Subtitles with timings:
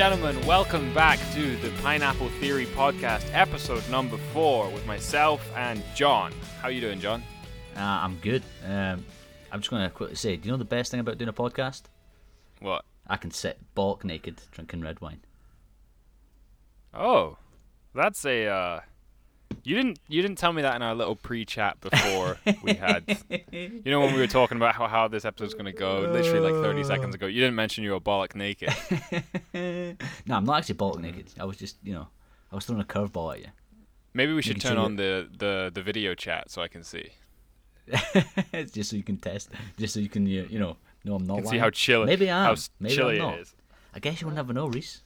[0.00, 6.32] Gentlemen, welcome back to the Pineapple Theory podcast, episode number four, with myself and John.
[6.62, 7.22] How you doing, John?
[7.76, 8.42] Uh, I'm good.
[8.64, 9.04] Um,
[9.52, 11.34] I'm just going to quickly say, do you know the best thing about doing a
[11.34, 11.82] podcast?
[12.60, 12.82] What?
[13.08, 15.20] I can sit bulk naked drinking red wine.
[16.94, 17.36] Oh,
[17.94, 18.46] that's a.
[18.46, 18.80] Uh,
[19.64, 19.98] you didn't.
[20.08, 23.04] You didn't tell me that in our little pre-chat before we had.
[23.52, 26.40] You know when we were talking about how, how this episode's going to go, literally
[26.40, 27.26] like 30 seconds ago.
[27.26, 28.70] You didn't mention you were bollock naked.
[29.54, 31.26] no, I'm not actually bulk naked.
[31.38, 32.06] I was just, you know,
[32.52, 33.46] I was throwing a curveball at you.
[34.14, 37.10] Maybe we should turn on the, the, the video chat so I can see.
[38.52, 41.26] It's just so you can test, just so you can, you you know, no I'm
[41.26, 42.04] not Can see how chill.
[42.04, 42.52] Maybe I'm.
[42.52, 43.38] s- Maybe chilly I'm not.
[43.38, 43.54] it is.
[43.94, 45.02] I guess you won't never know, Reese.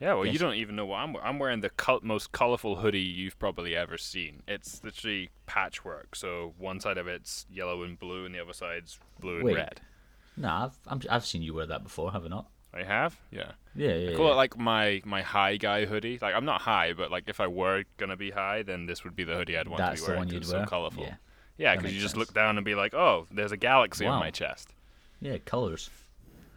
[0.00, 1.28] Yeah, well, you don't even know what I'm wearing.
[1.28, 4.42] I'm wearing the col- most colorful hoodie you've probably ever seen.
[4.48, 6.16] It's literally patchwork.
[6.16, 9.56] So one side of it's yellow and blue, and the other side's blue and Wait.
[9.56, 9.80] red.
[10.38, 12.46] Nah, I've I'm, I've seen you wear that before, have I not?
[12.74, 13.52] Oh, I have, yeah.
[13.74, 14.10] Yeah, yeah.
[14.12, 14.32] I call yeah.
[14.32, 16.18] it like my my high guy hoodie.
[16.22, 19.14] Like I'm not high, but like if I were gonna be high, then this would
[19.16, 20.18] be the hoodie I'd want That's to be the wearing.
[20.20, 20.64] one 'cause you'd it's wear.
[20.64, 21.02] so colorful.
[21.02, 21.14] Yeah,
[21.58, 22.20] Yeah, because you just sense.
[22.20, 24.72] look down and be like, oh, there's a galaxy on my chest.
[25.20, 25.90] yeah, colors.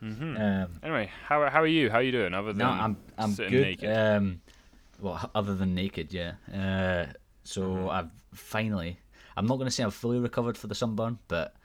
[0.03, 1.89] Hmm Um, Anyway, how how are you?
[1.89, 2.33] How are you doing?
[2.33, 3.61] Other than No, I'm I'm sitting good.
[3.63, 3.89] naked.
[3.97, 4.41] Um,
[4.99, 6.33] well, other than naked, yeah.
[6.53, 7.89] Uh, so Mm-hmm.
[7.89, 8.99] I've finally.
[9.35, 11.55] I'm not going to say I've fully recovered for the sunburn, but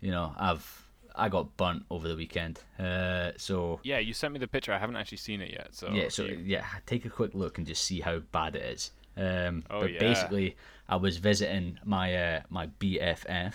[0.00, 2.60] you know, I've I got burnt over the weekend.
[2.78, 4.72] Uh, so yeah, you sent me the picture.
[4.72, 5.68] I haven't actually seen it yet.
[5.74, 8.90] So yeah, so yeah, take a quick look and just see how bad it is.
[9.16, 10.00] Um, Oh, but yeah.
[10.00, 10.56] basically,
[10.88, 13.54] I was visiting my uh, my BFF,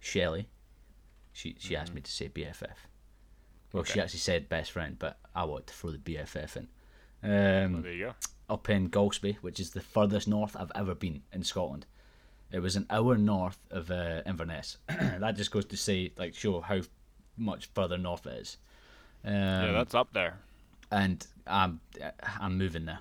[0.00, 0.48] Shelley.
[1.32, 2.76] She she asked me to say BFF.
[3.76, 4.00] Well, she Mm-hmm.
[4.00, 6.68] Actually said best friend, but I want to throw the BFF in.
[7.22, 8.14] well, Um, there you go.
[8.54, 11.86] up in Golspie, which is the furthest north I've ever been in Scotland.
[12.52, 14.78] It was an hour north of uh, Inverness.
[14.88, 16.80] that just goes to say, like, show how
[17.36, 18.56] much further north it is.
[19.24, 20.38] Um, yeah, that's up there.
[20.90, 21.80] and I'm
[22.40, 23.00] I'm moving there.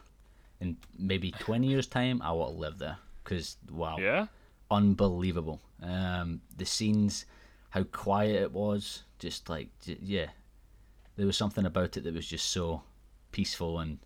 [0.60, 2.98] In maybe 20 years' time, I want to live there.
[3.24, 4.28] Because, wow, Yeah.
[4.72, 5.62] unbelievable.
[5.82, 7.26] Um, the scenes,
[7.72, 10.28] how quiet it was, just like, yeah.
[11.16, 12.82] There was something about it that was just so
[13.32, 14.00] peaceful and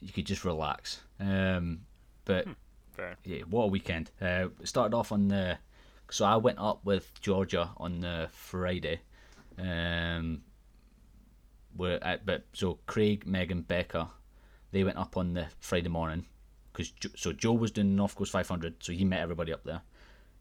[0.00, 1.00] you could just relax.
[1.18, 1.80] Um,
[2.24, 2.46] but
[2.92, 3.16] Fair.
[3.24, 4.10] yeah, what a weekend.
[4.20, 5.58] Uh, it started off on the.
[6.10, 9.00] So I went up with Georgia on the Friday.
[9.58, 10.42] Um,
[11.76, 14.10] where at, but so Craig, Megan, Becca,
[14.72, 16.26] they went up on the Friday morning
[16.72, 19.82] because so Joe was doing North Coast 500, so he met everybody up there.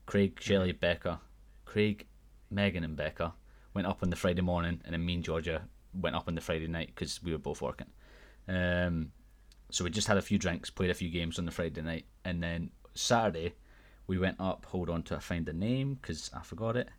[0.05, 1.19] Craig, Shelley, Becca,
[1.65, 2.07] Craig,
[2.49, 3.33] Megan, and Becca
[3.73, 5.61] went up on the Friday morning, and then me and Georgia
[5.93, 7.87] went up on the Friday night because we were both working.
[8.47, 9.11] Um,
[9.71, 12.05] so we just had a few drinks, played a few games on the Friday night,
[12.25, 13.53] and then Saturday
[14.07, 14.65] we went up.
[14.65, 16.89] Hold on to I find the name because I forgot it.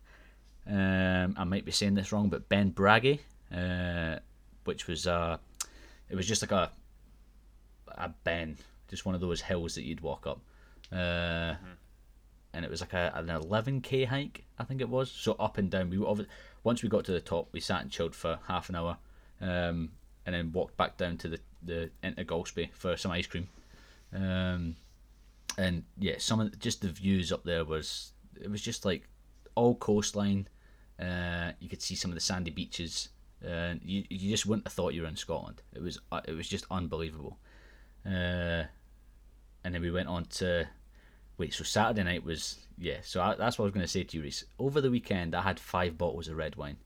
[0.67, 3.21] Um, I might be saying this wrong, but Ben Bhraggie,
[3.55, 4.21] uh,
[4.65, 5.39] which was uh,
[6.09, 6.71] it was just like a
[7.89, 8.57] a Ben,
[8.89, 10.41] just one of those hills that you'd walk up,
[10.93, 11.55] uh,
[12.53, 15.11] and it was like a, an 11k hike, I think it was.
[15.11, 15.91] So up and down.
[15.91, 16.27] We were obvi-
[16.63, 18.99] once we got to the top, we sat and chilled for half an hour,
[19.41, 19.91] um,
[20.27, 23.49] and then walked back down to the the into Golspie for some ice cream.
[24.13, 24.77] Um,
[25.59, 29.09] and yeah, some of just the views up there was it was just like
[29.55, 30.49] all coastline.
[30.99, 33.09] Uh, you could see some of the sandy beaches.
[33.45, 35.63] Uh, you you just wouldn't have thought you were in Scotland.
[35.75, 37.39] It was uh, it was just unbelievable.
[38.05, 38.65] Uh,
[39.63, 40.67] and then we went on to
[41.41, 41.55] wait.
[41.55, 42.99] So Saturday night was yeah.
[43.03, 44.45] So I, that's what I was going to say to you, Reese.
[44.59, 46.77] Over the weekend, I had five bottles of red wine.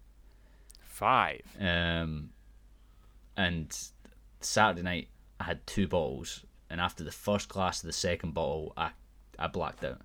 [0.81, 1.42] Five.
[1.60, 2.31] Um,
[3.37, 3.76] and
[4.41, 5.09] Saturday night
[5.41, 8.91] I had two bottles, and after the first glass of the second bottle, I
[9.38, 10.00] I blacked out,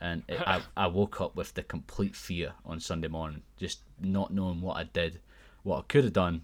[0.00, 4.34] and it, I I woke up with the complete fear on Sunday morning, just not
[4.34, 5.20] knowing what I did,
[5.62, 6.42] what I could have done,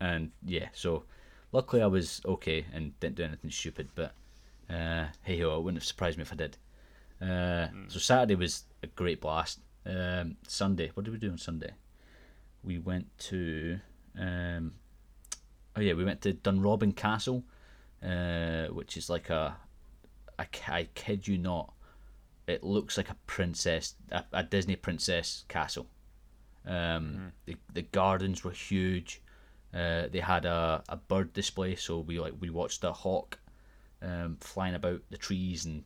[0.00, 0.68] and yeah.
[0.72, 1.04] So
[1.50, 4.14] luckily I was okay and didn't do anything stupid, but
[4.70, 6.56] uh, hey ho, it wouldn't have surprised me if I did.
[7.20, 9.60] Uh, So Saturday was a great blast.
[9.84, 11.72] Um, Sunday, what did we do on Sunday?
[12.66, 13.78] we went to
[14.18, 14.72] um,
[15.76, 17.44] oh yeah we went to Dunrobin Castle
[18.02, 19.56] uh, which is like a
[20.38, 21.72] I, kid you not
[22.46, 25.86] it looks like a princess a, a Disney princess castle
[26.66, 29.22] um, the, the gardens were huge
[29.72, 33.38] uh, they had a, a bird display so we like we watched a hawk
[34.02, 35.84] um, flying about the trees and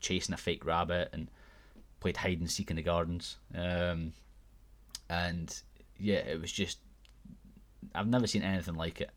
[0.00, 1.28] chasing a fake rabbit and
[2.00, 4.12] played hide and seek in the gardens um,
[5.08, 5.62] and
[5.98, 6.78] yeah, it was just
[7.94, 9.10] I've never seen anything like it.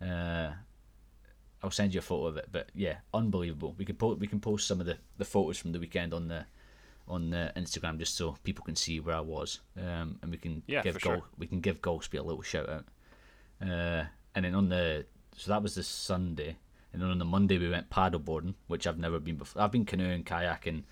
[0.00, 0.52] Uh,
[1.62, 3.74] I'll send you a photo of it, but yeah, unbelievable.
[3.76, 6.28] We can po- we can post some of the, the photos from the weekend on
[6.28, 6.46] the
[7.08, 10.62] on the Instagram just so people can see where I was, um, and we can
[10.66, 11.22] Yeah, give for sure.
[11.36, 12.84] We can give Golspie a little shout out.
[13.60, 14.04] Uh,
[14.34, 15.04] and then on the
[15.36, 16.56] so that was the Sunday,
[16.92, 19.62] and then on the Monday we went paddleboarding, which I've never been before.
[19.62, 20.84] I've been canoeing, kayaking,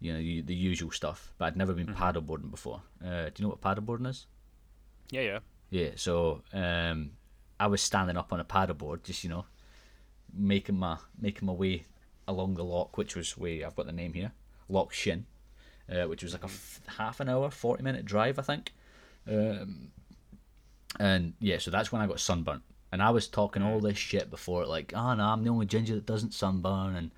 [0.00, 2.82] you know, the, the usual stuff, but I'd never been paddleboarding before.
[3.04, 4.26] Uh, do you know what paddleboarding is?
[5.10, 5.38] Yeah, yeah.
[5.70, 7.12] Yeah, so um,
[7.58, 9.44] I was standing up on a paddleboard, just you know,
[10.32, 11.84] making my making my way
[12.26, 14.32] along the lock, which was way I've got the name here,
[14.68, 15.26] Loch Shin,
[15.90, 18.72] uh, which was like a f- half an hour, forty minute drive, I think.
[19.28, 19.90] Um,
[20.98, 22.62] and yeah, so that's when I got sunburnt,
[22.94, 25.94] and I was talking all this shit before, like, oh no, I'm the only ginger
[25.96, 27.10] that doesn't sunburn, and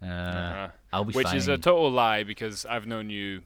[0.00, 1.36] uh, Uh, I'll be Which fine.
[1.36, 3.42] is a total lie because I've known you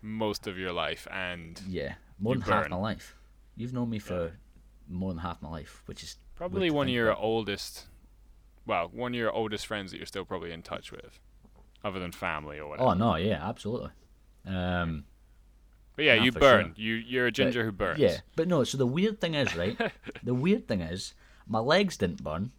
[0.00, 2.70] most of your life, and yeah, more than half burn.
[2.70, 3.16] my life.
[3.56, 4.32] You've known me for
[4.88, 7.22] more than half my life, which is probably one of your about.
[7.22, 7.86] oldest.
[8.66, 11.18] Well, one of your oldest friends that you're still probably in touch with,
[11.84, 12.88] other than family or whatever.
[12.90, 13.90] Oh no, yeah, absolutely.
[14.46, 15.04] Um,
[15.96, 16.66] but yeah, you burn.
[16.66, 16.84] sure.
[16.84, 17.98] You you're a ginger who burns.
[17.98, 18.64] Yeah, but no.
[18.64, 19.76] So the weird thing is, right?
[20.22, 21.14] the weird thing is,
[21.46, 22.52] my legs didn't burn,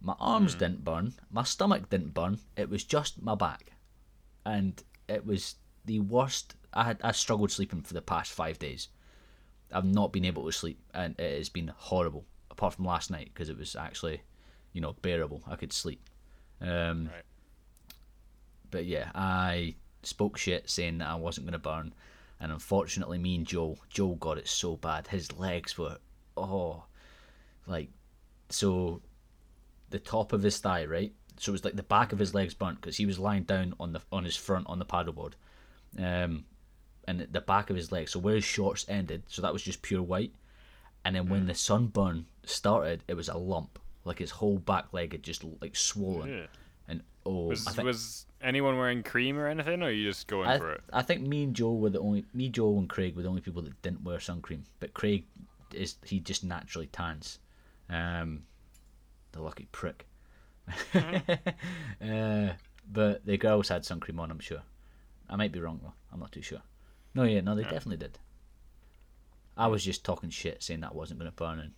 [0.00, 0.58] my arms Hmm.
[0.58, 2.40] didn't burn, my stomach didn't burn.
[2.56, 3.72] It was just my back,
[4.44, 6.54] and it was the worst.
[6.72, 8.88] I had I struggled sleeping for the past five days.
[9.72, 12.24] I've not been able to sleep, and it has been horrible.
[12.50, 14.22] Apart from last night, because it was actually,
[14.72, 15.42] you know, bearable.
[15.46, 16.02] I could sleep.
[16.60, 17.24] Um, Right.
[18.70, 21.92] But yeah, I spoke shit saying that I wasn't going to burn,
[22.38, 25.08] and unfortunately, me and Joe, Joe got it so bad.
[25.08, 25.98] His legs were,
[26.36, 26.84] oh,
[27.66, 27.90] like,
[28.50, 29.02] so,
[29.90, 31.12] the top of his thigh, right?
[31.38, 33.74] So it was like the back of his legs burnt because he was lying down
[33.80, 35.32] on the on his front on the paddleboard,
[35.98, 36.44] um,
[37.08, 38.08] and the back of his leg.
[38.08, 40.34] So where his shorts ended, so that was just pure white,
[41.04, 43.78] and then when the sunburn started, it was a lump.
[44.04, 46.46] Like his whole back leg had just like swollen, Yeah.
[46.88, 50.26] and oh, Was I think, was anyone wearing cream or anything, or are you just
[50.26, 50.82] going I, for it?
[50.92, 53.40] I think me and Joe were the only me, Joe and Craig were the only
[53.42, 54.64] people that didn't wear sun cream.
[54.78, 55.24] But Craig
[55.74, 57.38] is he just naturally tans.
[57.90, 58.44] Um,
[59.32, 60.06] the lucky prick.
[60.94, 62.50] uh,
[62.90, 64.62] but the girls had sun cream on, I'm sure.
[65.28, 65.94] I might be wrong though.
[66.12, 66.62] I'm not too sure.
[67.14, 68.18] No, yeah, no, they definitely did.
[69.56, 71.72] I was just talking shit, saying that wasn't going to burn, and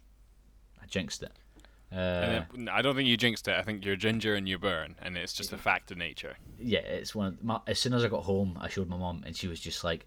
[0.82, 1.32] I jinxed it.
[1.91, 3.55] Uh, then, I don't think you jinxed it.
[3.55, 6.37] I think you're ginger and you burn, and it's just a fact of nature.
[6.59, 7.26] yeah, it's one.
[7.29, 9.61] Of, my, as soon as I got home, I showed my mom, and she was
[9.61, 10.06] just like,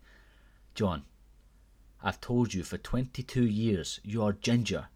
[0.74, 1.04] "John,
[2.02, 4.88] I've told you for 22 years you are ginger,"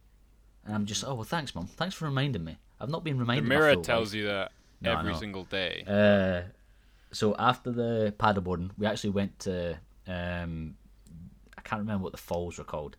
[0.65, 1.67] and I'm just, "Oh well, thanks, mom.
[1.67, 2.57] Thanks for reminding me.
[2.79, 3.45] I've not been reminded.
[3.45, 4.51] The mirror tells you that
[4.81, 5.83] No, every single day.
[5.87, 6.49] Uh,
[7.11, 9.77] so after the paddleboarding, we actually went to.
[10.07, 10.75] Um,
[11.57, 12.95] I can't remember what the falls were called,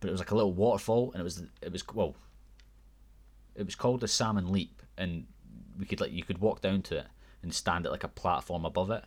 [0.00, 2.14] but it was like a little waterfall, and it was it was well.
[3.54, 5.26] It was called the Salmon Leap, and
[5.78, 7.06] we could like you could walk down to it
[7.42, 9.04] and stand at like a platform above it,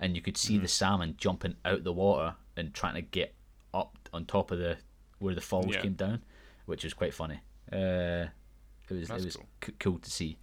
[0.00, 0.62] and you could see Mm-hmm.
[0.62, 3.34] the salmon jumping out the water and trying to get
[3.72, 4.76] up on top of the
[5.18, 5.82] where the falls Yeah.
[5.82, 6.22] came down,
[6.72, 7.38] which was quite funny.
[7.70, 8.26] Uh,
[8.88, 9.46] it was That's it was cool.
[9.64, 10.38] c- cool to see.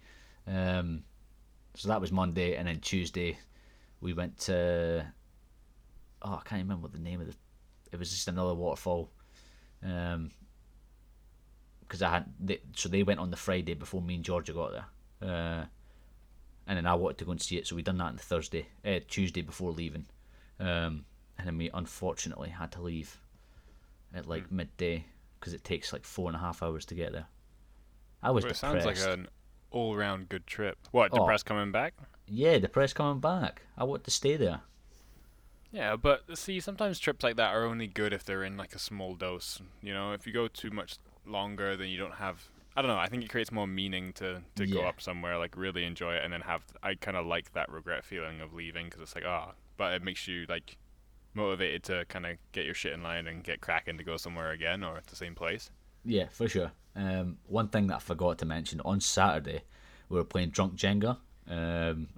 [0.46, 1.02] Um,
[1.74, 3.36] so that was Monday, and then Tuesday
[4.00, 5.04] we went to.
[6.22, 7.34] Oh, I can't remember what the name of the.
[7.92, 9.10] It was just another waterfall.
[9.82, 10.30] Um,
[11.80, 14.70] because I had they, so they went on the Friday before me and Georgia got
[14.70, 14.86] there,
[15.28, 15.64] uh,
[16.68, 18.22] and then I wanted to go and see it, so we done that on the
[18.22, 20.06] Thursday, uh, Tuesday before leaving,
[20.60, 21.04] um,
[21.36, 23.18] and then we unfortunately had to leave
[24.14, 24.56] at like Hmm.
[24.56, 25.04] midday
[25.40, 27.26] because it takes like four and a half hours to get there.
[28.22, 28.60] I was Well, it depressed.
[28.60, 29.28] sounds like an
[29.70, 30.78] all-round good trip.
[30.90, 31.18] What, Oh.
[31.20, 31.94] depressed coming back?
[32.26, 33.62] Yeah, depressed coming back.
[33.78, 34.60] I want to stay there.
[35.72, 38.78] Yeah, but see, sometimes trips like that are only good if they're in like a
[38.78, 39.60] small dose.
[39.82, 42.48] You know, if you go too much longer, then you don't have.
[42.76, 42.98] I don't know.
[42.98, 46.24] I think it creates more meaning to to go up somewhere, like really enjoy it,
[46.24, 46.62] and then have.
[46.82, 50.02] I kind of like that regret feeling of leaving because it's like, ah, but it
[50.02, 50.76] makes you like
[51.34, 54.50] motivated to kind of get your shit in line and get cracking to go somewhere
[54.50, 55.70] again or at the same place.
[56.04, 56.72] Yeah, for sure.
[56.96, 59.62] Um, one thing that I forgot to mention on Saturday,
[60.08, 61.18] we were playing Drunk Jenga,
[61.48, 62.08] um,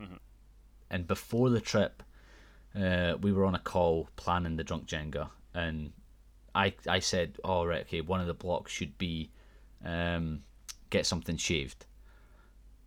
[0.91, 2.03] and before the trip,
[2.75, 5.93] uh, we were on a call planning the Drunk Jenga, and
[6.55, 9.31] I I said, "All right, okay, one of the blocks should be
[9.85, 10.43] um,
[10.91, 11.85] get something shaved,"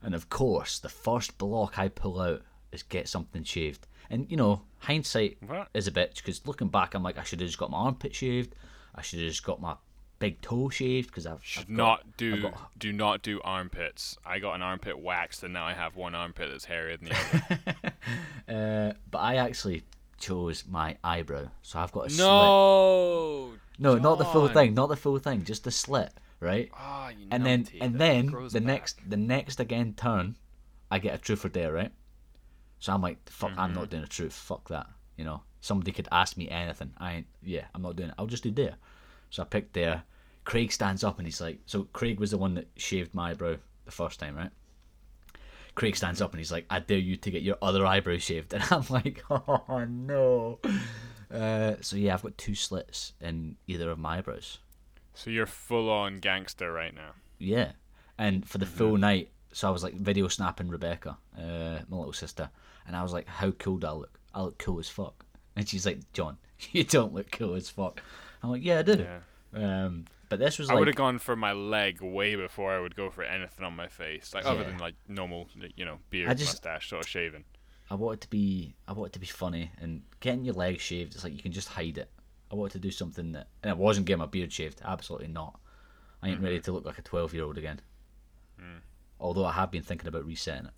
[0.02, 2.42] and of course, the first block I pull out
[2.72, 5.68] is get something shaved, and you know, hindsight What?
[5.74, 8.16] is a bitch because looking back, I'm like, I should have just got my armpit
[8.16, 8.56] shaved,
[8.94, 9.76] I should have just got my
[10.20, 14.18] big toe shaved because I've Should I've got- not do got- do not do armpits.
[14.26, 17.16] I got an armpit waxed, and now I have one armpit that's hairier than the
[17.16, 17.94] other.
[18.48, 19.84] Uh, but I actually
[20.20, 22.20] chose my eyebrow, so I've got a slit.
[22.26, 23.54] no.
[23.78, 26.70] No, not the full thing, not the full thing, just the slit, right?
[26.74, 28.64] Ah, you and then and then the back.
[28.64, 30.38] next the next again turn,
[30.90, 31.92] I get a truth or dare, right?
[32.80, 33.80] So I'm like, fuck, I'm Mm-hmm.
[33.80, 34.34] not doing the truth.
[34.34, 35.42] Fuck that, you know.
[35.62, 36.94] Somebody could ask me anything.
[36.98, 38.16] I ain't, yeah, I'm not doing it.
[38.20, 38.76] I'll just do dare.
[39.32, 40.04] So I picked dare,
[40.44, 43.56] Craig stands up and he's like, so Craig was the one that shaved my eyebrow
[43.86, 44.52] the first time, right?
[45.74, 48.54] Craig stands up and he's like, I dare you to get your other eyebrow shaved.
[48.54, 50.60] And I'm like, oh no.
[51.34, 54.60] Uh, so yeah, I've got two slits in either of my eyebrows.
[55.14, 57.12] So you're full on gangster right now.
[57.40, 57.72] Yeah.
[58.18, 58.78] And for the Mm-hmm.
[58.78, 62.50] full night, so I was like video snapping Rebecca, uh, my little sister,
[62.88, 64.20] and I was like, how cool do I look?
[64.34, 65.26] I look cool as fuck.
[65.56, 66.38] And she's like, John,
[66.72, 68.02] you don't look cool as fuck.
[68.44, 69.06] I'm like, yeah, I do.
[69.56, 69.86] Yeah.
[69.86, 72.96] Um, but this was I would have gone for my leg way before I would
[72.96, 76.54] go for anything on my face, like other than like normal, you know, beard, just-
[76.54, 77.44] mustache, sort of shaving.
[77.90, 81.24] I wanted to be, I wanted to be funny, and getting your legs shaved, it's
[81.24, 82.10] like you can just hide it.
[82.52, 84.82] I wanted to do something that, and I wasn't getting my beard shaved.
[84.84, 85.60] Absolutely not.
[86.24, 87.80] I ain't ready to look like a twelve-year-old again.
[89.20, 90.74] Although I have been thinking about resetting it.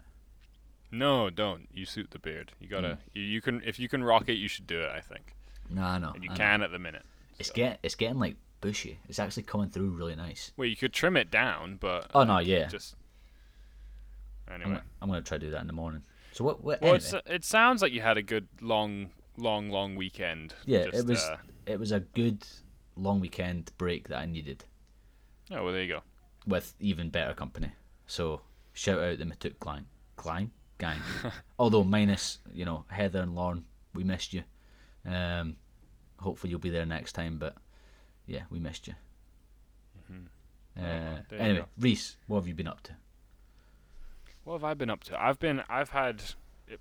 [0.91, 1.67] No, don't.
[1.73, 2.53] You suit the beard.
[2.59, 2.87] You gotta.
[2.89, 2.97] Mm.
[3.13, 3.61] You, you can.
[3.65, 4.89] If you can rock it, you should do it.
[4.89, 5.35] I think.
[5.69, 5.83] No.
[5.83, 6.37] And you I know.
[6.37, 7.03] can at the minute.
[7.39, 8.99] It's get, it's getting like bushy.
[9.09, 10.51] It's actually coming through really nice.
[10.57, 12.09] Well, you could trim it down, but.
[12.15, 12.67] Oh no, yeah.
[12.67, 12.95] Just.
[14.49, 16.03] I'm gonna, I'm gonna try to do that in the morning.
[16.31, 16.63] So what?
[16.63, 20.53] what Well, anyway, it's, it sounds like you had a good long, long, long weekend.
[20.65, 22.45] yeah, Just, it was Uh, it was a good
[22.95, 24.63] long weekend break that I needed
[25.51, 26.01] oh well, there you go.
[26.47, 27.71] with even better company.
[28.05, 28.41] So
[28.73, 30.99] shout out the Matuk Klein, Klein gang.
[31.59, 34.43] Although minus you know Heather and Lauren, we missed you.
[35.05, 35.57] Um,
[36.19, 37.37] hopefully you'll be there next time.
[37.37, 37.55] But
[38.25, 38.93] yeah, we missed you.
[40.77, 41.65] Uh, there you anyway.
[41.79, 42.93] Reese, what have you been up to?
[44.43, 45.21] What have I been up to?
[45.21, 45.63] I've been.
[45.69, 46.21] I've had.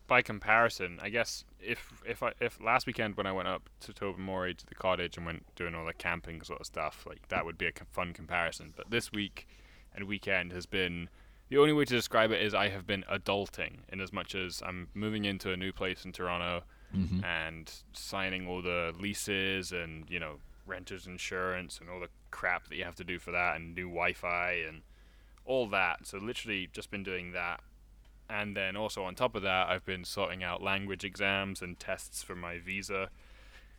[0.09, 3.93] By comparison, I guess if if I if last weekend when I went up to
[3.93, 7.45] Tobermory to the cottage and went doing all the camping sort of stuff, like that
[7.45, 8.75] would be a fun comparison.
[8.77, 9.47] But this week
[9.95, 11.09] and weekend has been
[11.49, 14.63] the only way to describe it is I have been adulting in as much as
[14.65, 16.63] I'm moving into a new place in Toronto
[16.97, 17.25] Mm-hmm.
[17.25, 20.37] and signing all the leases and you know
[20.67, 23.89] renters insurance and all the crap that you have to do for that and new
[23.89, 24.83] Wi-Fi and
[25.45, 26.07] all that.
[26.07, 27.61] So literally just been doing that.
[28.31, 32.23] And then also on top of that, I've been sorting out language exams and tests
[32.23, 33.11] for my visa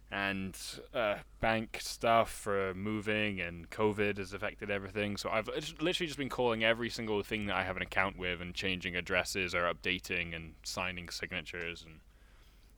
[0.09, 0.57] and
[0.93, 5.17] uh, bank stuff for moving and COVID has affected everything.
[5.17, 8.39] So I've literally just been calling every single thing that I have an account with
[8.41, 11.99] and changing addresses or updating and signing signatures and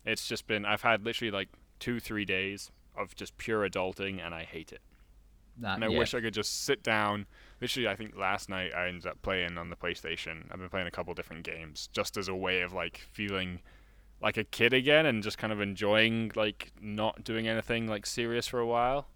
[0.05, 4.33] it's just been I've had literally like two three days of just pure adulting and
[4.33, 4.81] I hate it.
[5.57, 6.00] That, And I yeah.
[6.00, 7.25] wish I could just sit down.
[7.59, 10.45] Literally, I think last night I ended up playing on the PlayStation.
[10.50, 13.59] I've been playing a couple different games just as a way of like feeling
[14.22, 18.48] like a kid again and just kind of enjoying like not doing anything like serious
[18.48, 19.08] for a while.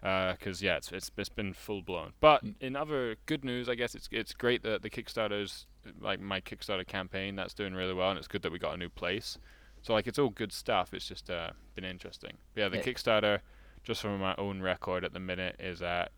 [0.00, 2.12] Because yeah, it's, it's it's been full blown.
[2.20, 5.66] But in other good news, I guess it's it's great that the Kickstarter's
[5.98, 8.76] like my Kickstarter campaign that's doing really well, and it's good that we got a
[8.76, 9.38] new place.
[9.80, 10.92] So like it's all good stuff.
[10.92, 12.32] It's just uh, been interesting.
[12.54, 12.82] But yeah, the Yeah.
[12.82, 13.40] Kickstarter,
[13.82, 16.12] just from my own record at the minute, is at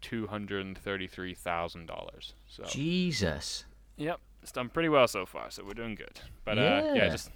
[0.00, 2.34] two hundred and thirty-three thousand dollars.
[2.48, 3.64] So Jesus.
[3.96, 5.52] yep, it's done pretty well so far.
[5.52, 6.20] So we're doing good.
[6.44, 7.08] But uh, yeah, Yeah.
[7.10, 7.30] just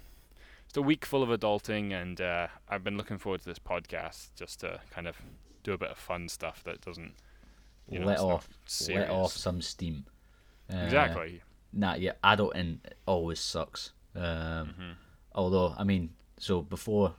[0.69, 4.29] just a week full of adulting, and uh, I've been looking forward to this podcast
[4.35, 5.17] just to kind of
[5.63, 7.13] do a bit of fun stuff that doesn't
[7.89, 8.47] you know, let off,
[8.87, 10.05] let off some steam.
[10.71, 11.41] Uh, exactly.
[11.73, 13.93] Nah, yeah, adulting always sucks.
[14.15, 14.91] Um, Mm-hmm.
[15.33, 17.13] Although, I mean, so before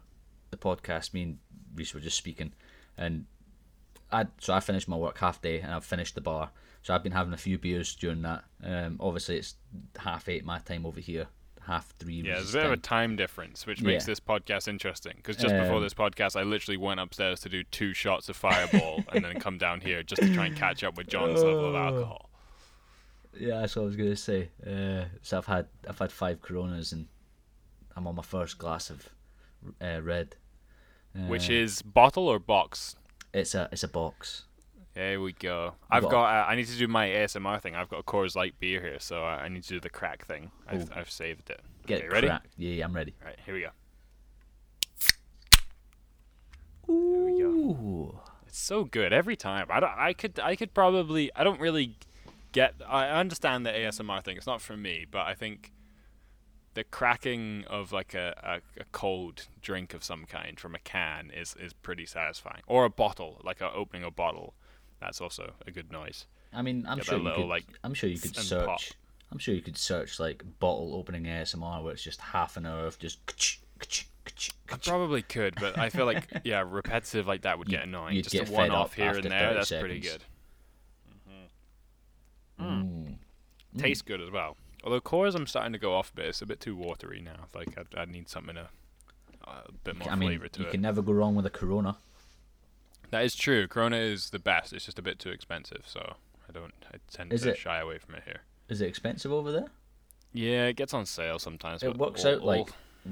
[0.50, 1.38] the podcast, me and
[1.74, 2.52] Reese were just speaking,
[2.96, 3.24] and
[4.12, 6.50] I so I finished my work half day, and I've finished the bar.
[6.82, 8.44] So I've been having a few beers during that.
[8.62, 9.54] Um, obviously it's
[9.98, 11.26] half eight my time over here,
[11.66, 12.14] half three.
[12.22, 13.16] Yeah, there's a bit of a time.
[13.16, 14.12] difference, which makes Yeah.
[14.12, 15.14] this podcast interesting.
[15.16, 18.36] Because just before Um, this podcast, I literally went upstairs to do two shots of
[18.36, 21.68] Fireball and then come down here just to try and catch up with John's level
[21.68, 22.30] of alcohol.
[23.38, 24.50] Yeah, that's what I was gonna say.
[24.66, 27.06] Uh, so I've had I've had five Coronas, and
[27.94, 29.08] I'm on my first glass of
[29.80, 30.34] uh, red.
[31.14, 32.96] Which Uh, is bottle or box?
[33.32, 34.44] it's a it's a box.
[35.00, 35.76] There we go.
[35.90, 36.24] I've Well- got.
[36.24, 37.74] Uh, I need to do my ASMR thing.
[37.74, 40.26] I've got a Coors Light beer here, so I I need to do the crack
[40.26, 40.50] thing.
[40.68, 41.62] I've, I've saved it.
[41.86, 42.26] Get okay, it ready?
[42.26, 42.52] cracked.
[42.58, 43.14] Yeah, yeah, I'm ready.
[43.22, 43.70] All right, here we go.
[46.86, 47.48] we go.
[47.48, 48.20] Ooh.
[48.46, 49.68] It's so good every time.
[49.70, 51.96] I, don't, I could I could probably I don't really
[52.52, 54.36] get I understand the ASMR thing.
[54.36, 55.72] It's not for me, but I think
[56.74, 58.34] the cracking of like a,
[58.76, 62.60] a, a cold drink of some kind from a can is, is pretty satisfying.
[62.66, 64.52] Or a bottle, like a, opening a bottle.
[65.00, 66.26] That's also a good noise.
[66.52, 67.48] I mean, I'm Get sure you little, could.
[67.48, 68.66] like, I'm sure you could search.
[68.66, 68.80] pop.
[69.32, 72.86] I'm sure you could search like bottle opening ASMR where it's just half an hour
[72.86, 73.24] of just.
[73.26, 77.68] ka-ch, ka-ch, ka-ch, I probably could, but I feel like yeah, repetitive like that would
[77.68, 78.16] get annoying.
[78.16, 80.22] you'd Just get a one off here and there, 30 that's pretty good.
[82.60, 83.14] Mm.
[83.78, 84.56] Tastes good as well.
[84.84, 86.26] Although Coors, I'm starting to go off a bit.
[86.26, 87.46] It's a bit too watery now.
[87.54, 88.68] Like I, I need something to,
[89.46, 90.72] uh, a bit more I mean, flavor to you it.
[90.72, 91.96] can never go wrong with a Corona.
[93.10, 93.66] That is true.
[93.66, 94.72] Corona is the best.
[94.72, 96.14] It's just a bit too expensive, so
[96.48, 96.72] I don't.
[96.92, 97.58] I tend Is to it?
[97.58, 98.40] shy away from it here.
[98.68, 99.66] Is it expensive over there?
[100.32, 101.82] Yeah, it gets on sale sometimes.
[101.82, 102.68] It works all- out like all-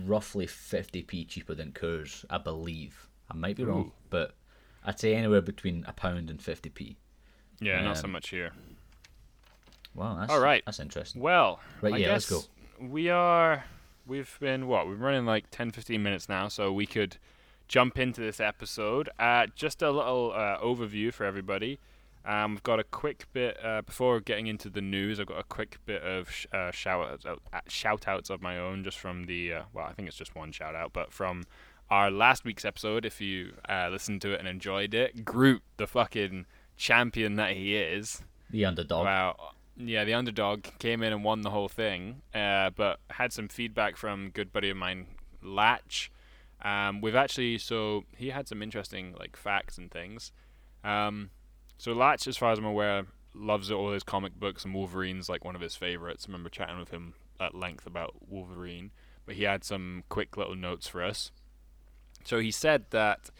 [0.06, 3.08] roughly 50p cheaper than Coors, I believe.
[3.30, 3.92] I might be wrong, Ooh.
[4.08, 4.34] but
[4.84, 6.96] I'd say anywhere between a pound and 50p.
[7.60, 8.52] yeah, not so um, much here.
[9.94, 10.62] Wow, that's, All right.
[10.64, 11.20] that's interesting.
[11.20, 12.48] Well, Right, I yeah, let's guess
[12.80, 13.64] we are.
[14.06, 14.86] We've been what?
[14.86, 17.16] We're running like 10, 15 minutes now, so we could
[17.68, 19.08] jump into this episode.
[19.18, 21.78] Uh, just a little uh, overview for everybody.
[22.24, 25.18] Um, I've got a quick bit uh, before getting into the news.
[25.20, 28.58] I've got a quick bit of sh- uh, shout outs, uh, shout outs of my
[28.58, 31.44] own, just from the uh, well, I think it's just one shout out, but from
[31.90, 33.04] our last week's episode.
[33.06, 36.46] If you uh, listened to it and enjoyed it, Groot, the fucking
[36.76, 39.04] champion that he is, The underdog.
[39.04, 39.36] Wow.
[39.80, 43.96] Yeah, the underdog came in and won the whole thing, uh, but had some feedback
[43.96, 45.06] from a good buddy of mine,
[45.40, 46.10] Latch.
[46.62, 50.32] Um, we've actually so he had some interesting like facts and things.
[50.84, 51.30] Um,
[51.76, 55.44] so Latch, as far as I'm aware, loves all his comic books and Wolverine's like
[55.44, 56.26] one of his favorites.
[56.26, 58.90] I remember chatting with him at length about Wolverine,
[59.26, 61.30] but he had some quick little notes for us.
[62.24, 63.30] So he said that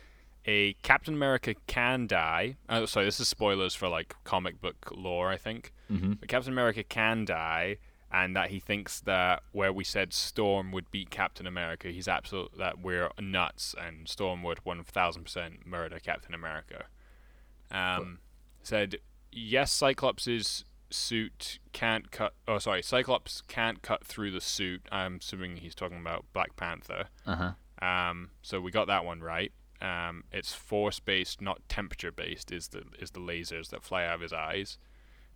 [0.46, 2.56] a Captain America can die.
[2.68, 5.72] Oh, sorry, this is spoilers for like comic book lore, I think.
[5.88, 7.78] hmm But Captain America can die,
[8.10, 12.56] and that he thinks that where we said Storm would beat Captain America, he's absolute
[12.58, 16.84] that we're nuts, and Storm would one thousand percent murder Captain America.
[17.70, 18.20] Um,
[18.62, 18.96] said
[19.30, 22.34] yes, Cyclops's suit can't cut.
[22.46, 24.82] Oh, sorry, Cyclops can't cut through the suit.
[24.90, 27.08] I'm assuming he's talking about Black Panther.
[27.26, 27.36] Uh
[27.80, 27.86] huh.
[27.86, 29.52] Um, so we got that one right.
[29.80, 32.50] Um, it's force based, not temperature based.
[32.50, 34.78] Is the is the lasers that fly out of his eyes.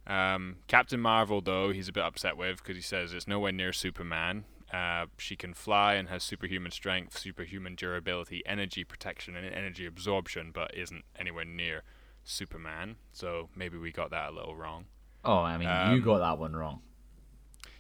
[0.07, 3.73] Um, Captain Marvel though he's a bit upset with because he says it's nowhere near
[3.73, 4.45] Superman.
[4.73, 10.51] Uh, she can fly and has superhuman strength, superhuman durability, energy protection, and energy absorption,
[10.53, 11.83] but isn't anywhere near
[12.25, 12.97] Superman.
[13.13, 14.87] So maybe we got that a little wrong.
[15.25, 16.81] Oh, I mean, you Um, got that one wrong.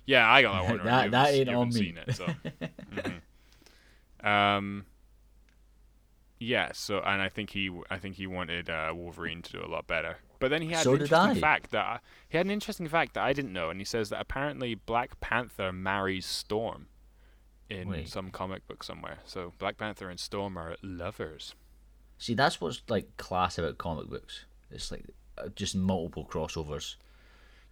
[0.04, 0.76] Yeah, I got that one.
[0.84, 0.86] wrong.
[0.86, 1.94] That- You that ain't you on me.
[2.06, 2.26] It, so.
[4.22, 4.26] Mhm.
[4.28, 4.84] Um.
[6.42, 6.72] Yeah.
[6.72, 9.86] So, and I think he, I think he wanted uh, Wolverine to do a lot
[9.86, 10.18] better.
[10.40, 13.14] But then he had So an interesting fact that I, he had an interesting fact
[13.14, 16.86] that I didn't know, and he says that apparently Black Panther marries Storm
[17.70, 18.08] in Wait.
[18.08, 19.18] some comic book somewhere.
[19.24, 21.54] So Black Panther and Storm are lovers.
[22.18, 24.44] See, that's what's like class about comic books.
[24.70, 25.04] It's like
[25.38, 26.96] uh, just multiple crossovers.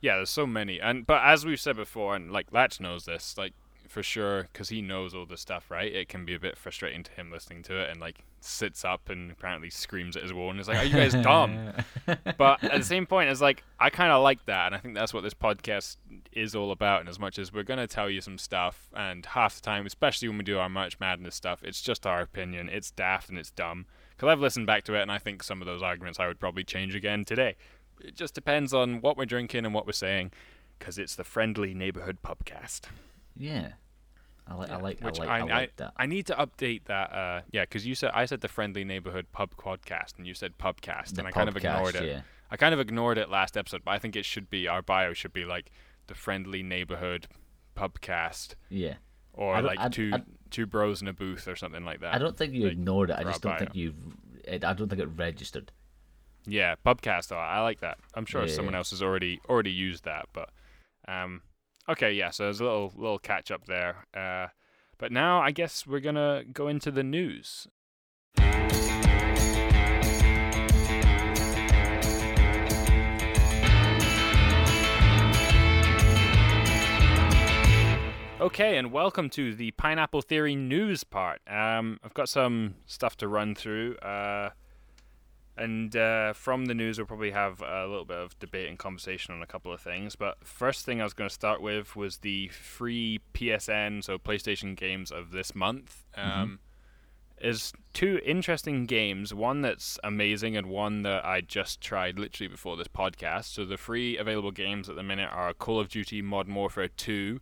[0.00, 3.36] Yeah, there's so many, and but as we've said before, and like Latch knows this,
[3.36, 3.52] like
[3.88, 5.92] for sure, because he knows all this stuff, right?
[5.92, 9.08] It can be a bit frustrating to him listening to it, and like sits up
[9.08, 11.72] and apparently screams at his wall and is like, "Are you guys dumb?"
[12.38, 14.94] but at the same point, it's like I kind of like that, and I think
[14.94, 15.96] that's what this podcast
[16.32, 17.00] is all about.
[17.00, 20.28] And as much as we're gonna tell you some stuff, and half the time, especially
[20.28, 22.68] when we do our March Madness stuff, it's just our opinion.
[22.68, 23.86] It's daft and it's dumb.
[24.10, 26.38] Because I've listened back to it, and I think some of those arguments I would
[26.38, 27.56] probably change again today.
[28.00, 30.32] It just depends on what we're drinking and what we're saying,
[30.78, 32.82] because it's the friendly neighborhood pubcast.
[33.36, 33.72] Yeah,
[34.50, 34.70] I like.
[34.70, 35.00] I like.
[35.00, 35.28] Which I like.
[35.30, 35.92] I, I, I, like that.
[35.96, 37.12] I need to update that.
[37.12, 40.58] Uh, yeah, because you said I said the friendly neighborhood pub podcast, and you said
[40.58, 42.04] pubcast, The and I kind of ignored it.
[42.04, 42.20] Yeah.
[42.50, 45.12] I kind of ignored it last episode, but I think it should be our bio
[45.12, 45.70] should be like
[46.08, 47.28] the friendly neighborhood
[47.76, 48.94] pubcast, Yeah.
[49.32, 52.12] or I like I- two I- two bros in a booth or something like that.
[52.12, 53.16] I don't think you like, ignored it.
[53.18, 53.94] I just don't think you.
[54.50, 55.70] I don't think it registered.
[56.46, 57.28] Yeah, pubcast.
[57.28, 57.98] Though I like that.
[58.14, 60.50] I'm sure Yeah, someone else has already already used that, but
[61.06, 61.42] um,
[61.90, 62.30] okay, yeah.
[62.30, 64.06] So there's a little little catch up there.
[64.14, 64.48] Uh,
[64.98, 67.66] but now I guess we're gonna go into the news.
[78.40, 81.42] Okay, and welcome to the Pineapple Theory news part.
[81.46, 83.96] Um, I've got some stuff to run through.
[83.96, 84.50] Uh,
[85.60, 89.34] and uh, from the news, we'll probably have a little bit of debate and conversation
[89.34, 90.16] on a couple of things.
[90.16, 94.74] But first thing I was going to start with was the free PSN, so PlayStation
[94.74, 96.04] games of this month.
[96.16, 96.60] Um,
[97.42, 99.34] Is two interesting games.
[99.34, 103.44] One that's amazing, and one that I just tried literally before this podcast.
[103.44, 107.38] So the free available games at the minute are Call of Duty Modern Warfare 2,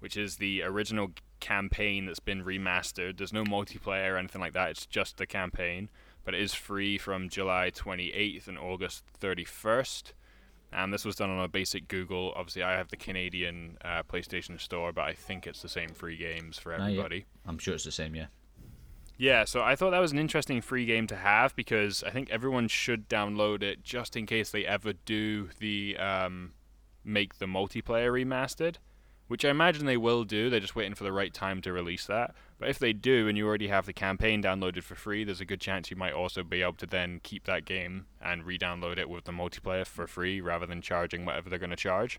[0.00, 3.18] which is the original campaign that's been remastered.
[3.18, 4.70] There's no multiplayer or anything like that.
[4.70, 5.90] It's just the campaign
[6.28, 10.12] but it is free from July 28th and August 31st.
[10.70, 12.34] And this was done on a basic Google.
[12.36, 16.18] Obviously, I have the Canadian uh, PlayStation Store, but I think it's the same free
[16.18, 16.84] games for Ah, yeah.
[16.84, 17.24] everybody.
[17.46, 18.14] I'm sure it's the same.
[18.14, 18.26] Yeah.
[19.16, 22.28] Yeah, so I thought that was an interesting free game to have because I think
[22.28, 26.52] everyone should download it just in case they ever do the um,
[27.04, 28.76] make the multiplayer remastered.
[29.28, 30.50] Which I imagine they will do.
[30.50, 32.34] They're just waiting for the right time to release that.
[32.58, 35.44] But if they do, and you already have the campaign downloaded for free, there's a
[35.44, 39.08] good chance you might also be able to then keep that game and re-download it
[39.08, 42.18] with the multiplayer for free, rather than charging whatever they're going to charge.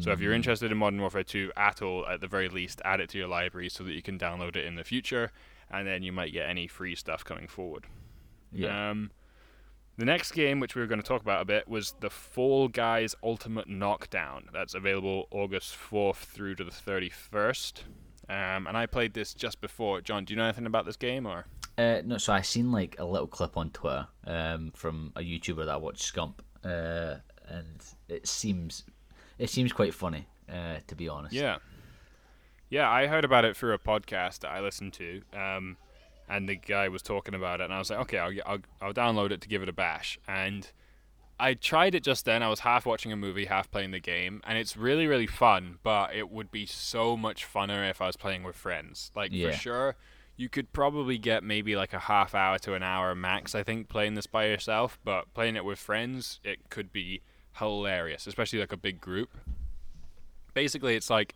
[0.00, 0.36] So if you're Mm.
[0.36, 3.28] interested in Modern Warfare 2 at all, at the very least, add it to your
[3.28, 5.30] library so that you can download it in the future,
[5.70, 7.84] and then you might get any free stuff coming forward.
[8.52, 9.10] yeah, Um,
[9.96, 12.68] the next game, which we were going to talk about a bit, was the Fall
[12.68, 14.48] Guys Ultimate Knockdown.
[14.52, 17.82] That's available August 4th through to the 31st.
[18.28, 20.00] Um, and I played this just before.
[20.00, 21.46] John, do you know anything about this game or?
[21.78, 25.66] Uh, no, so I seen like a little clip on Twitter um, from a YouTuber
[25.66, 27.16] that I watch, Scump, uh,
[27.48, 28.84] and it seems
[29.38, 31.34] it seems quite funny, uh, to be honest.
[31.34, 31.58] Yeah.
[32.70, 35.76] Yeah, I heard about it through a podcast that I listened to, um,
[36.28, 38.94] and the guy was talking about it, and I was like, okay, I'll, I'll, I'll
[38.94, 40.18] download it to give it a bash.
[40.26, 40.70] And
[41.38, 42.42] I tried it just then.
[42.42, 45.78] I was half watching a movie, half playing the game, and it's really, really fun,
[45.82, 49.10] but it would be so much funner if I was playing with friends.
[49.14, 49.50] Like, Yeah.
[49.50, 49.96] for sure,
[50.38, 53.88] you could probably get maybe like a half hour to an hour max, I think,
[53.88, 57.22] playing this by yourself, but playing it with friends, it could be
[57.58, 59.30] hilarious, especially like a big group.
[60.54, 61.34] Basically, it's like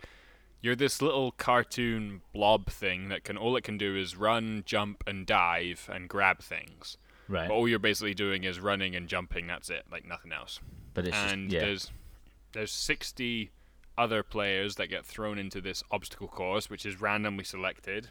[0.62, 5.02] you're this little cartoon blob thing that can all it can do is run, jump,
[5.06, 6.96] and dive and grab things.
[7.28, 7.48] Right.
[7.48, 9.46] But all you're basically doing is running and jumping.
[9.46, 10.60] That's it, like nothing else.
[10.94, 11.90] but it's and just, yeah, there's
[12.52, 13.50] there's 60
[13.96, 18.08] other players that get thrown into this obstacle course, which is randomly selected.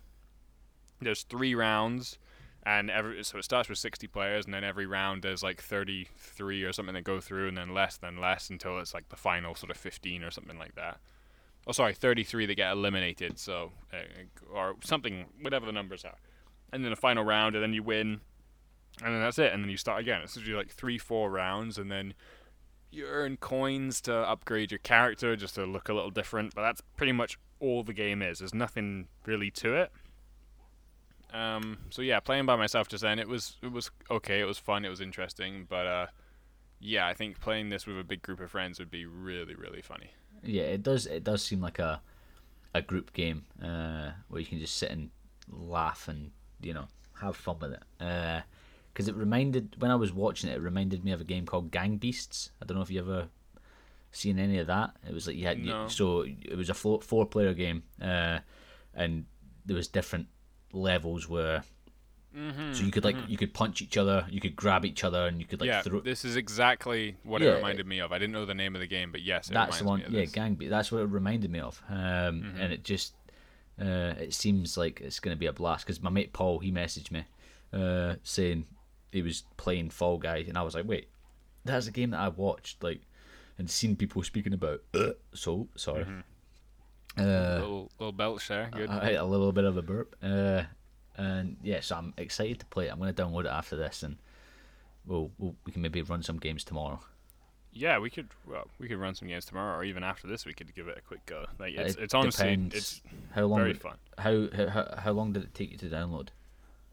[1.02, 2.18] There's three rounds,
[2.64, 6.64] and every so it starts with 60 players, and then every round there's like 33
[6.64, 9.56] or something that go through, and then less, then less until it's like the final
[9.56, 11.00] sort of 15 or something like that.
[11.70, 13.98] Oh, sorry, 33 that get eliminated, so uh,
[14.52, 16.16] or something, whatever the numbers are,
[16.74, 18.22] and then the final round, and then you win,
[19.04, 20.22] and then that's it, and then you start again.
[20.24, 22.16] It's usually like three, four rounds, and then
[22.90, 26.82] you earn coins to upgrade your character just to look a little different, but that's
[26.98, 28.40] pretty much all the game is.
[28.40, 29.92] There's nothing really to it.
[31.32, 34.40] Um, so yeah, playing by myself just then, it was it was okay.
[34.40, 34.86] It was fun.
[34.86, 36.08] It was interesting, but uh,
[36.80, 39.84] yeah, I think playing this with a big group of friends would be really really
[39.84, 40.14] funny.
[40.44, 42.02] Yeah, it does it does seem like a
[42.74, 45.10] a group game uh, where you can just sit and
[45.52, 46.88] laugh and you know
[47.22, 48.44] have fun with it.
[48.94, 51.72] Because it reminded when I was watching it, it reminded me of a game called
[51.72, 52.52] Gang Beasts.
[52.62, 53.28] I don't know if you ever
[54.12, 54.96] seen any of that.
[55.08, 55.88] It was like yeah, No.
[55.88, 58.40] so it was a four, four player game, uh,
[58.94, 59.26] and
[59.66, 60.28] there was different
[60.74, 61.64] levels where.
[62.40, 65.26] Mm-hmm, So you could like you could punch each other, you could grab each other,
[65.28, 66.00] and you could like yeah, throw.
[66.00, 68.12] this is exactly what Yeah, it reminded me of.
[68.14, 70.00] I didn't know the name of the game, but yes, it that's the one.
[70.00, 70.32] me of Yeah, this.
[70.32, 70.56] gang.
[70.56, 71.82] Be- That's what it reminded me of.
[71.90, 72.62] Um, Mm-hmm.
[72.62, 73.14] and it just
[73.82, 76.72] uh, it seems like it's going to be a blast because my mate Paul he
[76.72, 77.24] messaged me
[77.74, 78.66] uh, saying
[79.12, 81.10] he was playing Fall Guy, and I was like, wait,
[81.66, 83.02] that's a game that I watched like
[83.58, 84.82] and seen people speaking about.
[85.34, 86.06] so sorry.
[87.18, 87.22] Uh,
[87.60, 88.90] little little belch there, good.
[88.90, 90.16] I, I a little bit of a burp.
[90.24, 90.64] Uh,
[91.20, 92.92] and yeah, so I'm excited to play it.
[92.92, 94.18] I'm going to download it after this, and
[95.06, 97.00] we'll, we'll we can maybe run some games tomorrow.
[97.72, 98.30] Yeah, we could.
[98.48, 100.98] Well, we could run some games tomorrow, or even after this, we could give it
[100.98, 101.46] a quick go.
[101.60, 103.02] Like it's, It it's honestly, depends it's
[103.32, 103.60] How long?
[103.60, 103.98] very would- fun.
[104.18, 106.30] How, how how how long did it take you to download?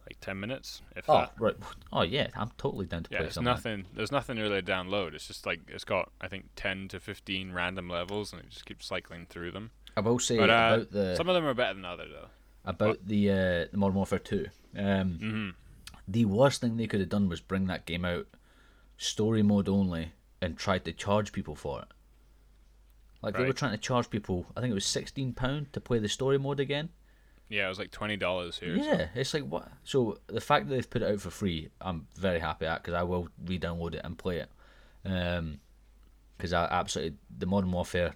[0.08, 1.32] Like ten minutes, if Oh that.
[1.38, 1.56] right.
[1.92, 3.52] Oh yeah, I'm totally down to Yeah, play it's something.
[3.52, 3.84] nothing.
[3.94, 5.14] There's nothing really to download.
[5.14, 8.66] It's just like it's got I think ten to fifteen random levels, and it just
[8.66, 9.70] keeps cycling through them.
[9.96, 12.28] I will say But uh, about the some of them are better than others, though.
[12.66, 14.46] About the uh, the Modern Warfare Two.
[14.76, 15.48] Um, hmm
[16.08, 18.28] the worst thing they could have done was bring that game out
[18.96, 21.88] story mode only and tried to charge people for it.
[23.22, 24.46] Like they were trying to charge people.
[24.56, 26.90] I think it was sixteen pound to play the story mode again.
[27.48, 28.78] Yeah, it was like twenty dollars here.
[28.78, 29.68] so- Yeah, it's like what?
[29.84, 32.94] So the fact that they've put it out for free, I'm very happy at because
[32.94, 34.50] I will re-download it and play it.
[35.04, 35.58] Um,
[36.36, 38.14] because I absolutely the Modern Warfare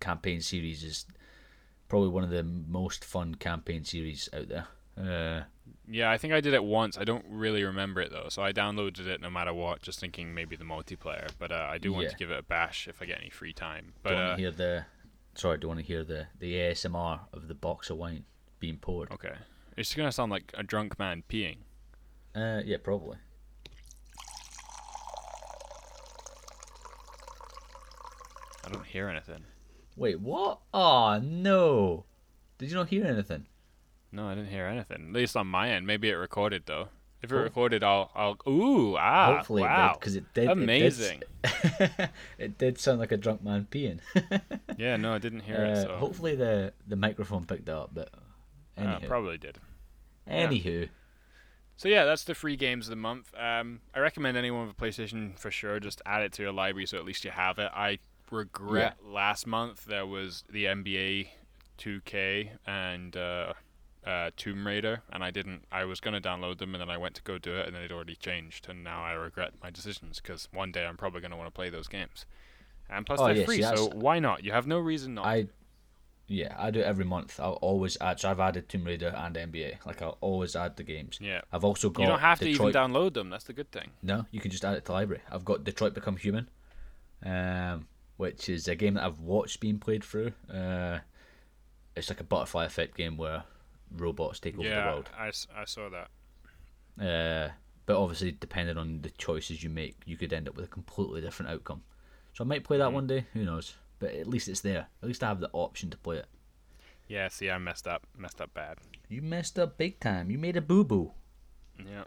[0.00, 1.06] campaign series is
[1.92, 4.66] probably one of the most fun campaign series out there.
[4.96, 5.44] Uh,
[5.86, 6.96] Yeah, I think I did it once.
[6.96, 10.32] I don't really remember it though, so I downloaded it no matter what, just thinking
[10.32, 11.28] maybe the multiplayer.
[11.38, 12.08] But uh, I do want Yeah.
[12.12, 13.92] to give it a bash if I get any free time.
[14.02, 14.86] But want uh, to hear the?
[15.34, 18.24] Sorry, do you want to hear the the ASMR of the box of wine
[18.58, 19.12] being poured?
[19.12, 19.34] okay,
[19.76, 21.58] it's gonna sound like a drunk man peeing.
[22.34, 23.18] Uh, yeah, probably.
[28.64, 29.44] I don't hear anything.
[29.96, 30.60] Wait, what?
[30.72, 32.04] Oh no!
[32.58, 33.46] Did you not hear anything?
[34.10, 35.06] No, I didn't hear anything.
[35.08, 35.86] At least on my end.
[35.86, 36.88] Maybe it recorded though.
[37.22, 37.42] If it Oh.
[37.42, 38.36] recorded, I'll I'll.
[38.50, 40.48] Ooh, ah, Hopefully wow, it did because it did.
[40.50, 41.22] amazing.
[41.44, 44.00] It did, it did sound like a drunk man peeing.
[44.76, 45.70] yeah, no, I didn't hear it.
[45.78, 48.10] Uh, So Hopefully the the microphone picked it up, but
[48.76, 49.58] uh, probably did.
[50.28, 50.88] anywho,
[51.76, 53.32] So yeah, that's the free games of the month.
[53.38, 56.86] Um, I recommend anyone with a PlayStation for sure just add it to your library
[56.86, 57.70] so at least you have it.
[57.74, 57.98] I
[58.32, 61.28] regret last month there was the NBA
[61.78, 63.52] 2K and uh,
[64.06, 65.64] uh, Tomb Raider, and I didn't.
[65.70, 67.82] I was gonna download them, and then I went to go do it, and then
[67.82, 71.36] it already changed, and now I regret my decisions because one day I'm probably gonna
[71.36, 72.26] want to play those games.
[72.90, 74.44] And plus Oh, they're yeah, free, so why not?
[74.44, 75.26] You have no reason not.
[75.26, 75.46] I,
[76.26, 77.38] yeah, I do it every month.
[77.40, 78.20] I'll always add.
[78.20, 79.86] So I've added Tomb Raider and NBA.
[79.86, 81.18] Like I'll always add the games.
[81.20, 81.40] yeah.
[81.52, 82.02] I've also got.
[82.02, 83.30] You don't have Detroit, to even download them.
[83.30, 83.90] That's the good thing.
[84.02, 85.22] No, you can just add it to library.
[85.30, 86.48] I've got Detroit Become Human,
[87.24, 87.86] um,
[88.22, 90.32] which is a game that I've watched being played through.
[90.48, 91.00] Uh,
[91.96, 93.42] it's like a butterfly effect game where
[93.96, 95.10] robots take over the yeah, world.
[95.18, 96.08] I saw that.
[97.04, 97.50] Uh,
[97.84, 101.20] but obviously, depending on the choices you make, you could end up with a completely
[101.20, 101.82] different outcome.
[102.32, 102.94] So I might play that Hmm.
[102.94, 103.26] one day.
[103.32, 103.74] Who knows?
[103.98, 104.86] But at least it's there.
[105.02, 106.26] At least I have the option to play it.
[107.08, 108.06] Yeah, see, I messed up.
[108.16, 108.78] Messed up bad.
[109.08, 110.30] You messed up big time.
[110.30, 111.10] You made a boo boo.
[111.84, 112.04] Yeah.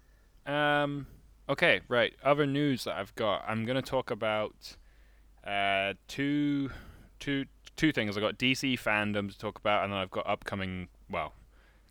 [0.47, 1.07] Um.
[1.49, 1.81] Okay.
[1.89, 2.13] Right.
[2.23, 3.43] Other news that I've got.
[3.47, 4.77] I'm gonna talk about
[5.45, 6.71] uh two
[7.19, 8.17] two two things.
[8.17, 11.33] I've got DC fandom to talk about, and then I've got upcoming well,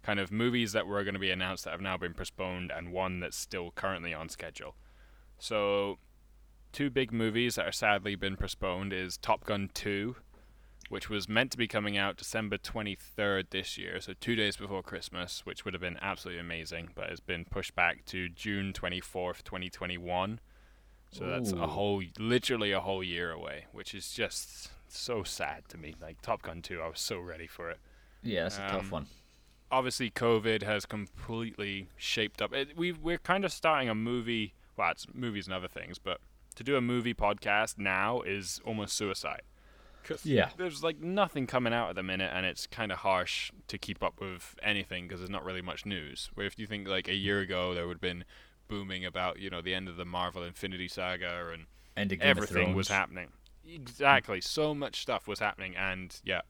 [0.03, 2.93] kind of movies that were going to be announced that have now been postponed, and
[2.93, 4.75] one that's still currently on schedule.
[5.39, 5.99] So,
[6.73, 10.17] two big movies that are sadly been postponed is Top Gun 2,
[10.89, 14.83] which was meant to be coming out December 23rd this year, so two days before
[14.83, 19.43] Christmas, which would have been absolutely amazing, but has been pushed back to June 24th,
[19.43, 20.41] 2021.
[21.15, 25.79] So that's a whole, literally a whole year away, which is just so sad to
[25.79, 25.95] me.
[26.01, 27.79] Like Top Gun 2, I was so ready for it
[28.23, 29.07] Yeah, that's a tough Um, one.
[29.71, 32.53] obviously COVID has completely shaped up.
[32.53, 34.55] It, we we're kind of starting a movie.
[34.77, 36.21] Well, it's movies and other things, but
[36.57, 39.43] to do a movie podcast now is almost suicide.
[40.03, 40.51] 'Cause Yeah.
[40.57, 44.03] there's like nothing coming out at the minute, and it's kind of harsh to keep
[44.03, 46.31] up with anything because there's not really much news.
[46.35, 48.25] Where if you think like a year ago there would have been
[48.69, 52.31] booming about you know the end of the Marvel Infinity Saga and And the Game
[52.31, 53.29] of everything was happening.
[53.67, 56.43] Exactly, so much stuff was happening, and yeah,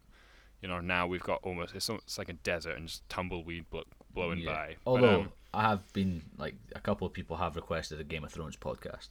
[0.61, 3.85] you know now we've got almost it's, it's like a desert and just tumbleweed blo-
[4.13, 4.53] blowing Yeah.
[4.53, 4.77] by.
[4.85, 8.25] But, Although um, I have been like a couple of people have requested a Game
[8.25, 9.11] of Thrones podcast.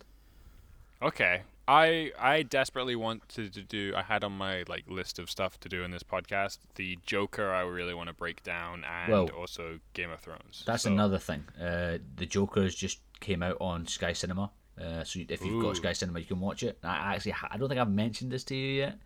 [1.01, 3.93] okay, I I desperately wanted to, do.
[3.95, 6.59] I had on my like list of stuff to do in this podcast.
[6.75, 10.63] The Joker, I really want to break down, and Well, also Game of Thrones.
[10.65, 11.45] That's So- another thing.
[11.59, 14.51] Uh, the Joker's just came out on Sky Cinema.
[14.79, 15.61] Uh, so if you've Ooh.
[15.61, 16.79] got Sky Cinema, you can watch it.
[16.83, 18.97] I actually, I don't think I've mentioned this to you yet.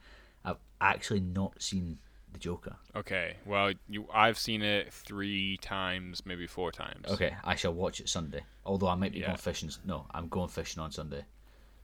[0.46, 2.00] I've actually not seen
[2.32, 2.78] the Joker.
[2.96, 7.06] Okay, well, you I've seen it three times, maybe four times.
[7.10, 8.44] Okay, I shall watch it Sunday.
[8.66, 9.28] Although I might be Yeah.
[9.28, 9.70] going fishing.
[9.86, 11.26] No, I'm going fishing on Sunday.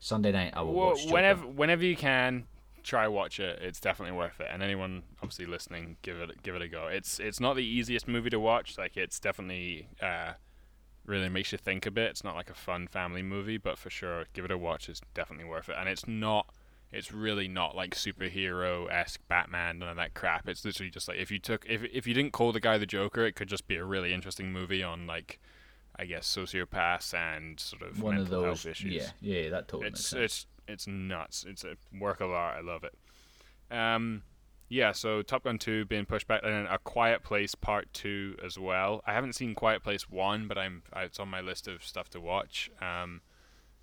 [0.03, 1.13] Sunday night, I will Well, watch Joker.
[1.13, 2.45] whenever whenever you can,
[2.83, 3.59] try watch it.
[3.61, 4.47] It's definitely worth it.
[4.51, 6.87] And anyone obviously listening, give it give it a go.
[6.87, 8.77] It's it's not the easiest movie to watch.
[8.77, 10.33] Like it's definitely uh,
[11.05, 12.09] really makes you think a bit.
[12.09, 14.89] It's not like a fun family movie, but for sure, give it a watch.
[14.89, 15.75] It's definitely worth it.
[15.79, 16.47] And it's not.
[16.91, 20.47] It's really not like superhero esque Batman none of that crap.
[20.49, 22.85] It's literally just like if you took if if you didn't call the guy the
[22.85, 25.39] Joker, it could just be a really interesting movie on like.
[25.97, 28.63] I guess sociopaths and sort of one of mental those.
[28.63, 30.21] health issues Yeah, yeah, that totally makes it's sense.
[30.23, 31.45] it's it's nuts.
[31.47, 32.55] It's a work of art.
[32.57, 32.95] I love it.
[33.75, 34.23] Um,
[34.69, 34.91] yeah.
[34.91, 38.57] So Top Gun two being pushed back, and then A Quiet Place Part two as
[38.57, 39.01] well.
[39.05, 42.21] I haven't seen Quiet Place one, but I'm it's on my list of stuff to
[42.21, 42.71] watch.
[42.81, 43.21] Um,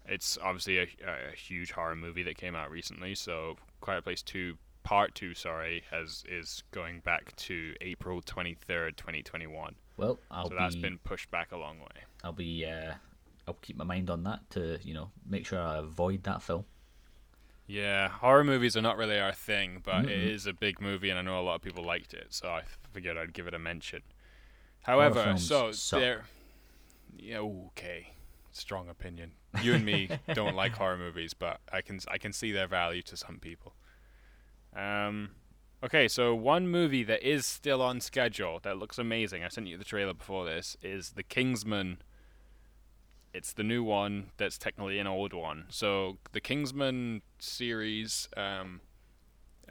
[0.07, 3.15] it's obviously a, a huge horror movie that came out recently.
[3.15, 8.97] So Quiet Place two Part two, sorry, has is going back to April twenty third,
[8.97, 9.77] twenty twenty one.
[9.97, 12.05] well, I'll So that's be, been pushed back a long way.
[12.25, 12.95] I'll be, uh,
[13.47, 16.65] I'll keep my mind on that to you know make sure I avoid that film.
[17.67, 20.35] Yeah, horror movies are not really our thing, but it Mm-mm.
[20.35, 22.63] is a big movie, and I know a lot of people liked it, so I
[22.93, 24.03] figured I'd give it a mention.
[24.83, 26.01] However, so suck.
[26.01, 26.25] there,
[27.17, 28.15] yeah, okay,
[28.53, 29.33] strong opinion.
[29.59, 33.03] You and me don't like horror movies, but I can I can see their value
[33.03, 33.75] to some people.
[34.75, 35.31] Um,
[35.83, 39.45] okay, so one movie that is still on schedule that looks amazing.
[39.45, 40.77] I sent you the trailer before this.
[40.83, 41.99] Is The Kingsman.
[43.33, 45.67] It's the new one that's technically an old one.
[45.69, 48.81] So the Kingsman series, um,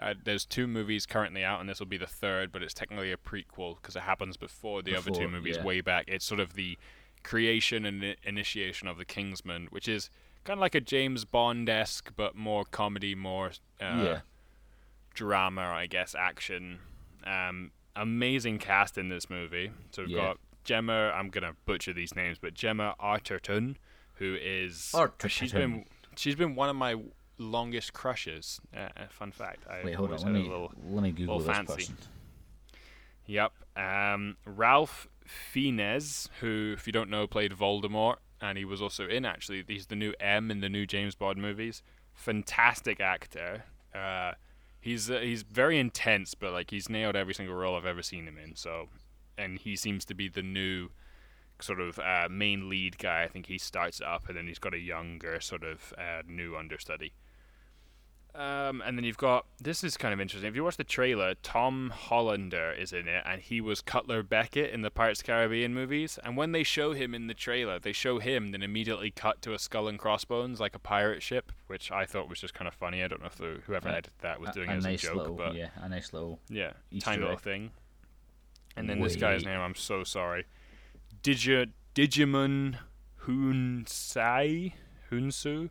[0.01, 3.11] uh, there's two movies currently out, and this will be the third, but it's technically
[3.11, 5.65] a prequel because it happens before the other two movies yeah.
[5.65, 6.05] way back.
[6.07, 6.77] It's sort of the
[7.23, 10.09] creation and initiation of the Kingsman, which is
[10.45, 13.47] kind of like a James Bond esque, but more comedy, more
[13.81, 14.19] uh, yeah,
[15.23, 16.79] drama, I guess, action.
[17.25, 19.69] Um, amazing cast in this movie.
[19.91, 20.17] So we've Yeah.
[20.29, 21.11] got Gemma.
[21.13, 23.75] I'm gonna butcher these names, but Gemma Arterton,
[24.15, 24.91] who is
[25.27, 25.53] she's Arterton.
[25.53, 26.95] been she's been one of my
[27.37, 28.61] longest crushes.
[28.73, 29.67] Uh, uh, fun fact.
[29.69, 30.21] I wait, hold on.
[30.21, 31.73] Let me little- let me Google this fancy.
[31.73, 31.97] person.
[33.25, 33.51] Yep.
[33.75, 39.25] Um, Ralph Fiennes, who, if you don't know, played Voldemort, and he was also in
[39.25, 39.65] actually.
[39.67, 41.83] He's the new M in the new James Bond movies.
[42.13, 43.65] Fantastic actor.
[43.93, 44.33] Uh,
[44.79, 48.25] he's uh, he's very intense, but like he's nailed every single role I've ever seen
[48.25, 48.55] him in.
[48.55, 48.89] So,
[49.37, 50.89] and he seems to be the new
[51.61, 53.23] sort of uh, main lead guy.
[53.23, 56.21] I think he starts it up, and then he's got a younger sort of uh,
[56.27, 57.13] new understudy.
[58.35, 60.47] Um, and then you've got this is kind of interesting.
[60.47, 64.71] If you watch the trailer, Tom Hollander is in it, and he was Cutler Beckett
[64.71, 66.19] in the Pirates of the Caribbean movies.
[66.23, 69.53] And when they show him in the trailer, they show him, then immediately cut to
[69.53, 72.73] a skull and crossbones like a pirate ship, which I thought was just kind of
[72.73, 73.03] funny.
[73.03, 75.07] I don't know if the, whoever edited that was doing a, it as nice a
[75.07, 76.39] joke, little, but yeah, a nice little.
[76.49, 77.71] yeah, Easter tiny little thing.
[78.77, 80.45] And then this guy's name, I'm so sorry.
[81.23, 82.77] Digi Digimon
[83.25, 84.73] Hunsai
[85.11, 85.69] Hunsu.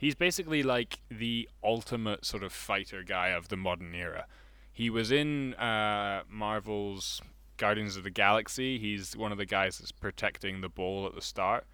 [0.00, 4.24] He's basically like the ultimate sort of fighter guy of the modern era.
[4.72, 7.20] He was in uh, Marvel's
[7.58, 8.78] Guardians of the Galaxy.
[8.78, 11.66] He's one of the guys that's protecting the ball at the start.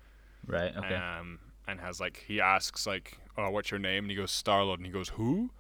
[0.45, 0.77] Right.
[0.77, 0.95] Okay.
[0.97, 4.65] Um, and has like he asks like, "Oh, what's your name?" And he goes Star
[4.65, 5.51] Lord, and he goes, "Who?"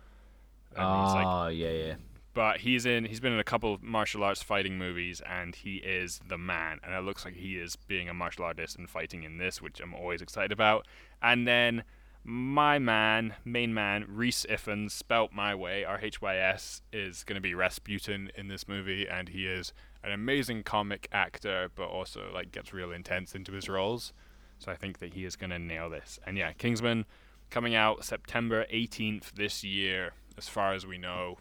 [0.77, 1.95] And he's like, oh yeah, yeah.
[2.35, 5.77] but he's in he's been in a couple of martial arts fighting movies and he
[5.77, 9.23] is the man and it looks like he is being a martial artist and fighting
[9.23, 10.87] in this which i'm always excited about
[11.23, 11.83] and then
[12.29, 18.31] my man main man Rhys Ifans spelt my way r-h-y-s is going to be rasputin
[18.35, 22.91] in this movie and he is an amazing comic actor but also like gets real
[22.91, 24.13] intense into his roles
[24.59, 27.05] so i think that he is going to nail this and yeah kingsman
[27.49, 31.39] coming out september 18th this year as far as we know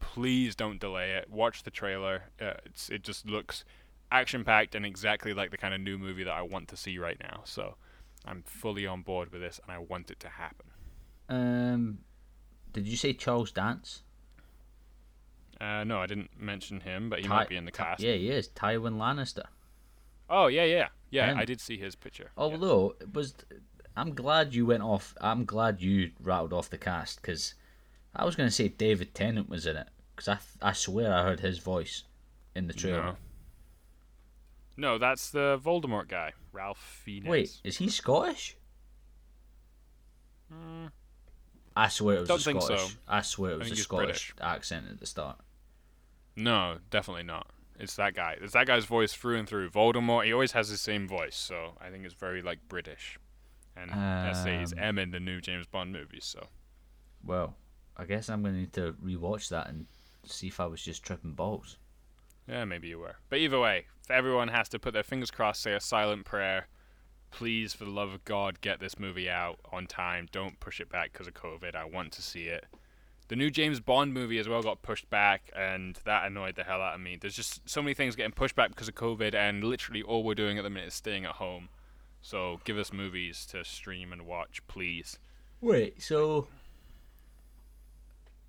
[0.00, 1.30] please don't delay it.
[1.30, 2.24] Watch the trailer.
[2.40, 2.54] Uh,
[2.90, 3.64] it just looks
[4.10, 6.98] action packed and exactly like the kind of new movie that I want to see
[6.98, 7.42] right now.
[7.44, 7.76] So
[8.24, 10.66] I'm fully on board with this and I want it to happen.
[11.28, 11.98] Um,
[12.72, 14.02] did you say Charles Dance?
[15.60, 18.02] Uh, no, I didn't mention him, but he Ty- might be in the cast.
[18.02, 18.48] Yeah, he is.
[18.48, 19.44] Tywin Lannister.
[20.28, 21.32] Oh yeah, yeah, yeah.
[21.32, 21.38] Him.
[21.38, 22.30] I did see his picture.
[22.36, 22.42] Yeah.
[22.42, 23.34] Although it was,
[23.96, 25.14] I'm glad you went off.
[25.20, 27.54] I'm glad you rattled off the cast because
[28.14, 31.12] I was going to say David Tennant was in it because I th- I swear
[31.12, 32.04] I heard his voice
[32.54, 33.02] in the trailer.
[33.02, 33.16] No.
[34.80, 37.28] No, that's the Voldemort guy, Ralph Fiennes.
[37.28, 38.56] Wait, is he Scottish?
[40.52, 40.90] Mm,
[41.76, 42.76] I swear it was Don't a think so.
[42.76, 42.96] Scottish.
[43.06, 45.38] I swear it was a Scottish accent at the start.
[46.34, 47.48] no, definitely not.
[47.78, 48.36] It's that guy.
[48.40, 49.70] It's that guy's voice through and through.
[49.70, 50.24] Voldemort.
[50.24, 53.18] He always has the same voice, so I think it's very like British.
[53.76, 56.24] And let's say he's Um, M in the new James Bond movies.
[56.24, 56.48] So
[57.24, 57.56] Well,
[57.96, 59.86] I guess I'm going to need to rewatch that and
[60.24, 61.78] see if I was just tripping balls.
[62.46, 63.16] Yeah, maybe you were.
[63.30, 66.68] But either way, everyone has to put their fingers crossed, say a silent prayer.
[67.30, 70.28] Please, for the love of God, get this movie out on time.
[70.32, 71.74] Don't push it back because of COVID.
[71.74, 72.66] I want to see it.
[73.28, 76.82] The new James Bond movie as well got pushed back, and that annoyed the hell
[76.82, 77.16] out of me.
[77.20, 80.34] There's just so many things getting pushed back because of COVID, and literally all we're
[80.34, 81.68] doing at the minute is staying at home.
[82.22, 85.18] So give us movies to stream and watch, please.
[85.60, 86.48] Wait, so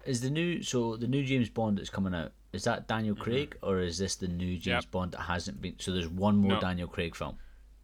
[0.05, 2.31] is the new so the new James Bond that's coming out?
[2.53, 4.71] Is that Daniel Craig or is this the new James Mm-hmm.
[4.87, 4.91] Yep.
[4.91, 5.75] Bond that hasn't been?
[5.79, 6.59] So there's one more No.
[6.59, 7.37] Daniel Craig film.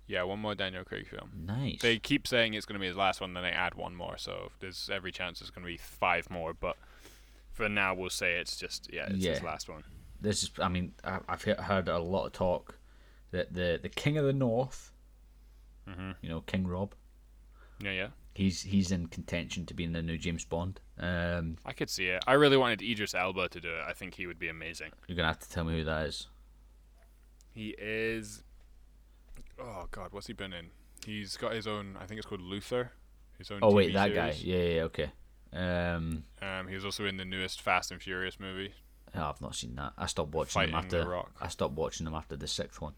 [0.08, 1.32] Yeah, one more Daniel Craig film.
[1.46, 1.82] Nice.
[1.82, 4.18] They keep saying it's going to be his last one, then they add one more.
[4.18, 6.54] So there's every chance it's going to be five more.
[6.54, 6.78] But
[7.52, 9.84] for now, we'll say it's just yeah, it's his last one.
[10.22, 10.52] this is.
[10.60, 12.78] I mean, I've heard a lot of talk
[13.32, 14.92] that the the King of the North,
[15.88, 16.94] hmm you know, King Robb,
[17.82, 20.80] Yeah, yeah, he's he's in contention to be in the new James Bond.
[21.00, 22.24] Um, I could see it.
[22.28, 23.82] I really wanted Idris Elba to do it.
[23.88, 24.92] I think he would be amazing.
[25.08, 26.28] you're gonna have to tell me who that is.
[27.54, 28.44] He is.
[29.60, 30.68] Oh God, what's he been in?
[31.06, 31.98] He's got his own.
[32.00, 32.92] I think it's called Luther.
[33.38, 33.60] His own.
[33.62, 34.32] Oh wait, TV that guy.
[34.32, 34.44] series.
[34.46, 35.12] Yeah, yeah, okay.
[35.54, 38.74] Um, Um, he was also in the newest Fast and Furious movie.
[39.16, 39.94] oh, I've not seen that.
[39.98, 41.10] I stopped watching Fighting them the after.
[41.10, 41.32] Rock.
[41.42, 42.94] I stopped watching them after the sixth one.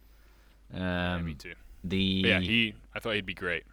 [0.73, 1.54] Yeah, Um, me too.
[1.84, 2.73] the But yeah, he.
[2.93, 3.63] I thought he'd be great.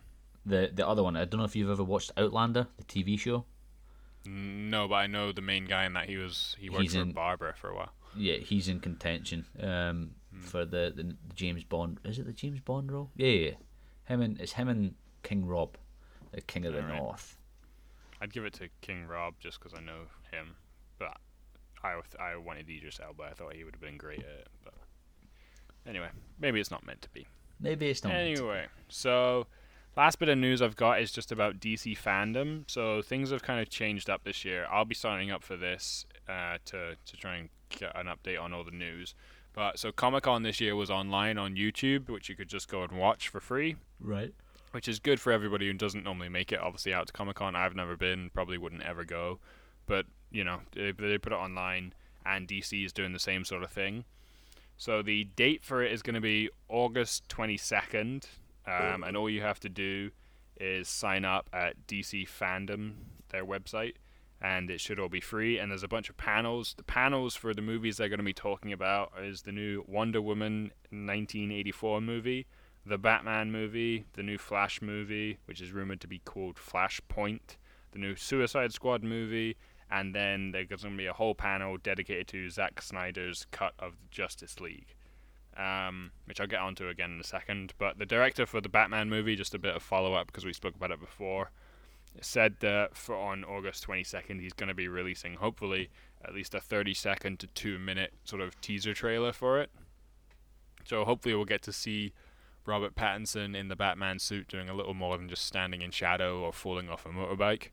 [0.46, 1.16] The the other one.
[1.16, 3.44] I don't know if you've ever watched Outlander, the TV show.
[4.24, 6.56] No, but I know the main guy in that he was.
[6.58, 7.92] He worked He's for in- Barbara for a while.
[8.16, 10.40] Yeah, he's in contention um, Hmm.
[10.40, 11.98] for the, the the James Bond.
[12.04, 13.10] Is it the James Bond role?
[13.16, 13.50] Yeah, yeah.
[14.04, 15.76] Him and it's him and King Robb,
[16.32, 16.96] the King of the Alright.
[16.96, 17.36] North.
[18.20, 20.54] I'd give it to King Robb just because I know him,
[20.98, 21.16] but
[21.84, 23.24] I I wanted Idris Elba.
[23.24, 24.74] I thought he would have been great at it, but
[25.86, 27.26] anyway, maybe it's not meant to be.
[27.60, 28.12] Maybe it's not.
[28.12, 29.46] meant to- Anyway, so
[29.96, 32.64] last bit of news I've got is just about DC fandom.
[32.70, 34.66] So things have kind of changed up this year.
[34.70, 38.52] I'll be signing up for this uh, to to try and get an update on
[38.52, 39.14] all the news.
[39.54, 42.82] But so Comic Con this year was online on YouTube, which you could just go
[42.82, 44.34] and watch for free Right.
[44.72, 47.56] which is good for everybody who doesn't normally make it obviously out to Comic Con.
[47.56, 49.38] I've never been, probably wouldn't ever go,
[49.86, 51.94] but you know they, they put it online,
[52.26, 54.04] and DC is doing the same sort of thing.
[54.76, 58.28] So the date for it is going to be August twenty second,
[58.66, 60.10] um, and all you have to do
[60.60, 62.92] is sign up at DC Fandom,
[63.28, 63.94] their website,
[64.40, 65.58] and it should all be free.
[65.58, 66.74] And there's a bunch of panels.
[66.76, 70.20] The panels for the movies they're going to be talking about is the new Wonder
[70.20, 72.46] Woman 1984 movie,
[72.84, 77.56] the Batman movie, the new Flash movie, which is rumored to be called Flashpoint,
[77.92, 79.56] the new Suicide Squad movie,
[79.90, 83.94] and then there's going to be a whole panel dedicated to Zack Snyder's cut of
[84.10, 84.95] Justice League.
[85.58, 87.72] Um, which I'll get onto again in a second.
[87.78, 90.52] But the director for the Batman movie, just a bit of follow up because we
[90.52, 91.50] spoke about it before,
[92.20, 95.90] said that for on August 22nd he's going to be releasing hopefully
[96.24, 99.70] at least a 30 second to 2 minute sort of teaser trailer for it.
[100.84, 102.12] So hopefully we'll get to see
[102.64, 106.40] Robert Pattinson in the Batman suit doing a little more than just standing in shadow
[106.40, 107.68] or falling off a motorbike.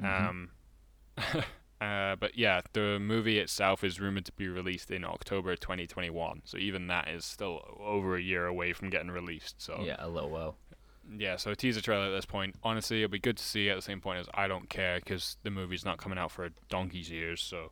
[0.00, 0.28] Mhm.
[0.28, 0.50] Um,
[1.80, 6.42] uh, but yeah, the movie itself is rumored to be released in October 2021.
[6.44, 9.60] So even that is still over a year away from getting released.
[9.62, 10.56] So yeah, a little while.
[11.16, 12.56] yeah, so a teaser trailer at this point.
[12.62, 15.36] Honestly, it'll be good to see at the same point as I don't care because
[15.42, 17.70] the movie's not coming out for a donkey's years, so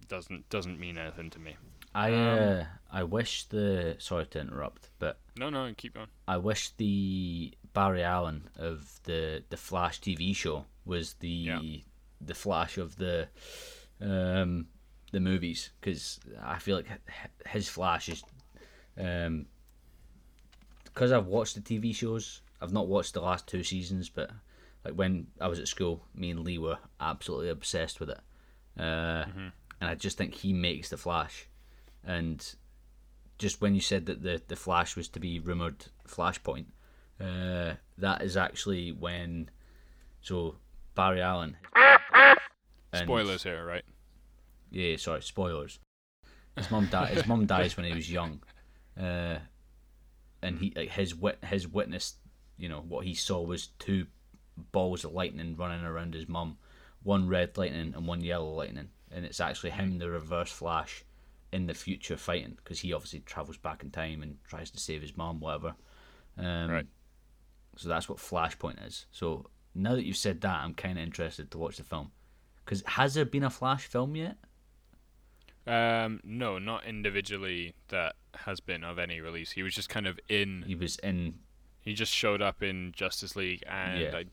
[0.00, 1.56] it doesn't doesn't mean anything to me.
[1.94, 6.08] I Um, uh, I wish the sorry to interrupt, but No, no, keep going.
[6.26, 11.60] I wish the Barry Allen of the the Flash TV show was the Yeah.
[12.24, 13.28] The Flash of the
[14.00, 14.66] um
[15.12, 16.86] the movies because I feel like
[17.46, 18.22] his Flash is
[18.98, 19.46] um
[20.84, 22.42] because I've watched the TV shows.
[22.60, 24.30] I've not watched the last two seasons, but
[24.84, 28.20] like when I was at school, me and Lee were absolutely obsessed with it,
[28.78, 29.24] uh,
[29.80, 31.48] and I just think he makes the Flash,
[32.04, 32.54] and
[33.38, 36.66] just when you said that the the Flash was to be rumored Flashpoint,
[37.20, 39.50] uh, that is actually when
[40.20, 40.56] so
[40.94, 41.56] Barry Allen.
[42.92, 43.84] And- Spoilers here, right?
[44.70, 45.78] Yeah, sorry, spoilers.
[46.56, 47.14] His mum died.
[47.14, 48.42] His mum dies when he was young,
[48.98, 49.38] uh,
[50.42, 52.16] and he like his wit his witness,
[52.58, 54.06] you know, what he saw was two
[54.70, 56.58] balls of lightning running around his mum,
[57.02, 61.04] one red lightning and one yellow lightning, and it's actually him, the Reverse Flash,
[61.52, 65.00] in the future fighting because he obviously travels back in time and tries to save
[65.02, 65.74] his mom, whatever.
[66.38, 66.86] Um, Right.
[67.76, 69.06] So that's what Flashpoint is.
[69.10, 72.10] So now that you've said that, I'm kind of interested to watch the film.
[72.64, 74.36] Because has there been a Flash film yet?
[75.66, 79.52] Um, no, not individually that has been of any release.
[79.52, 80.64] He was just kind of in.
[80.66, 81.34] He was in.
[81.80, 84.16] He just showed up in Justice League, and Yeah.
[84.16, 84.24] I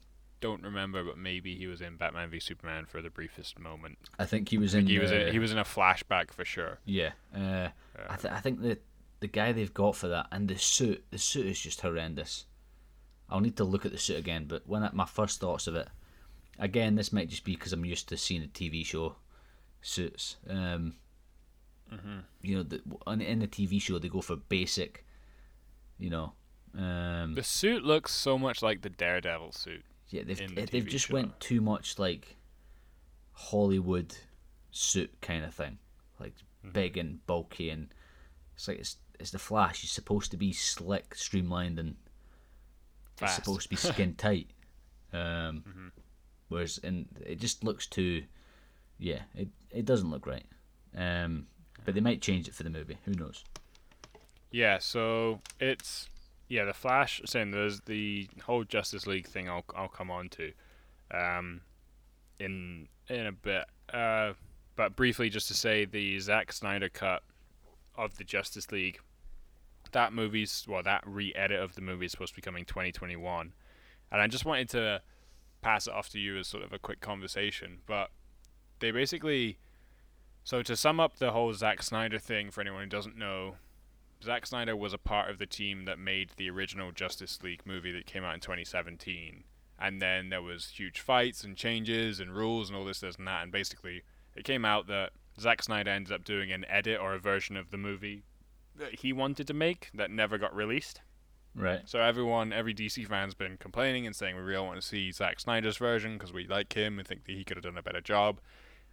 [0.42, 3.98] don't remember, but maybe he was in Batman v Superman for the briefest moment.
[4.18, 4.88] I think he was in.
[4.88, 6.80] He was in, he was in a flashback for sure.
[6.86, 7.12] Yeah.
[7.36, 7.70] Uh,
[8.10, 8.80] I, th- I think the
[9.20, 12.46] the guy they've got for that and the suit, the suit is just horrendous.
[13.30, 15.76] I'll need to look at the suit again, but when I, my first thoughts of
[15.76, 15.88] it,
[16.60, 19.16] again, this might just be because I'm used to seeing a TV show
[19.82, 20.38] suits.
[20.48, 20.96] Um,
[22.42, 25.06] You know, the, on, in the TV show they go for basic.
[25.98, 26.34] You know,
[26.78, 29.84] um, The suit looks so much like the Daredevil suit.
[30.10, 31.16] yeah, they've the they've TV just show.
[31.16, 32.38] went too much like
[33.34, 34.16] Hollywood
[34.72, 35.78] suit kind of thing,
[36.20, 36.74] like Mm-hmm.
[36.74, 37.88] big and bulky, and
[38.54, 39.80] it's like it's it's the Flash.
[39.80, 41.96] He's supposed to be slick, streamlined, and
[43.14, 43.36] it's Fast.
[43.36, 44.50] supposed to be skin tight.
[45.14, 45.88] Um, Mm-hmm.
[46.50, 48.24] Whereas in it just looks too,
[48.98, 50.46] yeah, it it doesn't look right.
[50.96, 51.48] Um,
[51.86, 52.98] but they might change it for the movie.
[53.06, 53.46] Who knows?
[54.52, 56.10] Yeah, so it's
[56.48, 57.22] yeah, the Flash.
[57.26, 59.48] Saying there's the whole Justice League thing.
[59.48, 60.52] I'll I'll come on to,
[61.12, 61.62] um,
[62.40, 63.66] in in a bit.
[63.94, 64.34] Uh,
[64.76, 67.24] but briefly, just to say the Zack Snyder cut
[67.96, 69.00] of the Justice League.
[69.92, 73.54] That movie's well, that re-edit of the movie is supposed to be coming 2021,
[74.12, 75.02] and I just wanted to
[75.62, 77.80] pass it off to you as sort of a quick conversation.
[77.86, 78.12] But
[78.80, 79.60] they basically,
[80.44, 83.56] so to sum up the whole Zack Snyder thing for anyone who doesn't know,
[84.24, 87.92] Zack Snyder was a part of the team that made the original Justice League movie
[87.92, 89.44] that came out in 2017.
[89.82, 93.28] And then there was huge fights and changes and rules and all this, this and
[93.28, 93.44] that.
[93.44, 94.04] And basically,
[94.36, 97.72] it came out that Zack Snyder ended up doing an edit or a version of
[97.72, 98.24] the movie
[98.76, 101.02] that he wanted to make that never got released.
[101.56, 101.82] Right.
[101.86, 105.40] So everyone, every DC fan's been complaining and saying we really want to see Zack
[105.40, 108.02] Snyder's version because we like him and think that he could have done a better
[108.02, 108.40] job.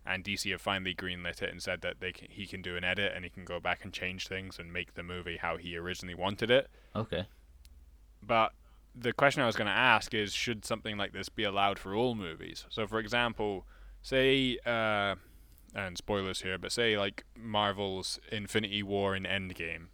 [0.05, 2.85] And DC have finally greenlit it and said that they can, he can do an
[2.85, 5.77] edit and he can go back and change things and make the movie how he
[5.77, 6.69] originally wanted it.
[6.95, 7.27] Okay.
[8.23, 8.53] But
[8.95, 11.95] the question I was going to ask is should something like this be allowed for
[11.95, 12.65] all movies?
[12.71, 13.67] So, for example,
[14.01, 15.17] say, uh,
[15.75, 19.89] and spoilers here, but say like Marvel's Infinity War and Endgame.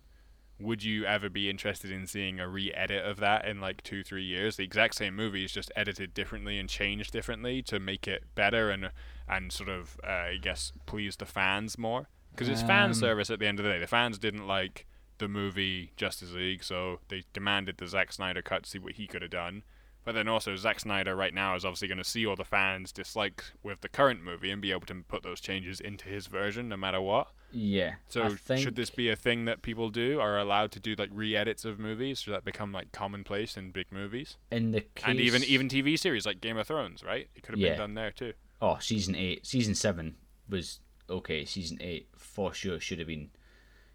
[0.60, 4.04] Would you ever be interested in seeing a re edit of that in like two,
[4.04, 4.56] three years?
[4.56, 8.70] The exact same movie is just edited differently and changed differently to make it better
[8.70, 8.90] and
[9.28, 12.08] and sort of, uh, I guess, please the fans more?
[12.30, 13.78] Because it's fan Um, service at the end of the day.
[13.78, 14.86] The fans didn't like
[15.18, 19.06] the movie Justice League, so they demanded the Zack Snyder cut to see what he
[19.06, 19.62] could have done.
[20.04, 22.90] But then also Zack Snyder right now is obviously going to see all the fans'
[22.90, 26.68] dislikes with the current movie and be able to put those changes into his version
[26.68, 27.28] no matter what.
[27.52, 27.94] Yeah.
[28.08, 30.20] So think, should this be a thing that people do?
[30.20, 32.20] Are allowed to do like re-edits of movies?
[32.20, 34.36] Should that become like commonplace in big movies?
[34.50, 37.28] in the case and even even TV series like Game of Thrones, right?
[37.34, 37.70] It could have Yeah.
[37.70, 38.32] been done there too.
[38.60, 40.14] oh season eight, season seven
[40.48, 40.80] was
[41.10, 41.44] okay.
[41.44, 43.30] Season eight for sure should have been.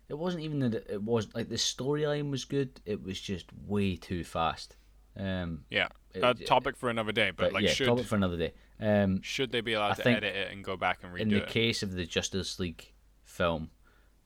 [0.09, 2.79] It wasn't even that it was like the storyline was good.
[2.85, 4.75] It was just way too fast.
[5.19, 7.31] Um, Yeah, a topic for another day.
[7.31, 8.53] But, but like, yeah, should topic for another day.
[8.79, 11.21] Um, should they be allowed I to edit it and go back and redo it?
[11.23, 11.47] in the it?
[11.49, 12.93] case of the Justice League
[13.37, 13.69] film,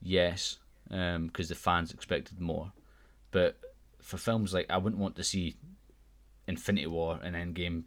[0.01, 0.57] yes,
[0.89, 2.72] because the fans expected more.
[3.32, 3.57] But
[4.01, 5.55] for films like I wouldn't want to see
[6.47, 7.84] Infinity War and Endgame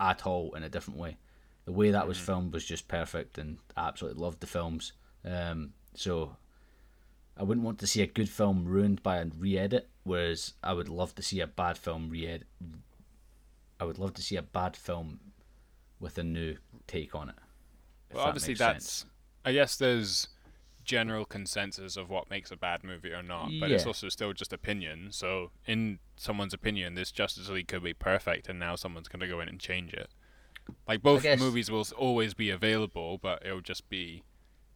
[0.00, 1.16] at all in a different way.
[1.64, 4.92] The way that was filmed was just perfect, and I absolutely loved the films.
[5.24, 6.36] Um, so
[7.38, 10.90] I wouldn't want to see a good film ruined by a re-edit, whereas I would
[10.90, 12.46] love to see a bad film re-edit.
[13.80, 15.20] I would love to see a bad film
[16.00, 17.34] with a new take on it.
[18.12, 18.86] Well, that obviously that's.
[18.86, 19.10] sense.
[19.44, 20.28] I guess there's
[20.84, 24.52] general consensus of what makes a bad movie or not, but it's also still just
[24.52, 25.08] opinion.
[25.10, 29.28] So in someone's opinion, this Justice League could be perfect, and now someone's going to
[29.28, 30.08] go in and change it.
[30.88, 34.22] Like both guess- movies will always be available, but it'll just be,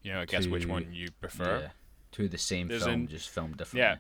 [0.03, 1.61] you know, I guess which one you prefer.
[1.61, 1.69] Yeah,
[2.13, 3.81] to the same There's film, an- just filmed differently.
[3.81, 3.97] Yeah.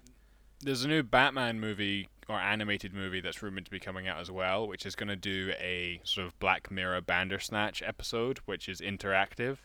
[0.61, 4.30] There's a new Batman movie or animated movie that's rumored to be coming out as
[4.30, 8.80] well, which is going to do a sort of Black Mirror Bandersnatch episode, which is
[8.80, 9.59] interactive.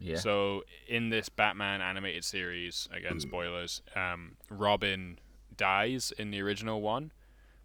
[0.00, 0.16] Yeah.
[0.16, 5.18] So in this Batman animated series, again spoilers, um, Robin
[5.56, 7.12] dies in the original one,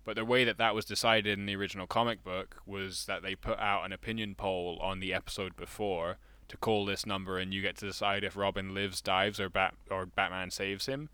[0.04, 3.36] but the way that that was decided in the original comic book was that they
[3.36, 6.18] put out an opinion poll on the episode before
[6.50, 9.76] to call this number, and you get to decide if Robin lives, dives, or Bat
[9.90, 11.10] or Batman saves him.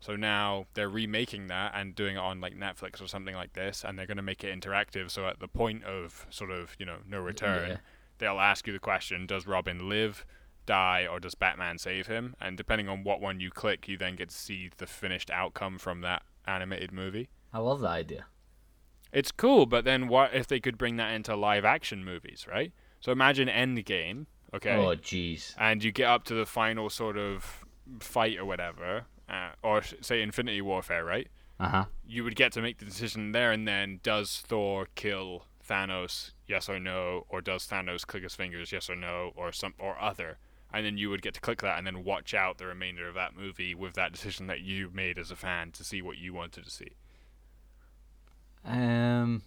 [0.00, 3.84] So now they're remaking that and doing it on like Netflix or something like this,
[3.84, 5.10] and they're going to make it interactive.
[5.10, 7.76] So at the point of sort of you know no return, Yeah.
[8.18, 10.24] they'll ask you the question: Does Robin live,
[10.68, 12.36] die, or does Batman save him?
[12.40, 15.78] And depending on what one you click, you then get to see the finished outcome
[15.78, 17.30] from that animated movie.
[17.52, 18.26] I love that idea.
[19.10, 22.72] It's cool, but then what if they could bring that into live action movies, right?
[23.00, 24.76] So imagine Endgame, okay?
[24.76, 25.54] Oh, jeez.
[25.58, 27.64] and you get up to the final sort of
[28.00, 31.28] fight or whatever, uh, or say Infinity Warfare, right?
[31.58, 31.84] Uh huh.
[32.06, 36.32] You would get to make the decision there and then: Does Thor kill Thanos?
[36.46, 37.24] Yes or no?
[37.30, 38.70] Or does Thanos click his fingers?
[38.72, 39.32] Yes or no?
[39.34, 40.38] Or some or other?
[40.72, 43.14] And then you would get to click that and then watch out the remainder of
[43.14, 46.34] that movie with that decision that you made as a fan to see what you
[46.34, 46.90] wanted to see.
[48.64, 49.42] Um.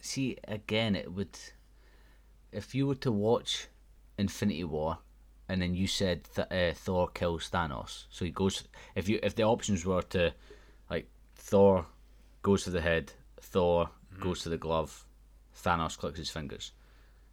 [0.00, 1.38] See, again, it would.
[2.52, 3.66] If you were to watch
[4.16, 4.98] Infinity War,
[5.48, 8.64] and then you said that uh, Thor kills Thanos, so he goes.
[8.94, 10.32] If you if the options were to,
[10.90, 11.86] like, Thor
[12.42, 13.90] goes to the head, Thor
[14.20, 15.04] goes to the glove,
[15.54, 16.72] Thanos clicks his fingers.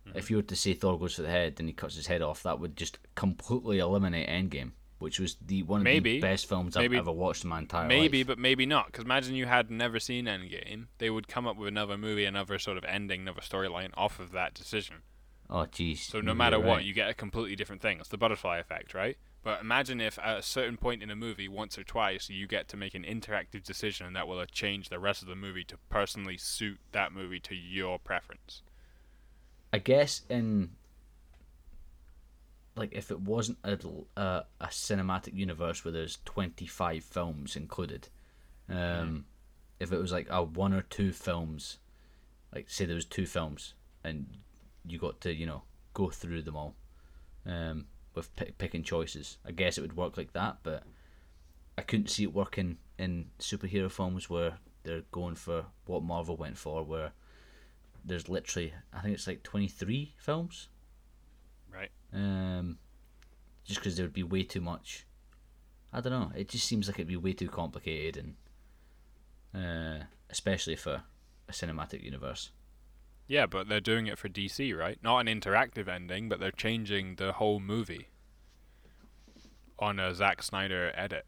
[0.08, 0.18] Mm-hmm.
[0.18, 2.22] If you were to say Thor goes for the head and he cuts his head
[2.22, 6.16] off, that would just completely eliminate Endgame, which was the one of Maybe.
[6.16, 6.97] the best films Maybe.
[6.97, 7.89] I've ever watched in my entire life.
[7.89, 8.88] Maybe, but maybe not.
[8.88, 10.88] Because imagine you had never seen Endgame.
[10.99, 14.32] They would come up with another movie, another sort of ending, another storyline off of
[14.32, 14.97] that decision.
[15.49, 15.99] Oh, jeez.
[15.99, 16.86] So no matter what, right.
[16.86, 17.99] you get a completely different thing.
[17.99, 19.18] It's the butterfly effect, right?
[19.43, 22.68] But imagine if at a certain point in a movie, once or twice, you get
[22.70, 26.36] to make an interactive decision that will change the rest of the movie to personally
[26.38, 28.64] suit that movie to your preference.
[29.76, 30.69] I guess in
[32.78, 33.78] like if it wasn't a
[34.15, 38.07] a, a cinematic universe where there's 25 films included,
[38.69, 39.26] um,
[39.82, 41.80] if it was like a one or two films,
[42.53, 44.28] like say there was two films and
[44.88, 45.63] you got to you know
[45.93, 46.73] go through them all,
[47.45, 49.39] um, with pick, picking choices.
[49.45, 50.84] I guess it would work like that, but
[51.78, 54.53] I couldn't see it working in superhero films where
[54.84, 57.11] they're going for what Marvel went for, where
[58.06, 60.70] there's literally I think it's like 23 films.
[61.74, 61.89] Right.
[62.14, 62.78] Um,
[63.66, 65.06] just because there would be way too much.
[65.91, 66.32] I don't know.
[66.36, 68.36] It just seems like it'd be way too complicated,
[69.53, 71.03] and uh, especially for
[71.47, 72.51] a cinematic universe.
[73.28, 74.99] Yeah, but they're doing it for DC, right?
[75.01, 78.10] Not an interactive ending, but they're changing the whole movie
[79.80, 81.26] on a Zack Snyder edit.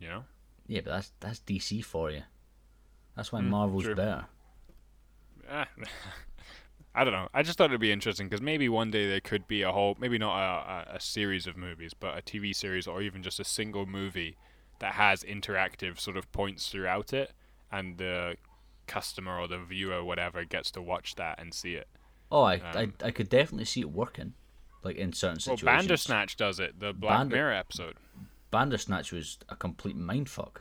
[0.00, 0.24] You know?
[0.66, 2.22] Yeah, but that's that's DC for you.
[3.16, 3.94] That's why Mm, Marvel's true.
[3.94, 4.24] better.
[5.48, 5.64] Eh,
[6.94, 7.28] I don't know.
[7.32, 9.96] I just thought it'd be interesting because maybe one day there could be a whole,
[9.98, 13.40] maybe not a, a, a series of movies, but a TV series or even just
[13.40, 14.36] a single movie
[14.80, 17.32] that has interactive sort of points throughout it,
[17.70, 18.36] and the
[18.86, 21.88] customer or the viewer, whatever, gets to watch that and see it.
[22.30, 24.34] Oh, I, Um, I I could definitely see it working,
[24.82, 25.62] like in certain situations.
[25.64, 25.76] Well.
[25.78, 26.78] Bandersnatch does it.
[26.78, 27.96] The Black Bander- Mirror episode.
[28.50, 30.56] Bandersnatch was a complete mindfuck.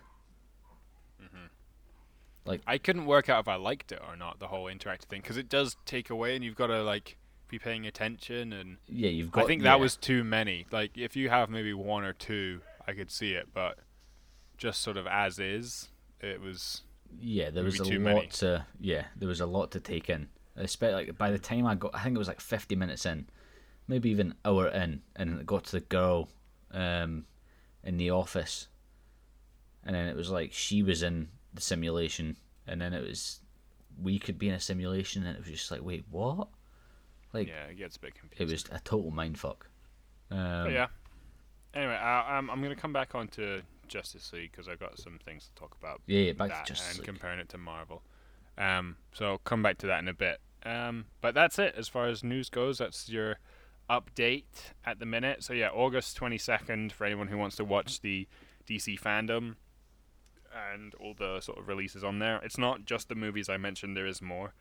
[2.66, 4.39] I couldn't work out if I liked it or not.
[4.39, 7.18] The whole interactive thing because it does take away, and you've got to like
[7.48, 8.54] be paying attention.
[8.54, 9.44] And Yeah, you've got.
[9.44, 9.72] I think yeah.
[9.72, 10.66] that was too many.
[10.72, 13.78] Like if you have maybe one or two, I could see it, but
[14.58, 15.89] just sort of as is,
[16.20, 16.82] it was.
[17.20, 18.28] Yeah, there was a too lot many.
[18.28, 18.66] to.
[18.80, 20.30] Yeah, there was a lot to take in.
[20.56, 23.28] Especially like by the time I got, I think it was like fifty minutes in,
[23.88, 26.30] maybe even hour in, and it got to the girl,
[26.72, 27.26] um,
[27.84, 28.68] in the office,
[29.84, 32.38] and then it was like she was in the simulation,
[32.68, 33.41] and then it was,
[34.02, 36.47] we could be in a simulation, and it was just like, wait, what?
[37.34, 39.64] Like Yeah, it gets a bit it was a total mindfuck.
[40.30, 40.88] Um, yeah.
[41.74, 45.20] Anyway, I, I'm I'm gonna come back on onto Justice League because I've got some
[45.24, 46.02] things to talk about.
[46.08, 47.06] yeah, yeah, back that to Justice and League.
[47.06, 48.02] comparing it to Marvel.
[48.58, 50.39] Um, so I'll come back to that in a bit.
[50.66, 52.78] Um, but that's it as far as news goes.
[52.78, 53.38] That's your
[53.89, 54.43] update
[54.86, 55.43] at the minute.
[55.43, 58.28] So yeah, August 22nd for anyone who wants to watch the
[58.68, 59.56] DC fandom
[60.74, 62.39] and all the sort of releases on there.
[62.43, 63.95] It's not just the movies I mentioned.
[63.95, 64.54] There is more.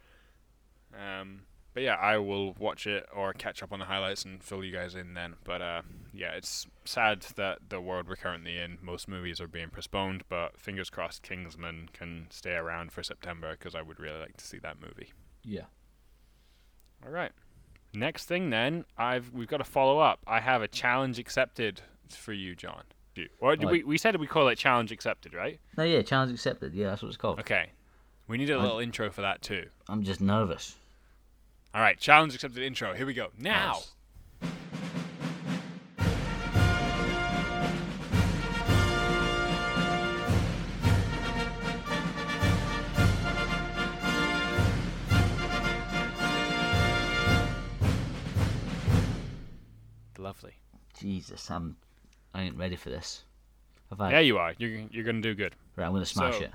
[0.95, 4.65] Um, but yeah, I will watch it or catch up on the highlights and fill
[4.65, 5.35] you guys in then.
[5.45, 5.83] But uh,
[6.13, 10.25] yeah, it's sad that the world we're currently in, most movies are being postponed.
[10.29, 14.45] But fingers crossed, Kingsman can stay around for September because I would really like to
[14.45, 15.13] see that movie.
[15.45, 15.67] Yeah.
[17.05, 17.33] All right.
[17.95, 20.21] Next thing then, I've we've got to follow up.
[20.27, 22.83] I have a challenge accepted for you, John.
[23.41, 25.59] Or did we we said we call it challenge accepted, right?
[25.77, 26.75] No, yeah, challenge accepted.
[26.75, 27.41] Yeah, that's what it's called.
[27.41, 27.71] Okay.
[28.29, 29.67] We need a little intro for that too.
[29.89, 30.77] I'm just nervous.
[31.75, 32.95] All right, challenge accepted intro.
[32.95, 33.29] Here we go.
[33.39, 33.81] Now.
[34.43, 34.51] Nice.
[50.19, 50.53] Lovely.
[50.99, 51.77] Jesus, I'm.
[52.35, 53.23] I ain't ready for this.
[53.91, 54.13] Have I?
[54.13, 54.55] Yeah, you are.
[54.59, 55.55] You're you're gonna do good.
[55.77, 56.53] Right, I'm gonna smash So- it.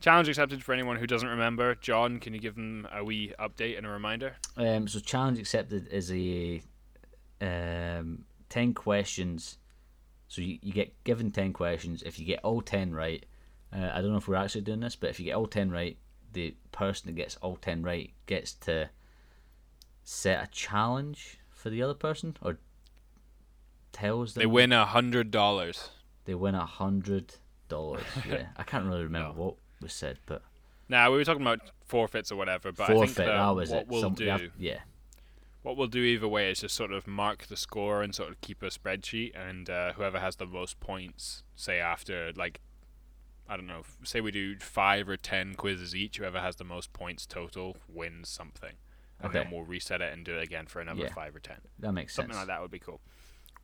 [0.00, 1.76] Challenge accepted for anyone who doesn't remember.
[1.76, 4.34] John, can you give them a wee update and a reminder?
[4.56, 6.60] Um, so challenge accepted is a
[7.40, 9.58] um, ten questions.
[10.26, 12.02] So you, you get given ten questions.
[12.02, 13.24] If you get all ten right,
[13.72, 15.70] uh, I don't know if we're actually doing this, but if you get all ten
[15.70, 15.96] right,
[16.32, 18.90] the person that gets all ten right gets to
[20.02, 22.58] set a challenge for the other person, or
[23.92, 25.90] tells them They win a hundred dollars.
[26.24, 27.34] they win a hundred
[27.68, 28.02] dollars.
[28.28, 30.42] Yeah, I can't really remember what was said, but
[30.88, 33.16] Now we were talking about forfeits or whatever, but I think forfeit.
[33.16, 33.88] that That was what it.
[33.88, 34.80] we'll Some- do, have- yeah,
[35.62, 38.40] what we'll do either way is just sort of mark the score and sort of
[38.40, 42.60] keep a spreadsheet, and uh, whoever has the most points, say after like,
[43.48, 46.92] I don't know, say we do five or ten quizzes each, whoever has the most
[46.92, 48.74] points total wins something,
[49.20, 51.12] and then we'll reset it and do it again for another Yeah.
[51.12, 51.58] five or ten.
[51.78, 52.48] that makes Something sense.
[52.48, 53.00] like that would be cool.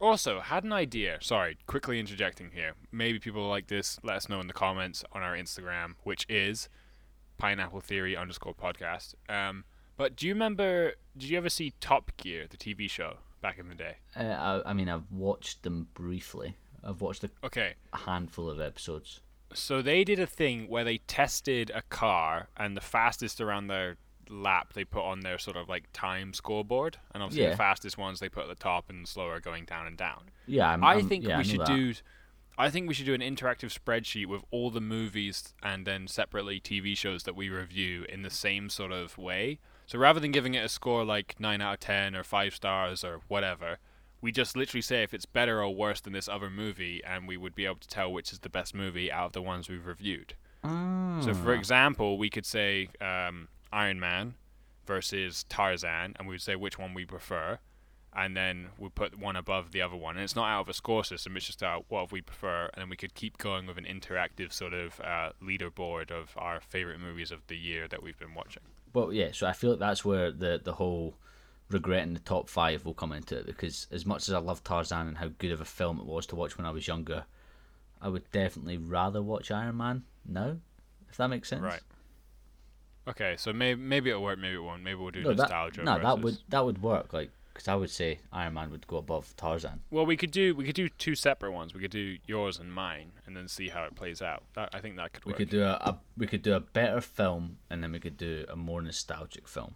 [0.00, 1.18] Also, had an idea.
[1.20, 2.72] Sorry, quickly interjecting here.
[2.92, 3.98] Maybe people like this.
[4.02, 6.68] Let us know in the comments on our Instagram, which is
[7.36, 9.14] Pineapple Theory underscore podcast.
[9.28, 9.64] Um,
[9.96, 10.92] but do you remember?
[11.16, 13.96] Did you ever see Top Gear, the TV show, back in the day?
[14.16, 14.22] Uh,
[14.64, 16.56] I, I mean, I've watched them briefly.
[16.84, 19.20] I've watched a Okay, handful of episodes.
[19.52, 23.96] so they did a thing where they tested a car, and the fastest around their
[24.30, 27.50] lap they put on their sort of like time scoreboard, and obviously Yeah.
[27.50, 30.30] the fastest ones they put at the top, and slower going down and down.
[30.46, 31.66] Yeah, I'm, I I'm- think yeah, we should that.
[31.68, 31.94] do.
[32.60, 36.58] I think we should do an interactive spreadsheet with all the movies and then separately
[36.60, 39.60] TV shows that we review in the same sort of way.
[39.86, 43.04] So rather than giving it a score like nine out of ten or five stars
[43.04, 43.78] or whatever,
[44.20, 47.36] we just literally say if it's better or worse than this other movie, and we
[47.36, 49.86] would be able to tell which is the best movie out of the ones we've
[49.86, 50.34] reviewed.
[50.64, 51.58] So, for Ah.
[51.58, 54.34] example, we could say um, Iron Man
[54.86, 57.58] versus Tarzan, and we'd say which one we prefer,
[58.14, 60.16] and then we put one above the other one.
[60.16, 62.82] And it's not out of a score system; it's just out what we prefer, and
[62.82, 67.00] then we could keep going with an interactive sort of uh, leaderboard of our favorite
[67.00, 68.62] movies of the year that we've been watching.
[68.92, 69.28] Well, yeah.
[69.32, 71.14] So I feel like that's where the the whole
[71.70, 75.06] regretting the top five will come into it because as much as I love Tarzan
[75.06, 77.24] and how good of a film it was to watch when I was younger,
[78.00, 80.56] I would definitely rather watch Iron Man now.
[81.10, 81.62] If that makes sense.
[81.62, 81.80] Right.
[83.08, 84.82] Okay, so maybe maybe it'll work, maybe it won't.
[84.82, 85.82] Maybe we'll do No, that, nostalgia.
[85.82, 87.12] no, that would that would work.
[87.12, 89.80] Like, because I would say Iron Man would go above Tarzan.
[89.90, 91.74] Well, we could do we could do two separate ones.
[91.74, 94.42] We could do yours and mine, and then see how it plays out.
[94.54, 95.38] That, I think that could We work.
[95.38, 98.44] could do a, a we could do a better film and then we could do
[98.48, 99.74] a more nostalgic film.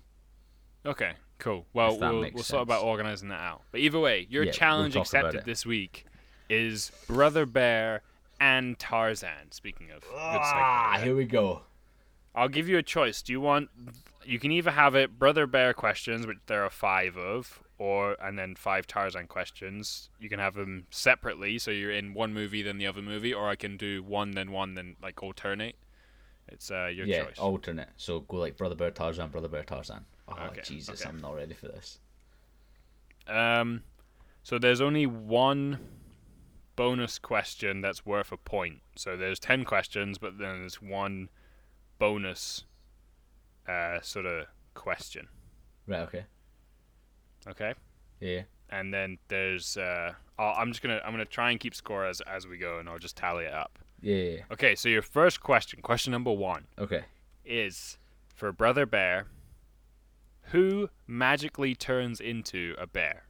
[0.84, 1.64] Okay, cool.
[1.72, 3.62] Well, we'll, makes we'll sort about organizing that out.
[3.70, 6.06] But either way, your Yeah, we'll challenge accepted this week
[6.50, 8.02] is Brother Bear
[8.40, 9.52] and Tarzan.
[9.52, 11.62] Speaking of, good Ah, here we go.
[12.34, 13.22] I'll give you a choice.
[13.22, 13.68] Do you want?
[14.24, 18.38] You can either have it Brother Bear questions, which there are five of, or and
[18.38, 20.08] then five Tarzan questions.
[20.18, 23.48] You can have them separately, so you're in one movie then the other movie, or
[23.48, 25.76] I can do one then one then like alternate.
[26.48, 27.38] It's uh, your yeah, choice.
[27.38, 27.88] alternate.
[27.96, 30.04] So go like Brother Bear Tarzan, Brother Bear Tarzan.
[30.28, 31.08] Oh Okay, Jesus, okay.
[31.08, 31.98] I'm not ready for this.
[33.26, 33.82] Um,
[34.42, 35.78] so there's only one
[36.76, 38.80] bonus question that's worth a point.
[38.96, 41.28] So there's ten questions, but then there's one
[42.02, 42.64] bonus
[43.68, 45.28] uh, sort of question.
[45.86, 46.00] Right.
[46.00, 46.24] Okay.
[47.46, 47.74] Okay.
[48.18, 48.42] Yeah.
[48.70, 52.20] And then there's uh, I'll, I'm just gonna I'm gonna try and keep score as
[52.22, 53.78] as we go, and I'll just tally it up.
[54.00, 54.16] Yeah.
[54.16, 54.40] yeah, yeah.
[54.50, 54.74] Okay.
[54.74, 57.04] So your first question, question number one, Okay.
[57.44, 57.98] is
[58.34, 59.26] for Brother Bear.
[60.46, 63.26] Who magically turns into a bear?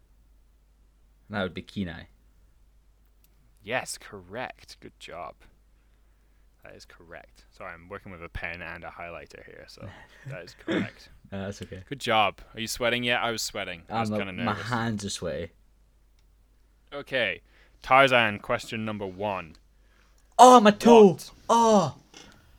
[1.29, 2.05] That would be Kenai.
[3.63, 4.79] Yes, correct.
[4.81, 5.35] Good job.
[6.65, 7.45] That is correct.
[7.51, 9.89] Sorry, I'm working with a pen and a highlighter here, so
[10.29, 11.09] that is correct.
[11.33, 11.83] Uh, that's okay.
[11.89, 12.41] Good job.
[12.55, 13.21] Are you sweating yet?
[13.21, 13.83] I was sweating.
[13.91, 15.51] I was I'm, kind of my hands are sweaty.
[16.93, 17.41] Okay,
[17.83, 18.39] Tarzan.
[18.39, 19.57] Question number one.
[20.39, 21.13] Oh, my toe.
[21.13, 21.31] What?
[21.49, 21.95] Oh.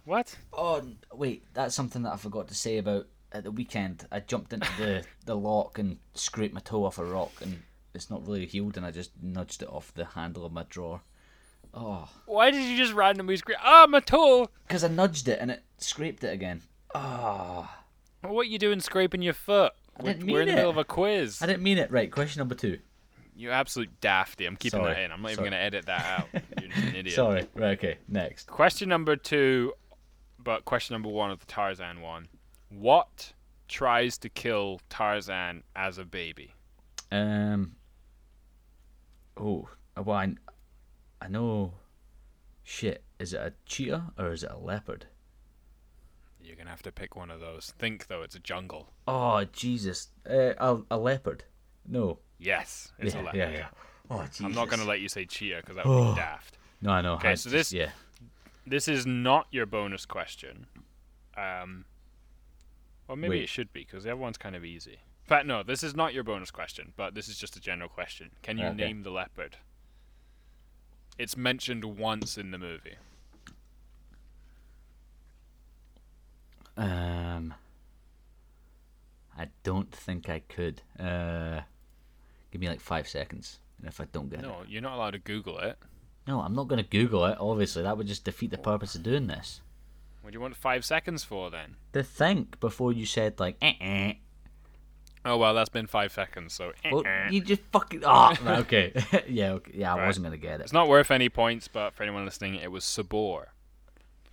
[0.05, 0.35] What?
[0.51, 0.83] Oh
[1.13, 4.05] wait, that's something that I forgot to say about at the weekend.
[4.11, 8.09] I jumped into the the lock and scraped my toe off a rock, and it's
[8.09, 11.01] not really healed, and I just nudged it off the handle of my drawer.
[11.73, 13.57] Oh, Why did you just randomly scream?
[13.63, 14.47] Ah, my toe!
[14.67, 16.61] because I nudged it and it scraped it again.
[16.93, 17.67] Oh,
[18.21, 19.73] What are you doing scraping your foot?
[19.99, 21.41] I We're- didn't We're in mean the middle of a quiz.
[21.41, 21.91] I didn't mean it.
[21.91, 22.79] Right, question number two.
[23.35, 24.45] You absolute dafty.
[24.45, 24.93] I'm keeping Sorry.
[24.93, 25.11] that in.
[25.11, 25.49] I'm not even Sorry.
[25.49, 26.27] going to edit that out.
[26.61, 27.15] You're just an idiot.
[27.15, 27.47] Sorry.
[27.55, 27.77] Right.
[27.79, 27.97] Okay.
[28.07, 28.45] Next.
[28.47, 29.73] Question number two,
[30.37, 32.27] but question number one of the Tarzan one.
[32.69, 33.33] What
[33.67, 36.53] tries to kill Tarzan as a baby?
[37.11, 37.75] Um.
[39.35, 39.67] Oh,
[39.97, 40.35] well, I,
[41.23, 41.73] I know.
[42.63, 45.05] Shit, is it a cheetah or is it a leopard?
[46.41, 47.73] You're gonna have to pick one of those.
[47.77, 48.89] Think though, it's a jungle.
[49.07, 51.43] Oh Jesus, uh, a, a leopard?
[51.87, 52.19] No.
[52.39, 53.37] Yes, it's yeah, a leopard.
[53.39, 53.67] yeah, yeah.
[54.09, 54.41] Oh Jesus.
[54.41, 56.57] I'm not gonna let you say cheetah because that would be daft.
[56.81, 57.13] No, I know.
[57.13, 57.91] Okay, I so just- this- Yeah.
[58.65, 60.67] This is not your bonus question.
[61.35, 61.83] Um,
[63.09, 63.43] or maybe Wait.
[63.43, 64.93] it should be because the other one's kind of easy.
[64.93, 67.89] In fact, no, this is not your bonus question, but this is just a general
[67.89, 68.31] question.
[68.41, 68.75] Can you Okay.
[68.75, 69.57] name the leopard?
[71.17, 72.95] It's mentioned once in the movie.
[76.75, 77.53] Um.
[79.37, 80.81] I don't think I could.
[80.99, 81.61] Uh,
[82.51, 85.11] give me like five seconds, and if I don't get it, No, you're not allowed
[85.11, 85.77] to Google it.
[86.27, 87.37] no, I'm not gonna Google it.
[87.39, 89.61] Obviously, that would just defeat the purpose of doing this.
[90.21, 91.75] What do you want five seconds for then?
[91.93, 94.13] To think before you said like, eh, eh.
[95.25, 97.29] Oh well, that's been five seconds, so eh, Well, eh.
[97.31, 98.01] you just fucking.
[98.05, 98.91] Oh, okay.
[99.27, 99.71] yeah, okay.
[99.73, 99.93] yeah.
[99.93, 100.07] I Right.
[100.07, 100.63] wasn't gonna get it.
[100.63, 101.67] it's not worth any points.
[101.67, 103.49] But for anyone listening, it was Sabor.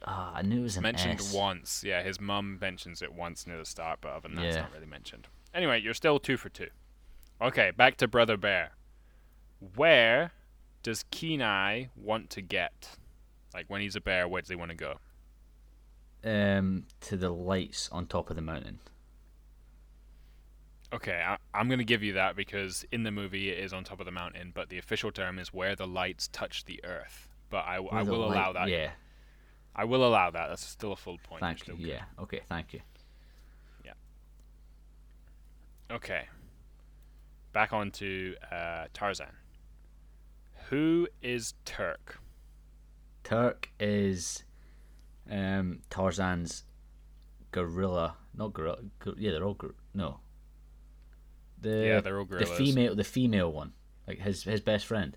[0.04, 1.32] Ah, I knew it was an mentioned S.
[1.32, 1.84] once.
[1.84, 4.72] Yeah, his mum mentions it once near the start, but other than that, it's not
[4.72, 5.28] really mentioned.
[5.54, 6.68] Anyway, you're still two for two.
[7.40, 8.72] Okay, back to Brother Bear.
[9.76, 10.32] Where
[10.82, 12.96] does Kenai want to get?
[13.52, 14.98] Like when he's a bear, where does he want to go?
[16.24, 18.78] Um, to the lights on top of the mountain.
[20.92, 23.84] Okay, I, I'm going to give you that because in the movie it is on
[23.84, 27.28] top of the mountain, but the official term is where the lights touch the earth.
[27.48, 28.68] But I, I will light- allow that.
[28.68, 28.90] Yeah.
[29.74, 30.48] I will allow that.
[30.48, 31.40] That's still a full point.
[31.40, 31.76] Thank you.
[31.78, 32.02] Yeah.
[32.18, 32.40] Okay.
[32.48, 32.80] Thank you.
[33.84, 33.92] Yeah.
[35.92, 36.24] Okay.
[37.52, 39.30] Back on to uh, Tarzan.
[40.70, 42.18] Who is Turk?
[43.24, 44.44] Turk is
[45.30, 46.64] um Tarzan's
[47.52, 48.16] gorilla.
[48.34, 48.78] Not gorilla.
[48.98, 50.18] gor- Yeah, they're all gor- no.
[51.60, 53.72] The yeah, they're all the female the female one,
[54.06, 55.16] like his his best friend.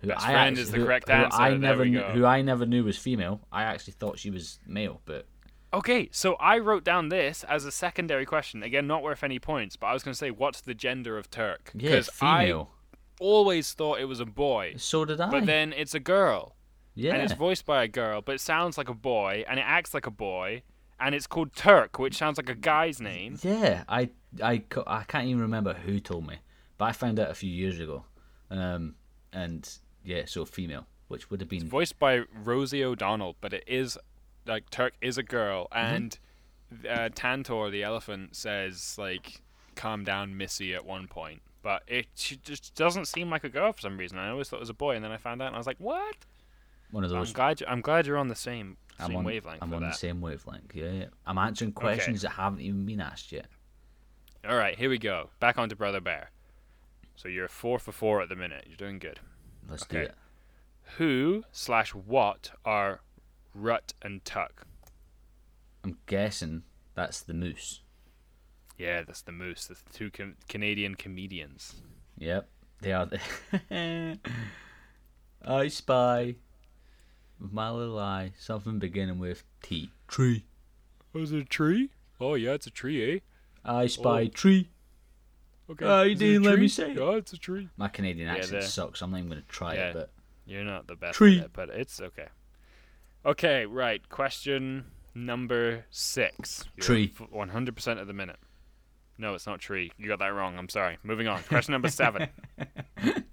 [0.00, 2.02] Who Best I friend actu- is the who- correct who answer, I never go.
[2.12, 3.40] who I never knew was female.
[3.50, 5.26] I actually thought she was male, but
[5.72, 8.62] Okay, so I wrote down this as a secondary question.
[8.62, 11.30] Again, not worth any points, but I was going to say, what's the gender of
[11.30, 11.72] Turk?
[11.74, 12.70] yeah, I female.
[13.18, 15.30] always thought it was a boy, So did I.
[15.30, 16.54] but then it's a girl,
[16.94, 19.64] yeah, and it's voiced by a girl, but it sounds like a boy, and it
[19.66, 20.62] acts like a boy,
[21.00, 23.38] and it's called Turk, which sounds like a guy's name.
[23.42, 24.10] Yeah, I,
[24.42, 26.36] I, I can't even remember who told me,
[26.78, 28.04] but I found out a few years ago.
[28.50, 28.94] Um,
[29.32, 29.68] and
[30.04, 33.98] yeah, so female, which would have been voiced by Rosie O'Donnell, but it is
[34.46, 35.94] like Turk is a girl, Mm-hmm.
[35.94, 36.18] and
[36.88, 39.40] uh, Tantor the elephant says like
[39.76, 43.72] "calm down, Missy" at one point, but it she just doesn't seem like a girl
[43.72, 44.18] for some reason.
[44.18, 45.66] I always thought it was a boy, and then I found out, and I was
[45.66, 46.16] like, "What?"
[46.90, 47.32] one of I'm those.
[47.32, 49.92] glad you- I'm glad you're on the same I'm same on, wavelength I'm on that.
[49.92, 50.72] the same wavelength.
[50.74, 51.04] Yeah, yeah.
[51.26, 53.46] I'm answering questions that haven't even been asked yet.
[54.46, 55.30] All right, here we go.
[55.40, 56.30] Back onto Brother Bear.
[57.16, 58.64] So you're four for four at the minute.
[58.68, 59.20] You're doing good.
[59.68, 60.14] Let's do it.
[60.98, 63.00] Who slash what are
[63.56, 64.64] Rutt and Tuke?
[65.82, 66.64] I'm guessing
[66.94, 67.80] that's the moose.
[68.76, 69.66] Yeah, that's the moose.
[69.66, 71.76] That's the two com- Canadian comedians.
[72.18, 72.46] Yep,
[72.82, 73.06] they are.
[73.06, 74.18] The
[75.46, 76.34] I spy
[77.40, 79.90] with my little eye something beginning with T.
[80.06, 80.44] Tree.
[81.14, 81.90] Oh, is it a tree?
[82.20, 83.18] Oh yeah, it's a tree, eh?
[83.64, 84.70] I spy tree.
[85.70, 85.86] Okay.
[85.86, 86.68] Ah, you Is it a didn't let me tree?
[86.68, 86.96] say it.
[86.98, 87.68] Yeah, it's a tree.
[87.76, 89.00] My Canadian Yeah, accent the- sucks.
[89.02, 89.88] I'm not even gonna try Yeah.
[89.90, 89.94] it.
[89.94, 90.10] But
[90.46, 91.38] You're not the best Tree.
[91.38, 92.28] at it, but it's okay.
[93.24, 94.06] Okay, right.
[94.10, 96.64] Question number six.
[96.76, 97.08] You're Tree.
[97.08, 98.36] 100% of the minute.
[99.16, 99.90] No, it's not tree.
[99.96, 100.58] You got that wrong.
[100.58, 100.98] I'm sorry.
[101.02, 101.42] Moving on.
[101.44, 102.28] Question number seven.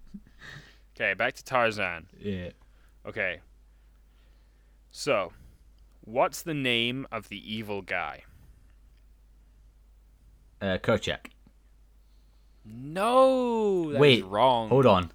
[0.95, 2.07] Okay, back to Tarzan.
[2.19, 2.49] yeah,
[3.07, 3.39] Okay.
[4.91, 5.31] So,
[6.01, 8.23] what's the name of the evil guy?
[10.61, 11.27] Uh, Kerchak.
[12.63, 14.69] No, Wait, wrong.
[14.69, 15.11] Hold on.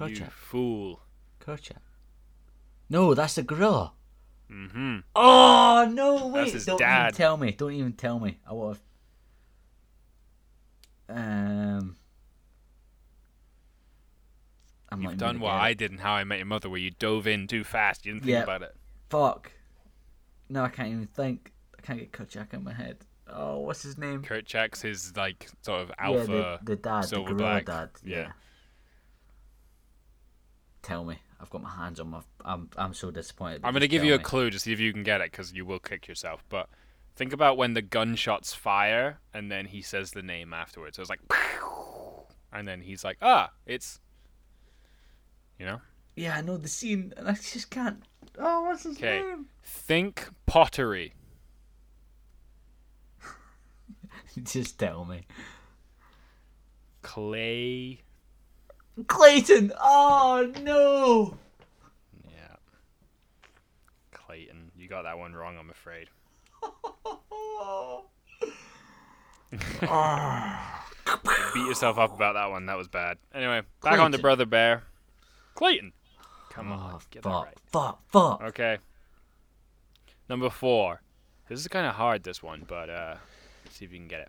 [0.00, 1.00] You fool.
[1.40, 1.78] Kerchak.
[2.90, 3.92] No, that's the gorilla.
[4.50, 4.98] Mm-hmm.
[5.16, 6.28] Oh no!
[6.28, 7.08] Wait, don't dad.
[7.08, 7.52] even tell me.
[7.52, 8.38] Don't even tell me.
[8.48, 8.76] I would
[11.08, 11.16] have.
[11.18, 11.96] Um.
[14.92, 17.26] I'm You've done what I did in How I Met Your Mother, where you dove
[17.26, 18.06] in too fast.
[18.06, 18.44] You didn't think Yeah.
[18.44, 18.76] about it.
[19.10, 19.50] Fuck.
[20.48, 21.52] No, I can't even think.
[21.76, 22.98] I can't get Kerchak in my head.
[23.28, 24.22] Oh, what's his name?
[24.22, 26.60] Kerchak's his like sort of yeah, alpha.
[26.62, 27.66] the, the dad, silver gorilla black.
[27.66, 27.90] dad.
[28.04, 28.16] Yeah.
[28.18, 28.32] Yeah.
[30.82, 31.18] Tell me.
[31.40, 32.20] I've got my hands on my.
[32.44, 32.70] I'm.
[32.76, 33.60] I'm so disappointed.
[33.64, 34.24] I'm gonna give you a me.
[34.24, 36.44] clue to see if you can get it, because you will kick yourself.
[36.48, 36.68] But
[37.14, 40.96] think about when the gunshots fire, and then he says the name afterwards.
[40.96, 41.20] So it's like,
[42.52, 44.00] and then he's like, ah, it's,
[45.58, 45.80] you know.
[46.14, 48.02] Yeah, I know the scene, and I just can't.
[48.38, 49.20] Oh, what's his 'Kay.
[49.20, 49.46] name?
[49.62, 51.12] Think pottery.
[54.44, 55.26] just tell me.
[57.02, 58.00] Clay.
[59.06, 59.72] Clayton.
[59.80, 61.36] Oh no.
[62.24, 62.56] Yeah.
[64.12, 64.70] Clayton.
[64.76, 66.08] You got that one wrong, I'm afraid.
[71.54, 72.66] Beat yourself up about that one.
[72.66, 73.18] That was bad.
[73.34, 74.82] Anyway, back on to Brother Bear.
[75.54, 75.92] Clayton.
[76.50, 76.94] Come on.
[76.94, 77.54] Oh, get that right.
[77.70, 78.42] fuck, fuck.
[78.42, 78.78] Okay.
[80.28, 81.00] Number four.
[81.48, 83.16] This is kind of hard, this one, but uh,
[83.76, 84.28] see if you can get it.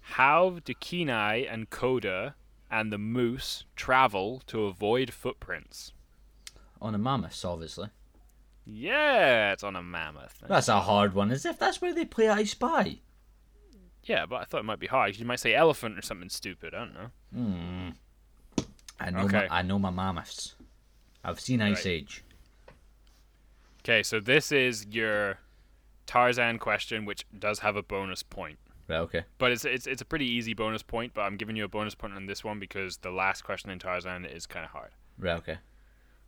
[0.00, 2.34] How do Kenai and Koda
[2.70, 5.92] and the moose travel to avoid footprints?
[6.80, 7.88] On a mammoth, obviously.
[8.64, 10.42] Yeah, it's on a mammoth.
[10.46, 12.98] That's a hard one, as if that's where they play I Spy.
[14.04, 15.16] Yeah, but I thought it might be hard.
[15.16, 16.74] You might say elephant or something stupid.
[16.74, 17.10] I don't know.
[17.32, 17.88] Hmm.
[19.00, 19.46] I know Okay.
[19.50, 20.54] my, I know my mammoths.
[21.24, 21.86] I've seen Ice Right.
[21.86, 22.22] Age.
[23.84, 25.38] Okay, so this is your
[26.06, 28.58] Tarzan question, which does have a bonus point.
[28.88, 29.24] Right, okay.
[29.38, 31.12] But it's it's it's a pretty easy bonus point.
[31.14, 33.78] But I'm giving you a bonus point on this one because the last question in
[33.78, 34.90] Tarzan is kind of hard.
[35.18, 35.58] Right, okay.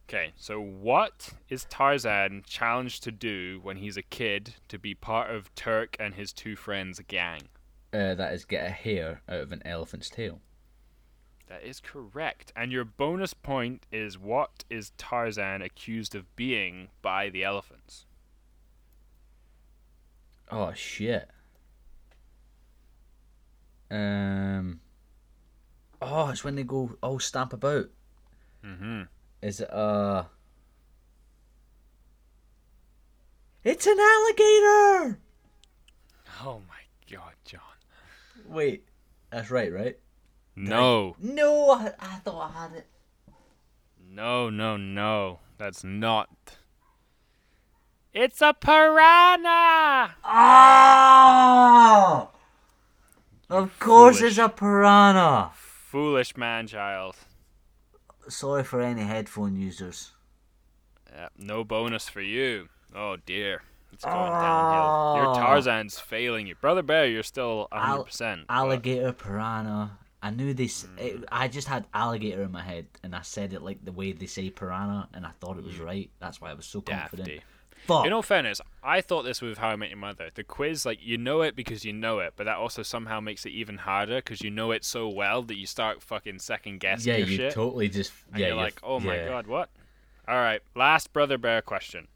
[0.08, 5.30] Okay, so what is Tarzan challenged to do when he's a kid to be part
[5.30, 7.42] of Turk and his two friends' gang?
[7.92, 10.40] Uh, that is get a hair out of an elephant's tail.
[11.48, 12.52] That is correct.
[12.56, 18.06] And your bonus point is what is Tarzan accused of being by the elephants?
[20.50, 21.30] Oh shit.
[23.90, 24.80] Um.
[26.00, 27.86] Oh, it's when they go all stamp about.
[28.64, 29.02] Mm-hmm.
[29.42, 30.24] Is it uh?
[33.64, 35.18] It's an alligator.
[36.42, 37.60] Oh my god, John.
[38.46, 38.84] Wait,
[39.30, 39.98] that's right, right?
[40.56, 42.86] No, No, I, I thought I had it.
[44.10, 45.40] no, no, no.
[45.58, 46.28] That's not.
[48.14, 50.14] It's a piranha!
[50.24, 52.30] Oh!
[53.50, 54.32] Of course, foolish.
[54.32, 55.52] it's a piranha.
[55.54, 57.16] Foolish man child.
[58.28, 60.12] Sorry for any headphone users.
[61.10, 62.68] Yeah, no bonus for you.
[62.94, 63.62] Oh dear.
[63.92, 65.14] It's going ah.
[65.14, 65.22] downhill.
[65.22, 65.34] Your Oh.
[65.34, 66.54] Tarzan's failing you.
[66.56, 68.46] Brother Bear, you're still 100%.
[68.46, 69.98] but- Alligator, piranha.
[70.22, 70.86] I knew this.
[70.98, 71.22] It, hmm.
[71.30, 74.26] I just had alligator in my head, and I said it like the way they
[74.26, 75.84] say piranha, and I thought it was hmm.
[75.84, 76.10] right.
[76.18, 77.40] That's why I was so confident.
[77.88, 78.06] Fuck.
[78.06, 80.28] In all fairness, I thought this was How I Met Your Mother.
[80.32, 83.46] The quiz, like, you know it because you know it, but that also somehow makes
[83.46, 87.12] it even harder because you know it so well that you start fucking second guessing
[87.14, 87.52] yeah, you shit.
[87.54, 88.12] totally just.
[88.30, 89.28] and yeah, you're you're like, oh my yeah.
[89.28, 89.70] god, what?
[90.28, 92.06] All right, last Brother Bear question.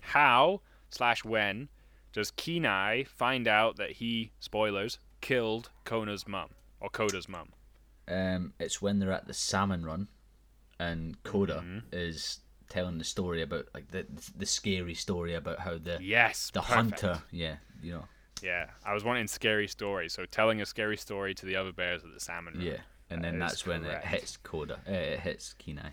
[0.00, 1.68] How slash when
[2.12, 6.50] does Kenai find out that he, spoilers, killed Kona's mum
[6.80, 7.48] or Koda's mum?
[8.08, 10.08] Um, it's when they're at the salmon run,
[10.78, 11.78] and Koda Mm-hmm.
[11.92, 12.38] is
[12.70, 17.00] telling the story about like the the scary story about how the Yes, the perfect.
[17.02, 17.22] hunter.
[17.30, 18.04] Yeah, you know.
[18.42, 22.02] Yeah, I was wanting scary stories, so telling a scary story to the other bears
[22.02, 22.54] at the salmon.
[22.54, 22.62] run.
[22.64, 22.78] Yeah,
[23.10, 24.04] and That then that's when correct.
[24.06, 24.80] it hits Koda.
[24.88, 25.90] Uh, it hits Kenai.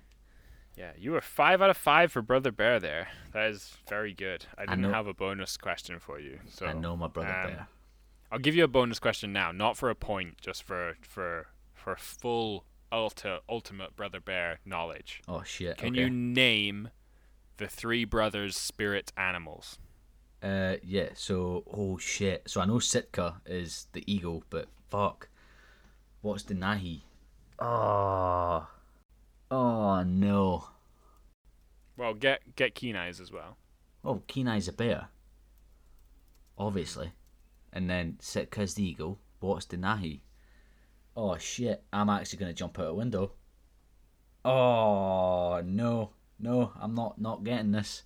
[0.77, 3.07] Yeah, you were five out of five for Brother Bear there.
[3.33, 4.45] That is very good.
[4.57, 7.47] I didn't know- have a bonus question for you, so I know my brother um,
[7.47, 7.67] bear.
[8.31, 11.95] I'll give you a bonus question now, not for a point, just for for for
[11.97, 15.21] full ulti- ultimate Brother Bear knowledge.
[15.27, 15.77] Oh shit.
[15.77, 16.01] Can okay.
[16.01, 16.89] you name
[17.57, 19.77] the three brothers' spirit animals?
[20.41, 21.09] Uh, yeah.
[21.15, 22.43] So, oh shit.
[22.47, 25.29] So I know Sitka is the eagle, but fuck,
[26.21, 27.01] what's Denahi?
[27.59, 28.67] Oh,
[29.49, 30.67] oh no.
[31.97, 33.57] Well, get get keen eyes as well.
[34.03, 35.09] Oh, Kenai's a bear.
[36.57, 37.11] Obviously,
[37.73, 39.19] and then Sitka's the eagle.
[39.39, 40.21] What's Denahi?
[41.19, 41.83] Oh shit!
[41.91, 43.31] I'm actually gonna jump out a window.
[44.45, 46.71] Oh no, no!
[46.79, 48.03] I'm not not getting this.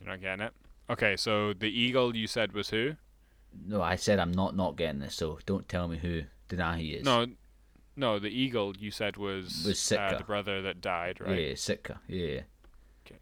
[0.00, 0.52] You're not getting it.
[0.88, 2.94] Okay, so the eagle you said was who?
[3.66, 5.14] No, I said I'm not not getting this.
[5.14, 7.04] So don't tell me who Denahi is.
[7.04, 7.26] No,
[7.96, 11.38] no, the eagle you said was, Was uh, the brother that died, right?
[11.38, 12.00] yeah, Sitka.
[12.08, 12.40] Yeah, yeah.
[13.06, 13.18] Okay.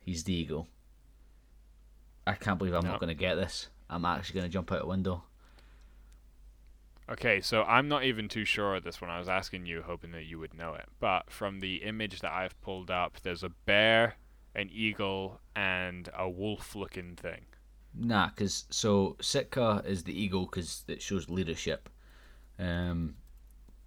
[0.00, 0.68] He's the eagle.
[2.26, 2.90] I can't believe I'm No.
[2.92, 3.68] not going to get this.
[3.90, 5.24] I'm actually going to jump out a window.
[7.10, 9.10] Okay, so I'm not even too sure of this one.
[9.10, 10.84] I was asking you, hoping that you would know it.
[11.00, 14.16] But from the image that I've pulled up, there's a bear,
[14.54, 17.46] an eagle, and a wolf-looking thing.
[17.94, 21.88] Nah, because so Sitka is the eagle because it shows leadership.
[22.58, 23.14] Um,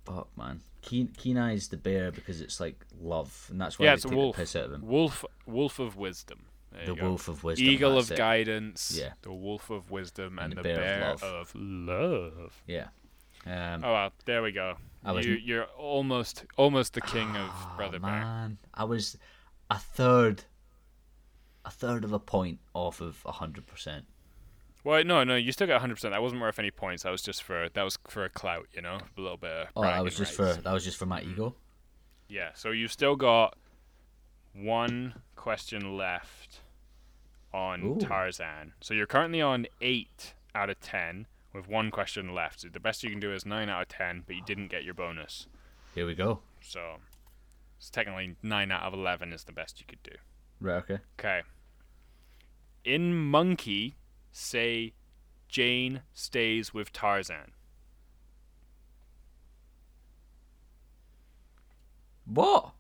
[0.05, 3.91] fuck man, Keen Kenai is the bear because it's like love, and that's why yeah,
[3.91, 4.36] they it's a take wolf.
[4.36, 4.82] the piss out of him.
[4.88, 6.45] Wolf, wolf of wisdom.
[6.72, 7.09] There The you go.
[7.09, 7.67] wolf of wisdom.
[7.67, 8.17] eagle of it.
[8.17, 8.97] guidance.
[8.97, 9.11] Yeah.
[9.22, 11.34] The wolf of wisdom and, And the the bear bear, of love.
[11.34, 12.63] of love.
[12.65, 12.88] Yeah.
[13.45, 14.75] Um, Oh well, there we go.
[15.03, 18.11] Was you, you're almost, almost the king of oh, Brother Bear.
[18.11, 19.17] man, I was
[19.71, 20.43] a third,
[21.65, 24.05] a third of a point off of hundred percent.
[24.83, 25.95] Well, no, no, you still got 100.
[25.95, 27.03] percent That wasn't worth any points.
[27.03, 29.51] That was just for that was for a clout, you know, a little bit.
[29.51, 30.55] Of Oh, that was just rights.
[30.57, 31.55] for that was just for my ego.
[32.27, 33.57] Yeah, so you've still got
[34.53, 36.61] one question left
[37.53, 37.97] on Ooh.
[37.99, 38.73] Tarzan.
[38.81, 42.71] So you're currently on eight out of ten with one question left.
[42.71, 44.93] The best you can do is nine out of ten, but you didn't get your
[44.93, 45.47] bonus.
[45.93, 46.39] Here we go.
[46.61, 46.97] So
[47.77, 50.15] it's technically nine out of eleven is the best you could do.
[50.59, 50.77] Right.
[50.77, 50.99] Okay.
[51.19, 51.41] Okay.
[52.83, 53.95] In Monkey,
[54.31, 54.93] say
[55.47, 57.51] Jane stays with Tarzan.
[62.25, 62.71] What?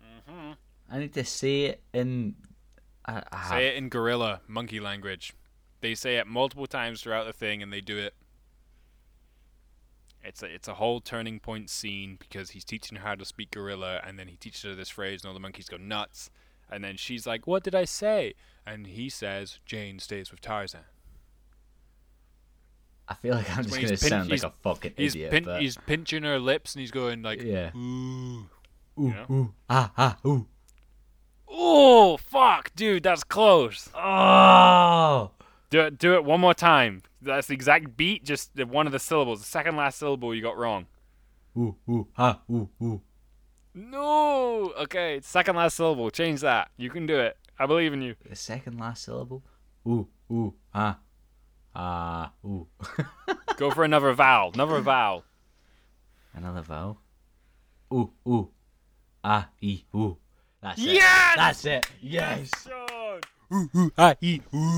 [0.00, 0.52] Mm-hmm.
[0.90, 2.36] I need to say it in.
[3.04, 5.34] I, I have, Say it in gorilla monkey language.
[5.84, 8.14] They say it multiple times throughout the thing, and they do it.
[10.24, 13.50] It's a it's a whole turning point scene because he's teaching her how to speak
[13.50, 16.30] gorilla, and then he teaches her this phrase, and all the monkeys go nuts.
[16.70, 18.32] And then she's like, "What did I say?"
[18.66, 20.86] And he says, "Jane stays with Tarzan."
[23.06, 25.32] I feel like I'm just gonna pin- sound like a fucking He's idiot.
[25.32, 27.76] pin- but he's pinching her lips, and he's going like, yeah.
[27.76, 28.48] "Ooh."
[28.98, 29.26] Ooh, know?
[29.30, 30.46] ooh, ah, ah, ooh.
[31.46, 33.90] Oh fuck, dude, that's close.
[33.94, 35.32] Oh!
[35.74, 37.02] Do it, do it one more time.
[37.20, 39.40] That's the exact beat, just one of the syllables.
[39.40, 40.86] The second last syllable you got wrong.
[41.58, 43.00] Ooh, ooh, ah, ooh, ooh.
[43.74, 44.72] No.
[44.78, 46.12] Okay, second last syllable.
[46.12, 46.70] Change that.
[46.76, 47.36] You can do it.
[47.58, 48.14] I believe in you.
[48.24, 49.42] The second last syllable.
[49.84, 51.00] Ooh, ooh, ah,
[51.74, 52.68] ah, ooh.
[53.56, 54.52] Go for another vowel.
[54.54, 55.24] Another vowel.
[56.34, 57.00] Another vowel.
[57.92, 58.48] Ooh, ooh,
[59.24, 60.18] ah, e, ooh.
[60.62, 60.84] That's it.
[60.84, 61.34] Yes!
[61.36, 61.86] That's it.
[62.00, 62.68] Yes.
[63.50, 63.90] Sean.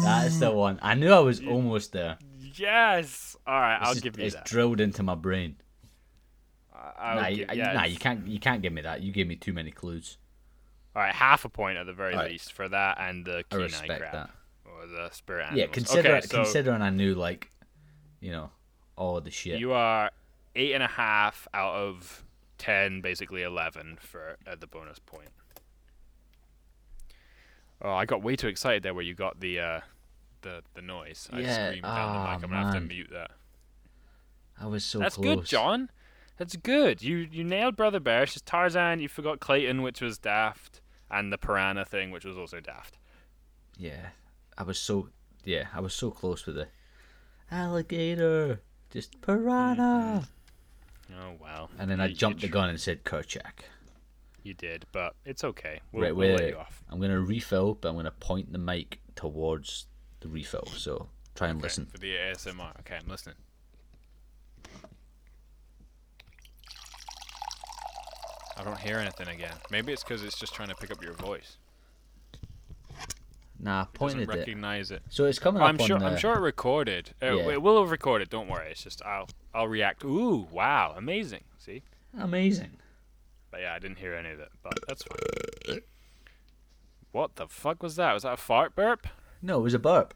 [0.03, 0.79] That's the one.
[0.83, 2.19] I knew I was almost there.
[2.57, 3.37] Yes.
[3.47, 4.43] All right, I'll just- give you it's that.
[4.43, 5.57] It's drilled into my brain.
[6.75, 8.27] I- Nah, give, you, yeah, nah, you can't.
[8.27, 9.03] You can't give me that.
[9.03, 10.19] You gave me too many clues.
[10.95, 12.31] All right, half a point at the very right.
[12.31, 14.31] least for that and the respect crab that.
[14.65, 15.75] or the spirit Yeah, animals.
[15.75, 17.51] consider, okay, so considering I knew like,
[18.21, 18.51] you know,
[18.97, 19.61] all the shit.
[19.61, 20.11] you are
[20.55, 22.25] eight and a half out of
[22.57, 25.29] ten, basically eleven for at the bonus point.
[27.83, 29.81] Oh, I got way too excited there where you got the uh,
[30.43, 31.29] the the noise.
[31.33, 32.45] I Yeah, screamed down the ah, mic.
[32.45, 33.31] I'm gonna have to mute that.
[34.61, 35.37] I was so That's close.
[35.37, 35.91] good, John.
[36.39, 37.03] That's good.
[37.03, 38.23] You you nailed Brother Bear.
[38.23, 39.01] It's just Tarzan.
[39.01, 42.99] You forgot Clayton, which was daft, and the piranha thing, which was also daft.
[43.77, 44.09] Yeah,
[44.57, 45.09] I was so.
[45.45, 46.69] Yeah, I was so close with the
[47.51, 48.61] alligator.
[48.91, 50.27] Just piranha.
[51.13, 51.69] Oh wow.
[51.79, 53.65] And then You- I jumped the gun and said Kerchak.
[54.47, 55.81] You did, but it's okay.
[55.91, 56.85] We'll, right, we'll let you off.
[56.89, 59.87] I'm gonna refill, but I'm gonna point the mic towards
[60.21, 60.67] the refill.
[60.67, 61.87] So try and Okay, listen.
[61.87, 62.79] for the ASMR.
[62.79, 63.35] Okay, I'm listening.
[68.57, 69.57] I don't hear anything again.
[69.71, 71.57] Maybe it's because it's just trying to pick up your voice.
[73.59, 74.39] Nah, It doesn't pointed it.
[74.39, 75.03] recognize it.
[75.09, 75.99] So it's coming Oh, I'm sure.
[75.99, 76.07] the.
[76.07, 77.15] I'm sure it recorded.
[77.21, 77.51] Uh, Yeah.
[77.55, 78.31] It will have recorded.
[78.31, 78.71] Don't worry.
[78.71, 80.05] It's just I'll I'll react.
[80.05, 81.43] Ooh, wow, amazing.
[81.59, 81.83] See,
[82.17, 82.79] Amazing.
[83.57, 84.51] But yeah, I didn't hear any of it.
[84.63, 85.81] But that's fine.
[87.11, 88.13] What the fuck was that?
[88.13, 89.07] Was that a fart burp?
[89.41, 90.13] No, it was a burp.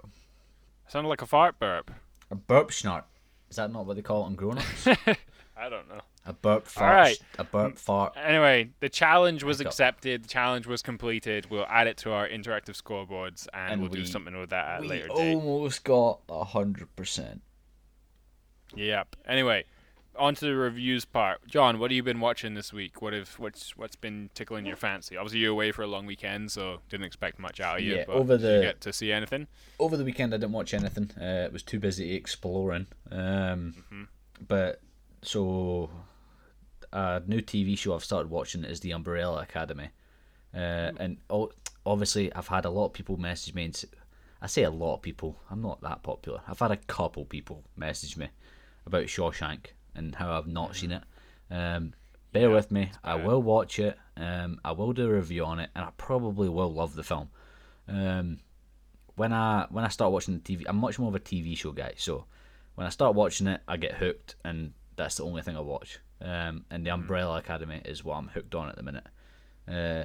[0.85, 1.91] It sounded like a fart burp.
[2.31, 3.05] A burp snort.
[3.49, 4.87] Is that not what they call it on grown ups?
[5.57, 6.03] I don't know.
[6.27, 6.93] A burp fart.
[6.95, 7.19] right.
[7.39, 8.13] A burp fart.
[8.23, 10.25] Anyway, the challenge was accepted.
[10.25, 11.47] The challenge was completed.
[11.51, 14.79] We'll add it to our interactive scoreboards, and, And we'll do something with that at
[14.81, 15.35] a we later date.
[15.35, 17.41] almost got a hundred percent.
[18.77, 19.17] Yep.
[19.27, 19.65] Anyway,
[20.21, 21.41] on to the reviews part.
[21.49, 23.01] John, what have you been watching this week?
[23.03, 25.17] What have what's what's been tickling your fancy?
[25.17, 27.97] Obviously, you're away for a long weekend, so didn't expect much out of you.
[27.97, 29.47] Yeah, but over did you the- get to see anything?
[29.79, 31.11] Over the weekend, I didn't watch anything.
[31.21, 32.87] Uh, it was too busy exploring.
[33.11, 34.03] Um, Mm-hmm.
[34.47, 34.81] But
[35.23, 35.91] so
[36.93, 39.91] a new TV show I've started watching is The Umbrella Academy,
[40.55, 41.53] uh, and o-
[41.87, 43.65] obviously I've had a lot of people message me.
[43.65, 43.85] And
[44.43, 45.39] I say a lot of people.
[45.51, 46.41] I'm not that popular.
[46.49, 48.29] I've had a couple people message me
[48.87, 51.03] about Shawshank and how I've not seen it.
[51.51, 51.95] Um,
[52.33, 52.93] bear Yeah, with me.
[53.03, 53.99] I will watch it.
[54.17, 57.31] Um, I will do a review on it, and I probably will love the film.
[57.89, 58.41] Um,
[59.17, 61.73] when I when I start watching the TV, I'm much more of a TV show
[61.73, 61.95] guy.
[61.97, 62.25] So
[62.75, 65.99] when I start watching it, I get hooked, and that's the only thing I watch.
[66.23, 69.07] Um, and the Umbrella Academy is what I'm hooked on at the minute.
[69.69, 70.05] Uh,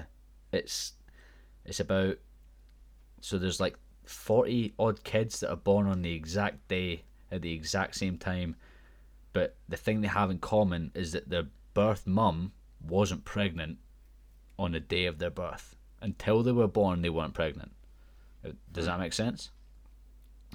[0.52, 0.94] it's
[1.66, 2.18] it's about
[3.22, 7.54] so there's like forty odd kids that are born on the exact day at the
[7.54, 8.56] exact same time,
[9.36, 13.80] but the thing they have in common is that their birth mum wasn't pregnant
[14.58, 15.76] on the day of their birth.
[16.02, 17.74] Until they were born, they weren't pregnant.
[18.46, 19.50] Uh, Does that make sense?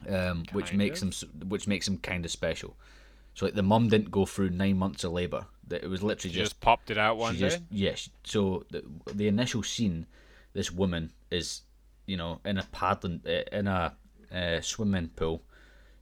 [0.08, 1.20] Um, which makes of.
[1.20, 2.74] them which makes them kind of special.
[3.34, 5.44] So like the mum didn't go through nine months of labour.
[5.68, 7.40] That it was literally just just popped it out one day.
[7.40, 7.96] just yeah.
[8.24, 10.06] So the the initial scene,
[10.54, 11.60] this woman is,
[12.06, 13.94] you know, in a paddling uh, in a
[14.32, 15.42] uh, swimming pool,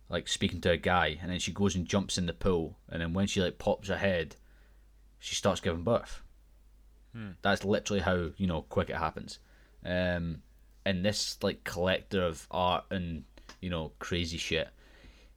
[0.08, 3.02] like speaking to a guy, and then she goes and jumps in the pool, and
[3.02, 4.36] then when she like pops her head,
[5.18, 6.22] she starts giving birth.
[7.42, 9.38] That's literally how you know quick it happens.
[9.84, 10.42] Um,
[10.84, 13.24] and this like collector of art and
[13.60, 14.68] you know crazy shit,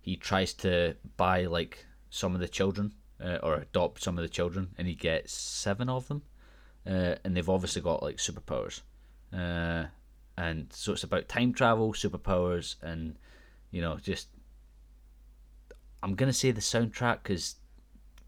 [0.01, 2.93] he tries to buy like some of the children
[3.24, 6.22] uh, or adopt some of the children, and he gets seven of them,
[6.88, 8.82] uh, and they've obviously got like superpowers,
[9.34, 9.86] uh,
[10.38, 13.17] and so it's about time travel, superpowers, and
[13.72, 14.28] you know just.
[16.04, 17.56] I'm gonna say the soundtrack because,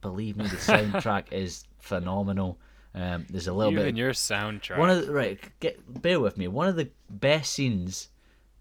[0.01, 2.59] believe me, the soundtrack is phenomenal.
[2.95, 4.78] Um, there's a little Even bit of your soundtrack.
[4.78, 6.47] one of the, right, get bear with me.
[6.47, 8.09] One of the best scenes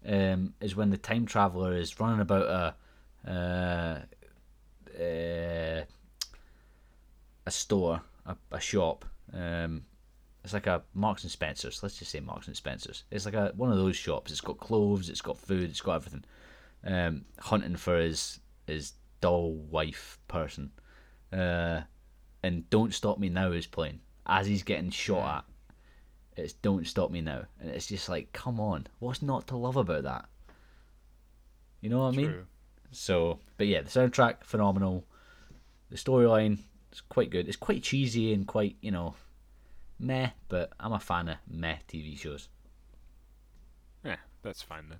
[0.05, 2.75] um, is when the time traveler is running about
[3.25, 4.01] a uh,
[4.99, 5.83] uh,
[7.45, 9.05] a store, a, a shop.
[9.33, 9.83] Um,
[10.43, 11.81] it's like a Marks and Spencers.
[11.81, 13.03] Let's just say Marks and Spencers.
[13.11, 14.31] It's like a one of those shops.
[14.31, 15.09] It's got clothes.
[15.09, 15.69] It's got food.
[15.69, 16.25] It's got everything.
[16.85, 18.93] Um, hunting for his his
[19.23, 20.69] doll wife person.
[21.31, 21.79] Uh,
[22.43, 26.43] and Don't Stop Me Now is playing as he's getting shot at.
[26.43, 29.77] It's Don't Stop Me Now, and it's just like, come on, what's not to love
[29.77, 30.25] about that?
[31.79, 32.35] You know what I mean?
[32.91, 35.05] So, but yeah, the soundtrack phenomenal.
[35.89, 36.59] The storyline
[36.91, 37.47] is quite good.
[37.47, 39.15] It's quite cheesy and quite you know,
[39.99, 40.31] meh.
[40.49, 42.49] But I'm a fan of meh TV shows.
[44.03, 44.99] Yeah, that's fine then.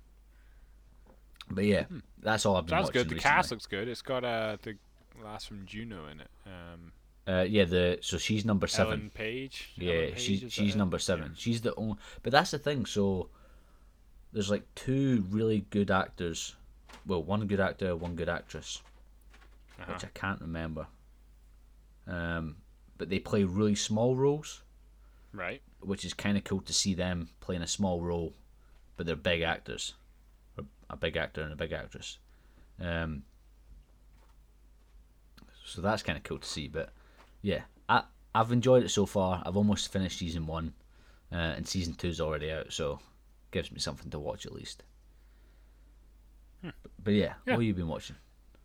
[1.50, 1.84] But yeah,
[2.22, 3.08] that's all I've been Sounds watching good.
[3.10, 3.34] The recently.
[3.36, 3.88] cast looks good.
[3.88, 4.76] It's got uh, the
[5.22, 6.30] last from Juno in it.
[6.46, 6.92] Um,
[7.26, 8.92] Uh, yeah, the so she's number seven.
[8.92, 9.70] Ellen Page.
[9.76, 10.78] Yeah, Ellen Page, she's she's it?
[10.78, 11.32] number seven.
[11.36, 11.96] She's the only.
[12.22, 12.86] But that's the thing.
[12.86, 13.28] So
[14.32, 16.56] there's like two really good actors.
[17.06, 18.82] Well, one good actor, one good actress,
[19.80, 19.92] Uh-huh.
[19.92, 20.86] which I can't remember.
[22.06, 22.56] Um,
[22.98, 24.62] but they play really small roles,
[25.32, 25.62] Right.
[25.80, 28.34] which is kind of cool to see them playing a small role,
[28.96, 30.03] but they're big actors, Or
[30.94, 32.18] a big actor and a big actress.
[32.80, 33.22] Um,
[35.64, 36.68] so that's kind of cool to see.
[36.68, 36.90] But
[37.42, 38.04] yeah, I
[38.34, 39.42] I've enjoyed it so far.
[39.44, 40.72] I've almost finished season one,
[41.32, 43.00] uh, and season two's already out, so
[43.50, 44.82] gives me something to watch at least.
[46.62, 47.54] But, but yeah, Yeah.
[47.54, 48.16] what have you been watching?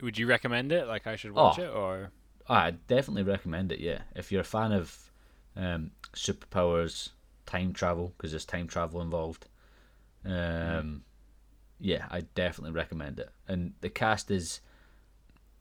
[0.01, 0.88] Would you recommend it?
[0.88, 1.64] Like I should watch Oh.
[1.64, 2.11] it, or
[2.47, 3.80] I definitely recommend it.
[3.80, 5.11] Yeah, if you're a fan of
[5.56, 7.10] um, superpowers,
[7.45, 9.47] time travel, because there's time travel involved.
[10.26, 11.03] Um,
[11.80, 13.30] yeah, I definitely recommend it.
[13.47, 14.61] And the cast is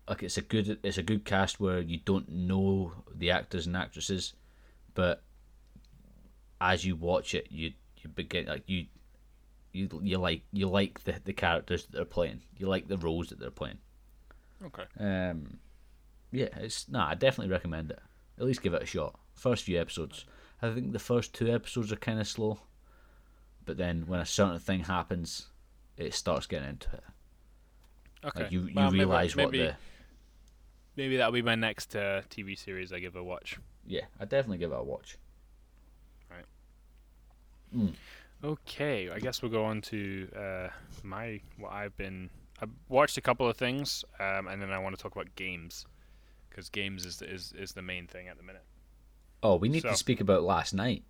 [0.08, 3.76] like it's a good it's a good cast where you don't know the actors and
[3.76, 4.34] actresses,
[4.94, 5.22] but
[6.60, 8.86] as you watch it, you you begin like you.
[9.70, 12.40] You, you like you like the, the characters that they're playing.
[12.56, 13.78] You like the roles that they're playing.
[14.64, 14.84] okay.
[14.98, 15.58] Um,
[16.32, 17.08] yeah, it's nah.
[17.08, 18.00] I definitely recommend it.
[18.38, 19.20] At least give it a shot.
[19.34, 20.24] First few episodes,
[20.62, 22.60] I think the first two episodes are kind of slow,
[23.66, 25.48] but then when a certain thing happens,
[25.98, 27.04] it starts getting into it.
[28.24, 28.42] Okay.
[28.44, 29.76] Like you, you Well, maybe- realize what maybe, the
[30.96, 33.58] Maybe that'll be my next uh, TV series I give a watch.
[33.86, 34.06] yeah.
[34.18, 35.16] I definitely give it a watch.
[36.30, 37.94] Right.
[38.42, 40.68] Okay, I guess we'll go on to uh,
[41.02, 42.30] my what I've been.
[42.60, 45.86] I've watched a couple of things, um, and then I want to talk about games
[46.50, 48.64] because games is, is is the main thing at the minute.
[49.42, 51.04] Oh, we need So- to speak about last night.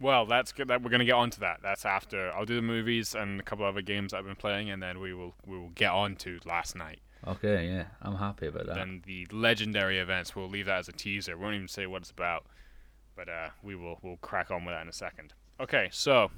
[0.00, 0.68] Well, that's good.
[0.68, 1.60] That we're gonna get onto that.
[1.62, 4.82] That's after I'll do the movies and a couple other games I've been playing, and
[4.82, 7.00] then we will we will get on to last night.
[7.26, 8.76] Okay, yeah, I'm happy about that.
[8.76, 10.34] Then the legendary events.
[10.34, 11.36] We'll leave that as a teaser.
[11.36, 12.46] We won't even say what it's about,
[13.14, 15.34] but uh, we will we'll crack on with that in a second.
[15.60, 16.30] Okay, so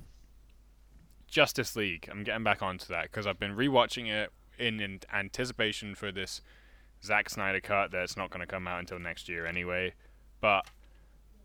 [1.28, 2.08] Justice League.
[2.10, 6.42] I'm getting back onto that because I've been rewatching it in, in anticipation for this
[7.02, 9.94] Zack Snyder cut that's not going to come out until next year anyway.
[10.40, 10.66] But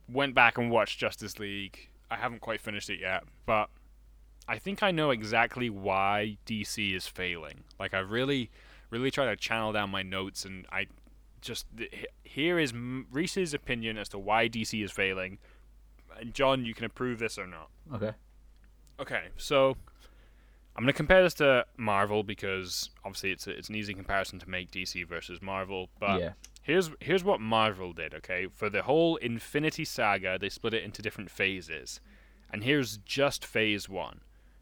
[0.09, 1.89] went back and watched Justice League.
[2.09, 3.69] I haven't quite finished it yet, but
[4.47, 7.63] I think I know exactly why DC is failing.
[7.79, 8.49] Like I really,
[8.89, 10.87] really try to channel down my notes, and I
[11.41, 11.65] just
[12.23, 15.37] here is Reese's opinion as to why DC is failing.
[16.19, 17.69] And John, you can approve this or not.
[17.93, 18.11] okay.
[18.99, 19.77] Okay, so
[20.75, 24.49] I'm gonna compare this to Marvel because obviously it's a, it's an easy comparison to
[24.49, 25.89] make DC versus Marvel.
[25.99, 26.31] But yeah.
[26.67, 28.13] Here's here's what Marvel did.
[28.13, 31.99] Okay, for the whole Infinity Saga, they split it into different phases,
[32.51, 34.19] and here's just Phase One.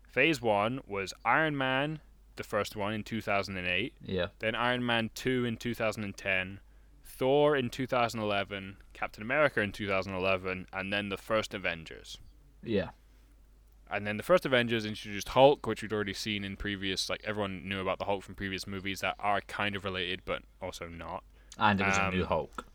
[0.08, 2.00] Phase One was Iron Man,
[2.38, 3.94] the first one in 2008.
[4.02, 4.28] Yeah.
[4.40, 6.60] Then Iron Man 2 in 2010,
[7.04, 12.18] Thor in 2011, Captain America in 2011, and then the first Avengers.
[12.64, 12.92] Yeah.
[13.90, 17.68] And then the first Avengers introduced Hulk, which we'd already seen in previous, like everyone
[17.68, 21.24] knew about the Hulk from previous movies that are kind of related, but also not.
[21.58, 22.66] And it was a Um, new Hulk.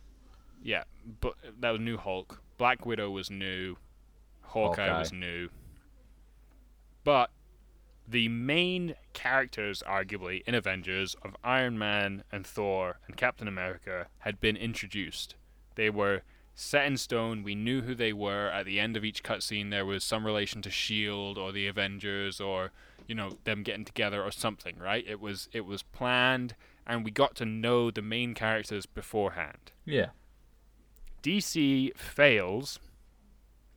[0.63, 0.85] Yeah,
[1.21, 2.43] but that was new Hulk.
[2.59, 3.77] Black Widow was new.
[4.43, 4.99] Hawkeye, Hawkeye.
[4.99, 5.49] was new.
[7.05, 7.31] But
[8.07, 14.41] the main characters, arguably, in Avengers of Iron Man and Thor and Captain America had
[14.41, 15.37] been introduced.
[15.77, 16.23] They were
[16.55, 17.43] set in stone.
[17.43, 18.49] We knew who they were.
[18.49, 22.41] At the end of each cutscene, there was some relation to Shield or the Avengers
[22.41, 22.73] or
[23.07, 24.77] you know them getting together or something.
[24.79, 25.05] Right?
[25.09, 26.55] It was it was planned,
[26.91, 29.71] and we got to know the main characters beforehand.
[29.85, 30.09] Yeah.
[31.23, 32.81] DC fails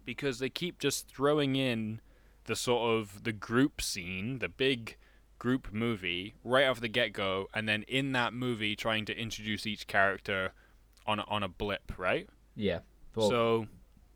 [0.03, 2.01] because they keep just throwing in
[2.45, 4.97] the sort of the group scene, the big
[5.37, 9.87] group movie right off the get-go and then in that movie trying to introduce each
[9.87, 10.53] character
[11.05, 12.27] on a, on a blip, right?
[12.55, 12.79] Yeah.
[13.13, 13.67] Well, so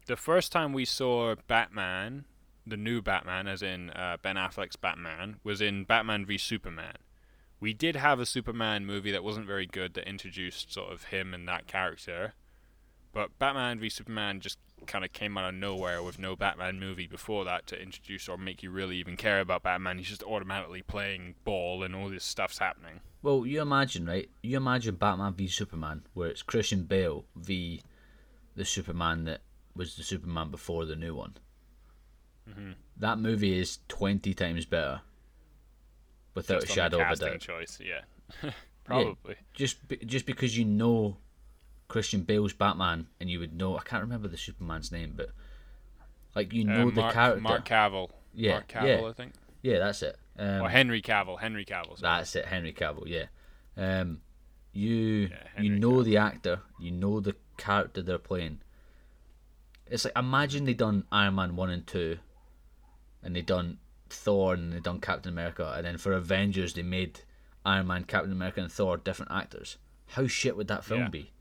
[0.07, 2.25] the first time we saw Batman,
[2.65, 6.95] the new Batman as in uh, Ben Affleck's Batman was in Batman v Superman.
[7.59, 11.33] We did have a Superman movie that wasn't very good that introduced sort of him
[11.33, 12.33] and that character.
[13.13, 17.07] But Batman v Superman just kind of came out of nowhere with no Batman movie
[17.07, 19.97] before that to introduce or make you really even care about Batman.
[19.97, 22.99] He's just automatically playing ball and all this stuff's happening.
[23.23, 24.29] well, you imagine, right?
[24.43, 27.81] You imagine Batman v Superman, where it's Christian Bale v
[28.55, 29.41] the Superman that
[29.75, 31.37] was the Superman before the new one.
[32.47, 32.75] Mhm.
[32.97, 35.01] That movie is twenty times better,
[36.37, 37.39] without Just a shadow of a doubt.
[37.41, 38.51] choice, yeah.
[38.85, 39.35] Probably.
[39.53, 41.17] Just be, just because you know
[41.89, 45.29] Christian Bale's Batman, and you would know I can't remember the Superman's name, but
[46.35, 47.41] like you know Uh, the Mark, character.
[47.41, 48.09] Mark Cavill.
[48.33, 49.07] Yeah, Mark Cavill, yeah.
[49.09, 49.33] I think.
[49.63, 50.17] Yeah, that's it.
[50.39, 51.39] Um, or Henry Cavill.
[51.39, 51.97] Henry Cavill.
[51.97, 52.19] sorry.
[52.19, 53.07] That's it, Henry Cavill.
[53.07, 53.25] Yeah,
[53.75, 54.21] um,
[54.73, 58.59] you Yeah, you know the actor, you know the character they're playing.
[59.87, 62.19] It's like imagine they done Iron Man one and two,
[63.23, 67.21] and they done Thor and they done Captain America, and then for Avengers they made
[67.65, 69.77] Iron Man, Captain America, and Thor different actors.
[70.07, 71.09] How shit would that film Yeah.
[71.09, 71.31] be?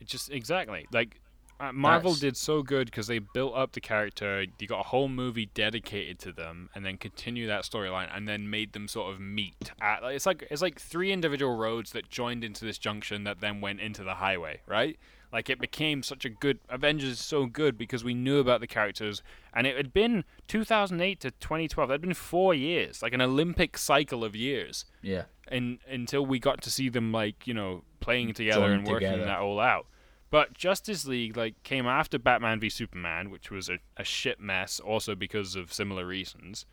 [0.00, 1.20] It just exactly like
[1.60, 4.46] uh, Marvel That's- did so good because they built up the character.
[4.60, 8.48] You got a whole movie dedicated to them, and then continue that storyline, and then
[8.48, 9.72] made them sort of meet.
[9.80, 13.40] At, like, it's like it's like three individual roads that joined into this junction that
[13.40, 14.96] then went into the highway, right?
[15.32, 18.66] Like it became such a good Avengers is so good because we knew about the
[18.66, 19.22] characters,
[19.54, 21.88] and it had been 2008 to 2012.
[21.88, 26.38] That had been four years, like an Olympic cycle of years Yeah, and until we
[26.38, 29.26] got to see them like you know playing together Join and working together.
[29.26, 29.86] that all out.
[30.30, 34.80] But Justice League like came after Batman v Superman, which was a, a shit mess,
[34.80, 36.64] also because of similar reasons.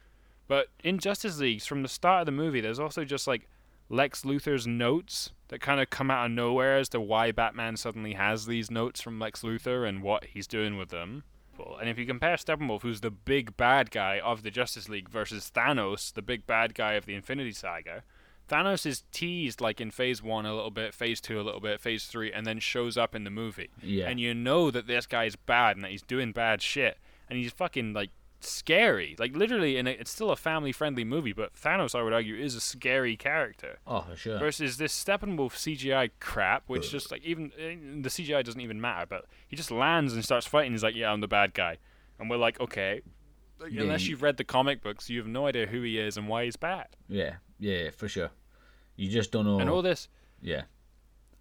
[0.48, 3.49] But in Justice League, from the start of the movie, there's also just like
[3.90, 8.13] Lex Luthor's notes that kind of come out of nowhere as to why Batman suddenly
[8.13, 11.23] has these notes from Lex Luthor and what he's doing with them.
[11.80, 15.51] And if you compare Steppenwolf, who's the big bad guy of the Justice League, versus
[15.55, 18.03] Thanos, the big bad guy of the Infinity Saga,
[18.49, 21.80] Thanos is teased like in Phase One a little bit, Phase Two a little bit,
[21.80, 23.69] Phase Three, and then shows up in the movie.
[23.81, 26.97] yeah, And you know that this guy's bad and that he's doing bad shit,
[27.30, 28.11] and he's fucking like
[28.49, 29.15] scary.
[29.19, 32.61] Like literally, and it's still a family-friendly movie, but Thanos, I would argue, is a
[32.61, 33.77] scary character.
[33.88, 34.39] oh for sure.
[34.39, 39.05] Versus this Steppenwolf CGI crap, which just like even eh, the CGI doesn't even matter,
[39.07, 40.72] but he just lands and starts fighting.
[40.72, 41.77] He's like, "Yeah, I'm the bad guy,"
[42.19, 43.01] and we're like, "Okay."
[43.59, 45.97] Like, Yeah, Unless you- you've read the comic books, you have no idea who he
[45.97, 46.88] is and why he's bad.
[47.07, 48.31] Yeah, yeah, for sure.
[48.97, 49.59] You just don't know.
[49.59, 50.09] And all this,
[50.41, 50.63] yeah,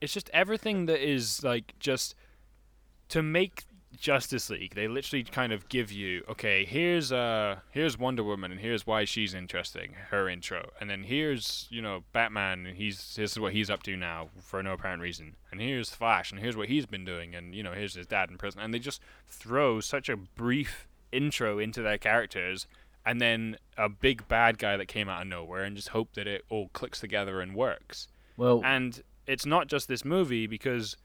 [0.01, 2.14] it's just everything that is like just
[3.09, 3.64] to make
[3.99, 4.75] Justice League.
[4.75, 9.05] They literally kind of give you, okay, here's uh here's Wonder Woman and here's why
[9.05, 13.53] she's interesting, her intro, and then here's you know Batman and he's this is what
[13.53, 16.87] he's up to now for no apparent reason, and here's Flash and here's what he's
[16.87, 20.09] been doing, and you know here's his dad in prison, and they just throw such
[20.09, 22.66] a brief intro into their characters
[23.07, 26.27] and then a big bad guy that came out of nowhere and just hope that
[26.27, 28.09] it all clicks together and works.
[28.37, 30.97] Well, And it's not just this movie because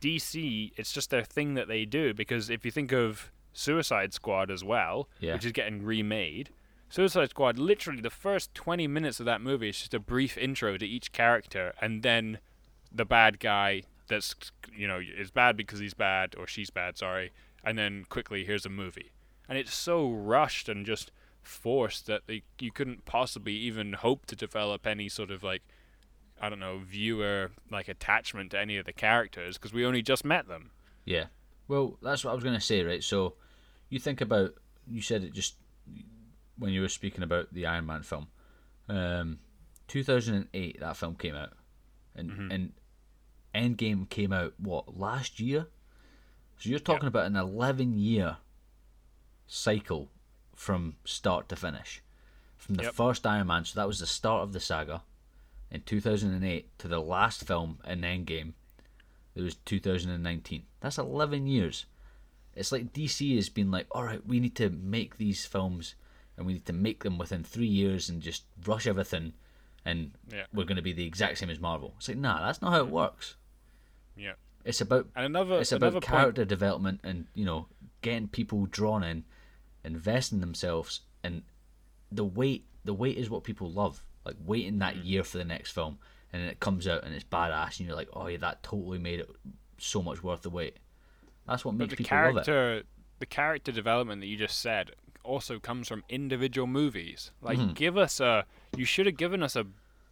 [0.00, 2.12] DC, it's just their thing that they do.
[2.14, 5.34] Because if you think of Suicide Squad as well, Yeah.
[5.34, 6.50] which is getting remade,
[6.88, 10.76] Suicide Squad, literally the first 20 minutes of that movie is just a brief intro
[10.76, 12.38] to each character, and then
[12.90, 14.34] the bad guy that's,
[14.74, 17.30] you know, is bad because he's bad, or she's bad, sorry,
[17.62, 19.12] and then quickly, here's a movie.
[19.48, 21.12] And it's so rushed and just
[21.42, 25.62] forced that they, you couldn't possibly even hope to develop any sort of like
[26.40, 30.24] I don't know, viewer like attachment to any of the characters because we only just
[30.24, 30.70] met them.
[31.04, 31.26] Yeah.
[31.68, 33.02] Well, that's what I was going to say, right?
[33.04, 33.34] So,
[33.90, 34.54] you think about,
[34.86, 35.56] you said it just
[36.58, 38.28] when you were speaking about the Iron Man film.
[38.88, 39.38] Um,
[39.88, 41.50] 2008, that film came out.
[42.16, 42.72] And, and
[43.54, 45.66] Endgame came out, what, last year?
[46.58, 48.38] So, you're talking about an 11 year
[49.46, 50.10] cycle
[50.54, 52.02] from start to finish.
[52.56, 52.94] From the Yep.
[52.94, 55.02] first Iron Man, so that was the start of the saga
[55.70, 58.52] in 2008 to the last film in Endgame
[59.34, 60.64] it was 2019.
[60.80, 61.86] That's 11 years.
[62.56, 65.94] It's like DC has been like, all right, we need to make these films
[66.36, 69.32] and we need to make them within three years and just rush everything
[69.84, 70.44] and Yeah.
[70.52, 71.94] we're going to be the exact same as Marvel.
[71.98, 73.36] It's like, nah, that's not how it works.
[74.16, 74.32] Yeah.
[74.64, 77.66] It's about And another it's another about point, character development and you know
[78.02, 79.24] getting people drawn in,
[79.84, 81.42] investing themselves, and
[82.10, 84.02] the weight The weight is what people love.
[84.24, 85.04] Like waiting that Mm.
[85.04, 85.98] year for the next film,
[86.32, 88.98] and then it comes out and it's badass, and you're like, oh yeah, that totally
[88.98, 89.30] made it
[89.78, 90.76] so much worth the wait.
[91.46, 92.32] That's what but makes the people love it.
[92.44, 92.82] character
[93.18, 94.90] the character development that you just said
[95.22, 97.30] also comes from individual movies.
[97.42, 97.72] Like Mm-hmm.
[97.72, 98.44] give us a
[98.76, 99.66] you should have given us a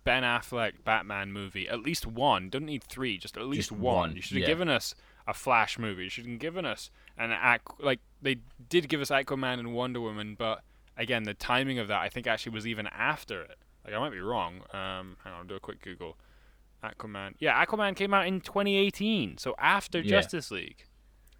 [0.04, 2.48] Ben Affleck Batman movie, at least one.
[2.48, 3.94] Don't need three, just at least Just one.
[4.10, 4.46] one, You should have yeah.
[4.48, 4.94] given us
[5.26, 6.04] a Flash movie.
[6.04, 8.36] You should have given us an Aqu- like they
[8.70, 10.62] did give us Aquaman and Wonder Woman, but
[10.96, 13.58] again, the timing of that I think actually was even after it.
[13.88, 14.56] Like I might be wrong.
[14.72, 16.16] Um, hang on, I'll do a quick Google.
[16.84, 17.34] Aquaman.
[17.40, 20.10] Yeah, Aquaman came out in 2018, so after Yeah.
[20.20, 20.84] Justice League.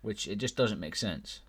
[0.01, 1.41] which it just doesn't make sense.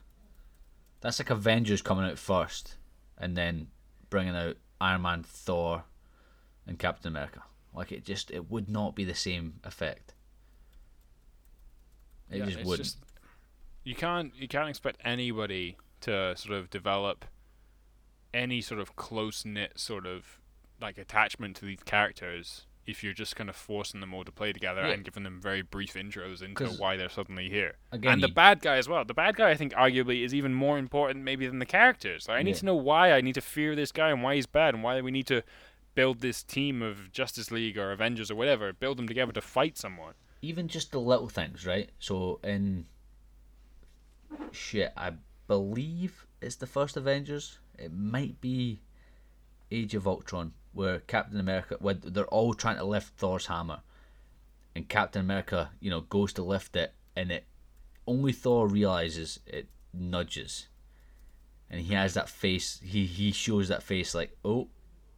[1.01, 2.75] That's like Avengers coming out first,
[3.17, 3.67] and then
[4.09, 5.85] bringing out Iron Man, Thor,
[6.67, 7.43] and Captain America.
[7.73, 10.13] Like it just it would not be the same effect.
[12.29, 12.77] It Yeah, just wouldn't.
[12.85, 12.97] just-
[13.83, 17.25] you can't you can't expect anybody to sort of develop
[18.33, 20.39] any sort of close knit sort of
[20.81, 24.51] like attachment to these characters if you're just kind of forcing them all to play
[24.51, 24.93] together Yeah.
[24.93, 27.75] and giving them very brief intros into why they're suddenly here.
[27.91, 29.05] again, and the bad guy as well.
[29.05, 32.27] The bad guy I think arguably is even more important maybe than the characters.
[32.27, 32.59] Like, I need Yeah.
[32.61, 34.99] to know why I need to fear this guy and why he's bad and why
[35.01, 35.43] we need to
[35.93, 39.77] build this team of Justice League or Avengers or whatever, build them together to fight
[39.77, 40.13] someone.
[40.41, 41.91] even just the little things, right?
[41.99, 42.85] So in
[44.51, 45.13] shit, I
[45.47, 47.59] believe it's the first Avengers.
[47.77, 48.79] It might be
[49.71, 53.81] Age of Ultron, where Captain America, when they're all trying to lift Thor's hammer,
[54.75, 57.45] and Captain America, you know, goes to lift it, and it
[58.07, 60.67] only Thor realizes it nudges,
[61.69, 62.79] and he has that face.
[62.83, 64.67] He he shows that face like, oh,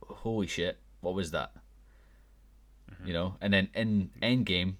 [0.03, 1.51] holy shit, what was that?
[3.05, 4.75] You know, and then in Endgame,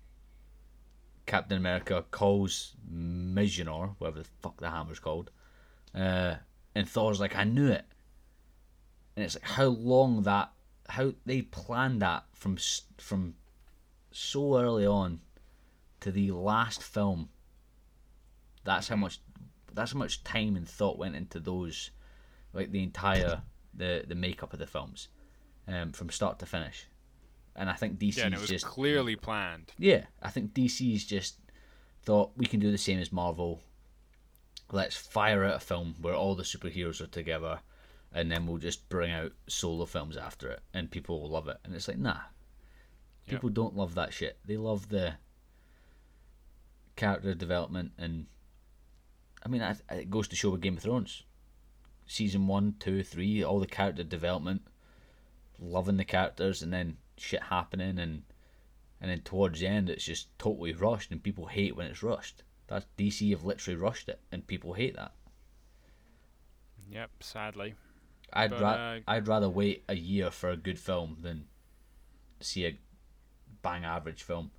[1.26, 5.31] Captain America calls Mjolnir, whatever the fuck the hammer's called,
[5.95, 6.35] uh,
[6.76, 7.85] and Thor's like, I knew it.
[9.15, 10.52] And it's like how long that,
[10.91, 12.57] how they planned that from
[12.97, 13.35] from
[14.11, 15.22] so early on
[16.01, 17.30] to the last film.
[18.63, 19.19] That's how much,
[19.73, 21.91] that's how much time and thought went into those,
[22.53, 23.41] like the entire
[23.73, 25.07] the the makeup of the films,
[25.68, 26.88] um, from start to finish.
[27.55, 29.72] And I think DC's Yeah, and it was just clearly planned.
[29.77, 31.35] yeah, I think DC's just
[32.03, 33.61] thought we can do the same as Marvel.
[34.72, 37.59] Let's fire out a film where all the superheroes are together,
[38.14, 41.58] and then we'll just bring out solo films after it, and people will love it.
[41.64, 42.18] And it's like, nah,
[43.26, 43.30] Yep.
[43.30, 44.38] people don't love that shit.
[44.46, 45.16] They love the
[46.96, 48.28] character development, and
[49.44, 51.24] I mean, I, it goes to show with Game of Thrones,
[52.06, 54.62] season one, two, three, all the character development,
[55.60, 58.24] loving the characters, and then shit happening, and
[59.00, 62.44] and then towards the end it's just totally rushed and people hate when it's rushed
[62.68, 65.12] that's dc have literally rushed it and people hate that
[66.90, 67.76] Yep, sadly.
[68.34, 71.45] I'd But, ra- uh, i'd rather wait a year for a good film than
[72.40, 72.78] see a
[73.62, 74.52] bang average film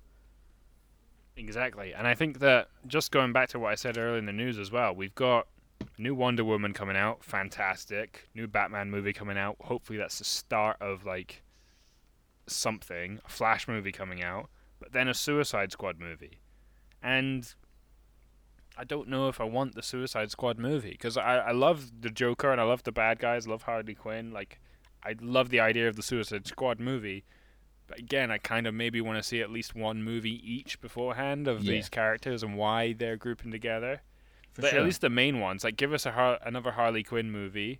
[1.35, 1.93] Exactly.
[1.93, 4.59] And I think that just going back to what I said earlier in the news
[4.59, 5.47] as well, we've got
[5.97, 8.29] new Wonder Woman coming out, fantastic.
[8.35, 9.55] New Batman movie coming out.
[9.61, 11.41] Hopefully that's the start of like
[12.47, 13.19] something.
[13.25, 16.39] A Flash movie coming out, but then a Suicide Squad movie.
[17.01, 17.51] And
[18.77, 22.09] I don't know if I want the Suicide Squad movie because I, I love the
[22.09, 24.31] Joker and I love the bad guys, love Harley Quinn.
[24.31, 24.59] Like,
[25.03, 27.23] I love the idea of the Suicide Squad movie.
[27.87, 31.47] But again, I kind of maybe want to see at least one movie each beforehand
[31.47, 31.73] of Yeah.
[31.73, 34.01] these characters and why they're grouping together.
[34.53, 34.79] For but sure.
[34.79, 37.79] at least the main ones, like give us a Har- another Harley Quinn movie,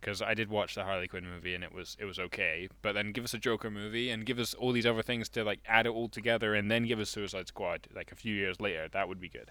[0.00, 2.68] because I did watch the Harley Quinn movie and it was it was okay.
[2.82, 5.44] But then give us a Joker movie and give us all these other things to
[5.44, 8.60] like add it all together, and then give us Suicide Squad like a few years
[8.60, 8.86] later.
[8.90, 9.50] That would be good.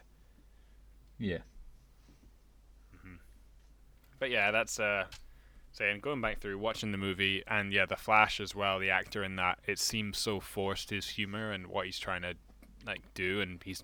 [1.20, 1.40] Yeah.
[4.20, 5.06] But yeah, that's uh
[5.72, 9.24] saying going back through watching the movie and yeah, the Flash as well, the actor
[9.24, 12.34] in that, it seems so forced his humor and what he's trying to
[12.86, 13.84] like do and he's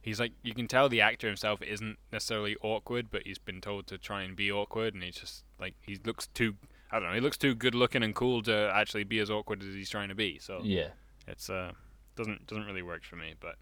[0.00, 3.86] he's like you can tell the actor himself isn't necessarily awkward, but he's been told
[3.88, 6.54] to try and be awkward and he's just like he looks too
[6.90, 9.62] I don't know, he looks too good looking and cool to actually be as awkward
[9.62, 10.38] as he's trying to be.
[10.40, 10.88] So Yeah.
[11.28, 11.72] it's uh
[12.16, 13.56] doesn't doesn't really work for me, but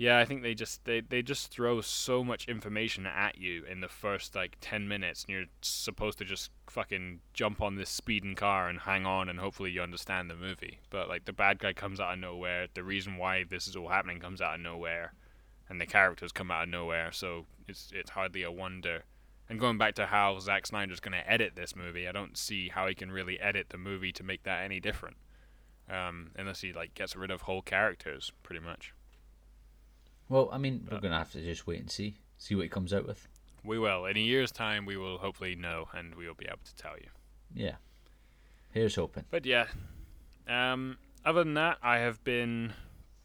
[0.00, 3.82] yeah, I think they just they, they just throw so much information at you in
[3.82, 8.34] the first like ten minutes, and you're supposed to just fucking jump on this speeding
[8.34, 10.78] car and hang on, and hopefully you understand the movie.
[10.88, 13.88] But like the bad guy comes out of nowhere, the reason why this is all
[13.88, 15.12] happening comes out of nowhere,
[15.68, 19.04] and the characters come out of nowhere, so it's it's hardly a wonder.
[19.50, 22.70] And going back to how Zack Snyder's going to edit this movie, I don't see
[22.70, 25.18] how he can really edit the movie to make that any different
[25.90, 28.94] um, unless he like gets rid of whole characters, pretty much.
[30.30, 32.94] Well, I mean, we're gonna have to just wait and see, see what he comes
[32.94, 33.28] out with.
[33.62, 34.06] We will.
[34.06, 36.96] In a year's time, we will hopefully know, and we will be able to tell
[36.96, 37.08] you.
[37.54, 37.74] Yeah.
[38.70, 39.24] Here's hoping.
[39.30, 39.66] But yeah,
[40.48, 42.72] um, other than that, I have been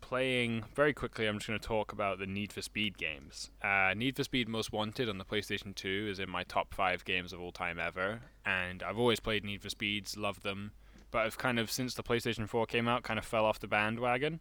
[0.02, 1.28] playing very quickly.
[1.28, 3.50] I'm just going to talk about the Need for Speed games.
[3.64, 7.06] Uh, Need for Speed Most Wanted on the PlayStation 2 is in my top five
[7.06, 10.72] games of all time ever, and I've always played Need for Speeds, loved them.
[11.12, 13.68] But I've kind of since the PlayStation 4 came out, kind of fell off the
[13.68, 14.40] bandwagon.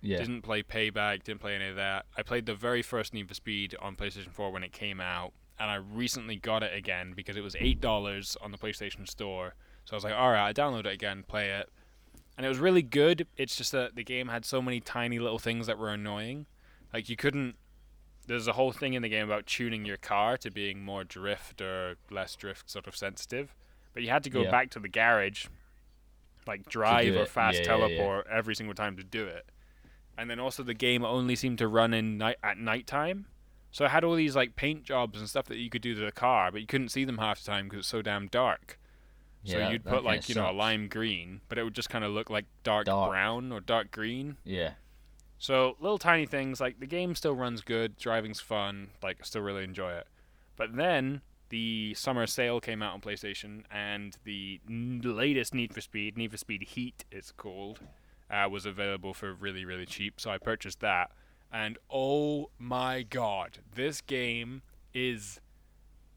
[0.00, 0.18] Yeah.
[0.18, 2.06] Didn't play Payback, didn't play any of that.
[2.16, 5.32] I played the very first Need for Speed on PlayStation 4 when it came out,
[5.58, 9.54] and I recently got it again because it was $8 on the PlayStation Store.
[9.84, 11.68] So I was like, alright, I download it again, play it.
[12.36, 13.26] And it was really good.
[13.36, 16.46] It's just that the game had so many tiny little things that were annoying.
[16.94, 17.56] Like, you couldn't.
[18.28, 21.60] There's a whole thing in the game about tuning your car to being more drift
[21.60, 23.54] or less drift sort of sensitive.
[23.94, 24.50] But you had to go Yeah.
[24.52, 25.46] back to the garage,
[26.46, 27.88] like drive or fast Yeah, yeah, yeah.
[27.96, 29.46] teleport every single time to do it
[30.18, 33.26] and then also the game only seemed to run in night at nighttime.
[33.70, 36.00] So it had all these like paint jobs and stuff that you could do to
[36.00, 38.78] the car, but you couldn't see them half the time because it's so damn dark.
[39.44, 42.04] So Yeah, you'd put like you know a lime green, but it would just kind
[42.04, 43.10] of look like dark, Dark.
[43.10, 44.36] brown or dark green.
[44.44, 44.72] Yeah.
[45.38, 49.42] So little tiny things like the game still runs good, driving's fun, like I still
[49.42, 50.06] really enjoy it.
[50.56, 51.20] But then
[51.50, 56.32] the summer sale came out on PlayStation, and the n- latest Need for Speed, Need
[56.32, 57.78] for Speed Heat, it's called,
[58.30, 60.20] uh, was available for really really cheap.
[60.20, 61.10] So I purchased that,
[61.52, 64.62] and oh my god, this game
[64.94, 65.40] is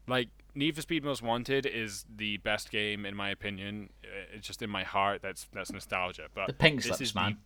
[0.06, 3.90] like Need for Speed Most Wanted is the best game in my opinion.
[4.04, 5.22] Uh, It's just in my heart.
[5.22, 6.28] That's that's nostalgia.
[6.34, 7.38] But The pink this slips, is the man.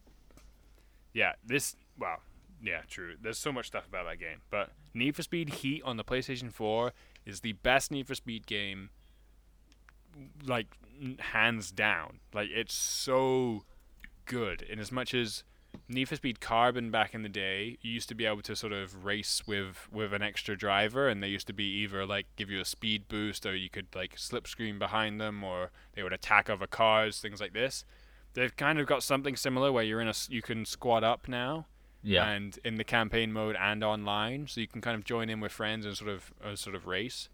[1.13, 2.19] yeah, this well,
[2.63, 3.15] yeah, true.
[3.21, 6.51] There's so much stuff about that game, but Need for Speed Heat on the PlayStation
[6.53, 6.93] 4
[7.27, 8.91] is the best Need for Speed game
[10.47, 10.77] like
[11.19, 12.21] hands down.
[12.33, 13.65] Like it's so
[14.27, 15.43] good in as much as
[15.89, 18.73] Need for Speed Carbon back in the day, you used to be able to sort
[18.73, 22.51] of race with with an extra driver, and they used to be either like give
[22.51, 26.15] you a speed boost, or you could like slip screen behind them, or they would
[26.15, 27.85] attack other cars, things like this.
[28.35, 31.67] They've kind of got something similar where you're in a you can squad up now,
[32.03, 32.27] Yeah.
[32.27, 35.53] and in the campaign mode and online, so you can kind of join in with
[35.53, 37.29] friends and sort of uh, sort of race.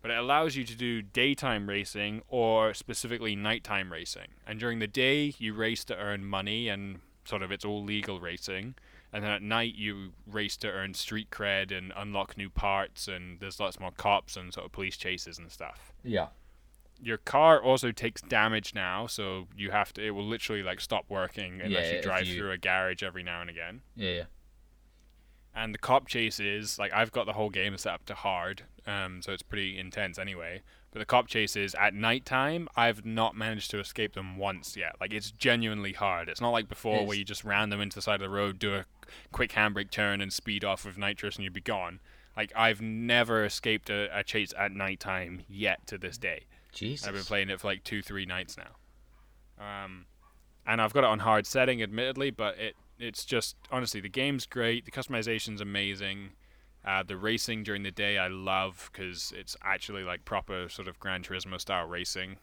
[0.00, 4.28] But it allows you to do daytime racing or specifically nighttime racing.
[4.46, 8.20] And during the day, you race to earn money and sort of it's all legal
[8.20, 8.74] racing.
[9.12, 13.08] And then at night, you race to earn street cred and unlock new parts.
[13.08, 16.28] And there's lots more cops and sort of police chases and stuff yeah.
[17.02, 20.04] your car also takes damage now, so you have to.
[20.04, 23.22] It will literally like stop working unless Yeah, you drive you- through a garage every
[23.22, 23.80] now and again.
[23.96, 24.24] Yeah.
[25.54, 29.22] And the cop chases, like I've got the whole game set up to hard, um,
[29.22, 30.62] so it's pretty intense anyway.
[30.92, 34.96] But the cop chases at nighttime, I've not managed to escape them once yet.
[35.00, 36.28] Like it's genuinely hard.
[36.28, 38.58] It's not like before where you just ran them into the side of the road,
[38.58, 38.86] do a
[39.32, 42.00] quick handbrake turn, and speed off with nitrous, and you'd be gone.
[42.36, 46.44] Like I've never escaped a, a chase at nighttime yet to this day.
[46.72, 47.06] Jesus.
[47.06, 48.76] I've been playing it for like two, three nights now.
[49.58, 50.06] Um,
[50.66, 54.46] and I've got it on hard setting, admittedly, but it it's just honestly the game's
[54.46, 54.84] great.
[54.84, 56.30] The customization's amazing.
[56.84, 60.98] Uh, the racing during the day I love because it's actually like proper sort of
[61.00, 62.36] Gran Turismo style racing,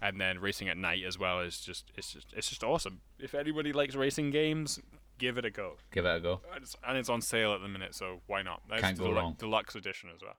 [0.00, 3.00] and then racing at night as well is just it's just it's just awesome.
[3.18, 4.80] If anybody likes racing games,
[5.18, 5.76] give it a go.
[5.92, 6.40] Give it a go.
[6.54, 8.62] And it's, and it's on sale at the minute, so why not?
[8.68, 9.36] That's Can't the go wrong.
[9.38, 10.36] deluxe edition as well.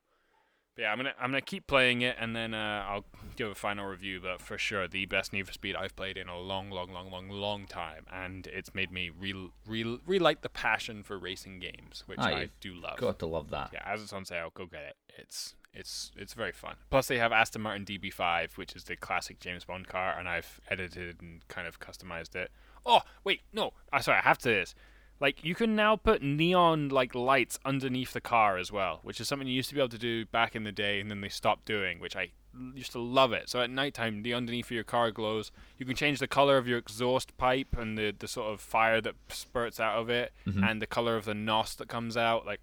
[0.76, 3.06] But yeah, I'm gonna I'm gonna keep playing it, and then uh, I'll
[3.38, 4.20] give a final review.
[4.22, 7.10] But for sure, the best Need for Speed I've played in a long, long, long,
[7.10, 12.04] long, long time, and it's made me real, real, relight the passion for racing games,
[12.08, 12.98] which I do love.
[12.98, 13.70] Got to love that.
[13.72, 14.96] Yeah, as it's on sale, go get it.
[15.18, 16.76] It's it's it's very fun.
[16.90, 20.60] Plus, they have Aston Martin DB5, which is the classic James Bond car, and I've
[20.70, 22.52] edited and kind of customized it.
[22.86, 24.76] Oh wait, no, I sorry, I have to this.
[25.20, 29.28] Like you can now put neon like lights underneath the car as well, which is
[29.28, 31.30] something you used to be able to do back in the day, and then they
[31.30, 32.32] stopped doing, which I
[32.74, 33.50] used to love it.
[33.50, 35.52] So at nighttime, the underneath of your car glows.
[35.78, 39.02] You can change the color of your exhaust pipe and the the sort of fire
[39.02, 40.64] that spurts out of it, mm-hmm.
[40.64, 42.46] and the color of the nos that comes out.
[42.46, 42.62] Like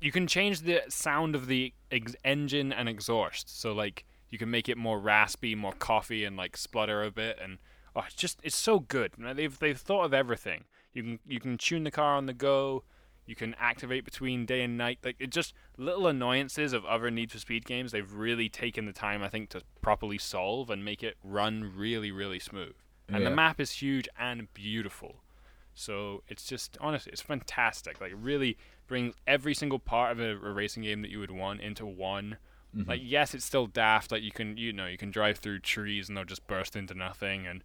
[0.00, 3.60] you can change the sound of the ex- engine and exhaust.
[3.60, 7.38] So like you can make it more raspy, more coffee, and like splutter a bit.
[7.42, 7.58] And
[7.94, 9.12] oh, it's just it's so good.
[9.18, 10.64] They've they've thought of everything.
[10.96, 12.82] You can you can tune the car on the go.
[13.26, 14.98] You can activate between day and night.
[15.04, 17.92] Like it just little annoyances of other Need for Speed games.
[17.92, 22.10] They've really taken the time I think to properly solve and make it run really
[22.10, 22.74] really smooth.
[23.08, 23.28] And Yeah.
[23.28, 25.16] the map is huge and beautiful.
[25.74, 28.00] So it's just honestly, it's fantastic.
[28.00, 28.56] Like it really
[28.86, 32.38] brings every single part of a, a racing game that you would want into one.
[32.74, 32.88] Mm-hmm.
[32.88, 34.10] Like yes, it's still daft.
[34.12, 36.94] Like you can you know you can drive through trees and they'll just burst into
[36.94, 37.62] nothing and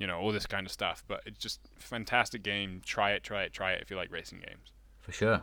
[0.00, 1.04] you know all this kind of stuff.
[1.06, 2.80] But it's just fantastic game.
[2.84, 4.72] Try it, try it, try it if you like racing games.
[4.98, 5.42] For sure.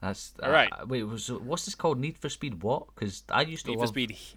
[0.00, 0.68] That's All right.
[0.72, 1.98] uh, wait, was what's this called?
[1.98, 2.94] Need for Speed what?
[2.94, 4.36] Because I used to Need love for Speed He-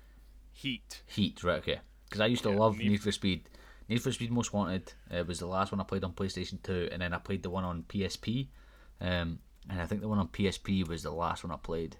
[0.53, 1.01] Heat.
[1.07, 1.57] Heat, right?
[1.57, 1.79] Okay.
[2.05, 3.49] Because I used to Yeah, love Need Need, for Speed.
[3.89, 6.87] Need for Speed Most Wanted uh, was the last one I played on PlayStation Two,
[6.91, 8.47] and then I played the one on PSP.
[9.01, 9.39] Um,
[9.69, 11.97] and I think the one on PSP was the last one I played.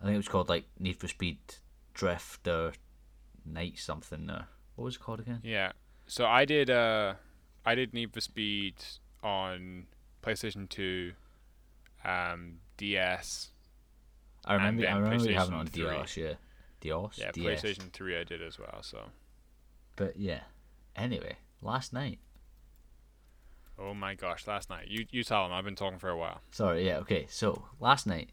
[0.00, 1.38] I think it was called like Need for Speed
[1.94, 2.72] Drift or
[3.44, 4.30] Night something.
[4.30, 4.46] Or
[4.76, 5.40] what was it called again?
[5.42, 5.72] Yeah.
[6.06, 7.14] So I did uh
[7.64, 8.74] I did Need for Speed
[9.22, 9.86] on
[10.22, 11.12] PlayStation 2,
[12.04, 13.50] um, DS.
[14.44, 14.86] I remember.
[14.86, 16.16] I remember you having it on DS.
[16.16, 16.34] Yeah.
[16.80, 17.18] DS.
[17.18, 17.62] Yeah, DS.
[17.62, 18.82] PlayStation 3 I did as well.
[18.82, 18.98] So.
[19.96, 20.40] But yeah.
[20.96, 22.18] Anyway, last night.
[23.76, 24.46] Oh my gosh!
[24.46, 25.52] Last night, you you tell him.
[25.52, 26.40] I've been talking for a while.
[26.52, 27.26] Sorry, yeah, okay.
[27.28, 28.30] So last night,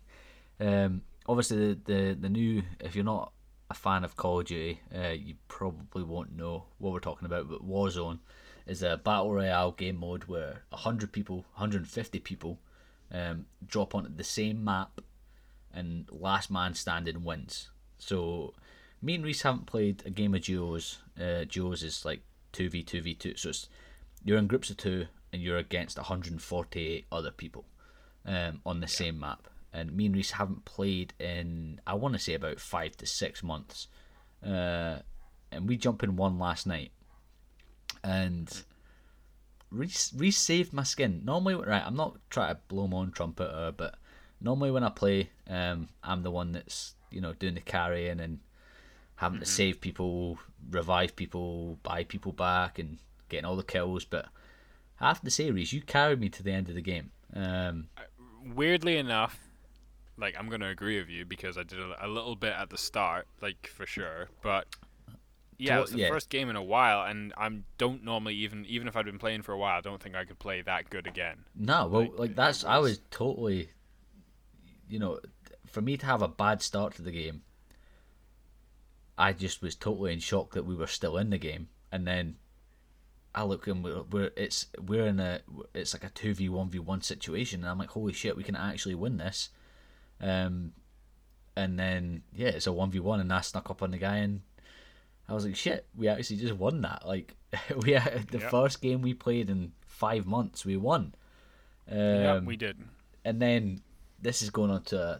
[0.59, 2.61] um, obviously the, the the new.
[2.79, 3.33] If you're not
[3.71, 7.49] a fan of Call of Duty, uh, you probably won't know what we're talking about.
[7.49, 8.19] But Warzone
[8.67, 12.59] is a battle royale game mode where hundred people, 150 people,
[13.11, 15.01] um, drop onto the same map,
[15.73, 17.69] and last man standing wins.
[17.97, 18.53] So
[19.01, 20.99] me and Reese haven't played a game of duos.
[21.19, 22.21] Uh, duos is like
[22.51, 23.35] two v two v two.
[23.37, 23.69] So it's
[24.23, 27.65] you're in groups of two and you're against 148 other people
[28.25, 29.47] um, on the same map.
[29.73, 33.41] And me and Reese haven't played in I want to say about five to six
[33.41, 33.87] months.
[34.45, 34.99] Uh,
[35.51, 36.91] and we jump in one last night,
[38.03, 38.63] and
[39.69, 41.21] Reese, Reese saved my skin.
[41.23, 43.95] Normally, right, I'm not trying to blow my own trumpet, but
[44.39, 48.39] normally when I play, um, I'm the one that's you know doing the carrying and
[49.15, 50.39] having to save people,
[50.69, 52.97] revive people, buy people back, and
[53.29, 54.03] getting all the kills.
[54.03, 54.25] But
[54.99, 57.11] I have to say, Reese, you carried me to the end of the game.
[57.35, 57.87] Um,
[58.43, 59.39] Weirdly enough,
[60.21, 62.77] like I'm gonna agree with you because I did a, a little bit at the
[62.77, 64.29] start, like for sure.
[64.41, 64.67] But
[65.57, 66.09] yeah, it was the yeah.
[66.09, 69.41] first game in a while, and I don't normally even even if I'd been playing
[69.41, 71.45] for a while, I don't think I could play that good again.
[71.55, 73.69] No, well, Like, like, that's I was- was totally,
[74.87, 75.19] you know,
[75.67, 77.43] for me to have a bad start to the game,
[79.17, 82.37] I just was totally in shock that we were still in the game, and then
[83.35, 85.41] I look and we're, we're it's we're in a
[85.73, 88.43] it's like a two v one v one situation, and I'm like, holy shit, we
[88.43, 89.49] can actually win this,
[90.21, 90.73] um,
[91.55, 94.17] and then yeah, it's a one v one, and I snuck up on the guy
[94.17, 94.41] and.
[95.29, 97.07] I was like, shit, we actually just won that.
[97.07, 97.35] Like,
[97.77, 98.51] we the Yep.
[98.51, 101.15] first game we played in five months, we won.
[101.89, 102.77] Um, yeah, we did.
[103.23, 103.79] and then
[104.21, 105.19] this is going on to uh,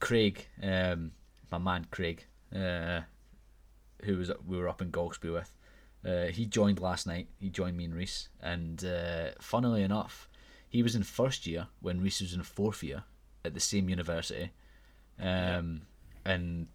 [0.00, 1.12] Craig, um,
[1.50, 3.02] my man Craig, uh,
[4.02, 5.54] who was we were up in Golspie with.
[6.04, 7.28] Uh, he joined last night.
[7.40, 10.28] He joined me and Reese, and uh, funnily enough,
[10.68, 13.04] he was in first year when Reese was in fourth year
[13.44, 14.50] at the same university,
[15.20, 15.82] um,
[16.24, 16.66] and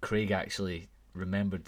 [0.00, 1.64] Craig actually remembered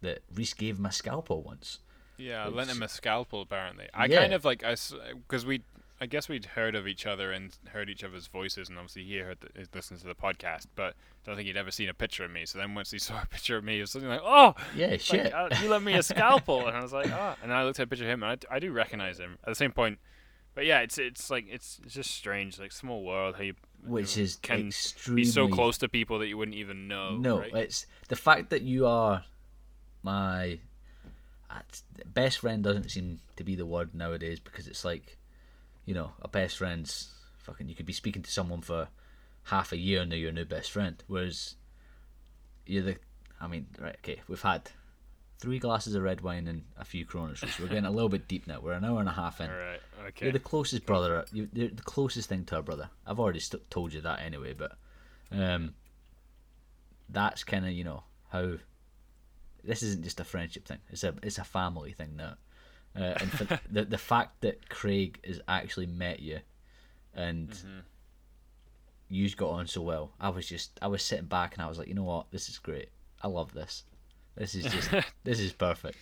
[0.00, 1.78] that Reese gave him a scalpel once.
[2.16, 3.88] Yeah, I Which- lent him a scalpel apparently.
[3.94, 4.20] I Yeah.
[4.20, 4.76] kind of like I
[5.26, 5.62] because we
[6.00, 9.18] I guess we'd heard of each other and heard each other's voices, and obviously he
[9.18, 12.24] heard the, listens to the podcast, but I don't think he'd ever seen a picture
[12.24, 12.44] of me.
[12.46, 14.88] So then once he saw a picture of me, he was something like, "Oh, Yeah,
[14.88, 15.32] like, shit.
[15.32, 17.78] uh, you lent me a scalpel," and I was like, "Ah," and then I looked
[17.80, 19.38] at a picture of him, and I do recognize him.
[19.44, 19.98] At the same point,
[20.54, 23.54] but yeah, it's it's like it's it's just strange, like small world, how you
[23.84, 27.16] Which you is can extremely be so close to people that you wouldn't even know.
[27.16, 27.54] No, right?
[27.54, 29.24] it's the fact that you are
[30.02, 30.58] my
[31.50, 31.60] uh,
[32.06, 35.18] best friend doesn't seem to be the word nowadays because it's like,
[35.86, 37.68] you know, a best friend's fucking.
[37.68, 38.88] You could be speaking to someone for
[39.44, 41.56] half a year and they're your new best friend, whereas
[42.66, 42.96] you're the.
[43.40, 43.96] I mean, right?
[43.96, 44.70] Okay, we've had
[45.44, 48.26] three glasses of red wine and a few Coronas, so we're getting a little bit
[48.26, 48.60] deep now.
[48.60, 49.50] We're an hour and a half in.
[49.50, 50.26] All right, okay.
[50.26, 51.24] You're the closest brother.
[51.32, 52.88] You're the closest thing to a brother.
[53.06, 54.72] I've already st- told you that anyway, but
[55.30, 55.74] um,
[57.08, 58.54] that's kind of you know how
[59.62, 60.78] this isn't just a friendship thing.
[60.90, 62.34] It's a it's a family thing now.
[62.96, 66.40] Uh, and for the the fact that Craig has actually met you,
[67.14, 67.80] and Mm-hmm.
[69.08, 71.78] you got on so well, I was just I was sitting back and I was
[71.78, 72.88] like, you know what, this is great.
[73.22, 73.84] I love this.
[74.36, 74.90] This is just
[75.24, 75.98] this is perfect.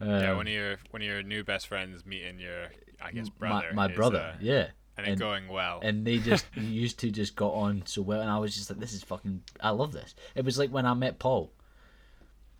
[0.00, 2.66] yeah, Um, one of your one of your new best friends meeting your,
[3.00, 3.70] I guess, my, brother.
[3.74, 4.68] my is, brother, uh, yeah.
[4.96, 5.80] and it going well.
[5.82, 8.78] and they just used to just got on so well and i was just like
[8.80, 11.52] this is fucking i love this it was like when i met paul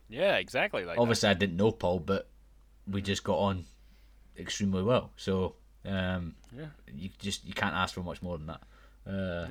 [0.09, 0.85] yeah, exactly.
[0.85, 1.01] Like that.
[1.03, 2.29] obviously i didn't know paul but
[2.87, 3.65] we just got on
[4.39, 5.55] extremely well so
[5.87, 6.67] um Yeah.
[6.95, 8.61] you just you can't ask for much more than that
[9.07, 9.47] uh Yeah.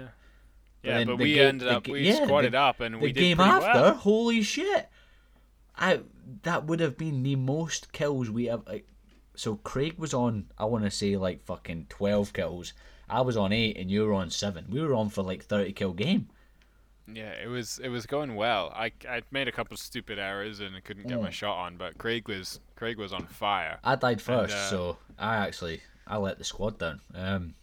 [0.84, 2.96] but Yeah, then but we ga- ended up ga- we yeah, squatted the- up and
[2.96, 3.94] the we did game after well.
[3.96, 4.90] holy shit
[5.78, 6.00] i
[6.44, 8.88] that would have been the most kills we have like
[9.36, 12.74] so craig was on i want to say like fucking 12 kills
[13.10, 15.74] i was on 8 and you were on 7 we were on for like 30
[15.74, 16.28] kill game
[17.08, 18.72] Yeah, it was it was going well.
[18.74, 21.40] I I made a couple stupid errors and I couldn't get my Mm.
[21.42, 23.78] shot on, but Craig was Craig was on fire.
[23.84, 27.02] I died first, uh, so I actually I let the squad down.
[27.14, 27.54] Um,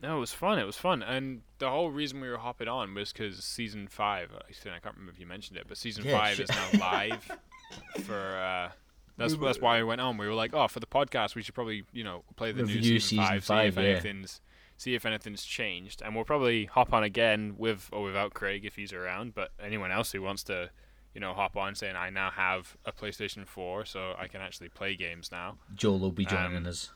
[0.00, 0.58] No, it was fun.
[0.58, 4.30] It was fun, and the whole reason we were hopping on was because season five.
[4.32, 6.48] I can't remember if you mentioned it, but season Yeah, five shit.
[6.50, 7.30] is now live
[8.04, 8.14] for.
[8.36, 8.70] Uh,
[9.16, 10.16] that's We were- that's why we went on.
[10.16, 12.80] We were like, oh, for the podcast, we should probably you know play the new
[12.80, 13.90] season, season five, five, see if yeah.
[13.90, 14.40] anything's
[14.76, 18.76] see if anything's changed, and we'll probably hop on again with or without Craig if
[18.76, 19.34] he's around.
[19.34, 20.70] But anyone else who wants to,
[21.12, 24.68] you know, hop on saying I now have a PlayStation Four, so I can actually
[24.68, 25.58] play games now.
[25.74, 26.90] Joel will be joining Um, us.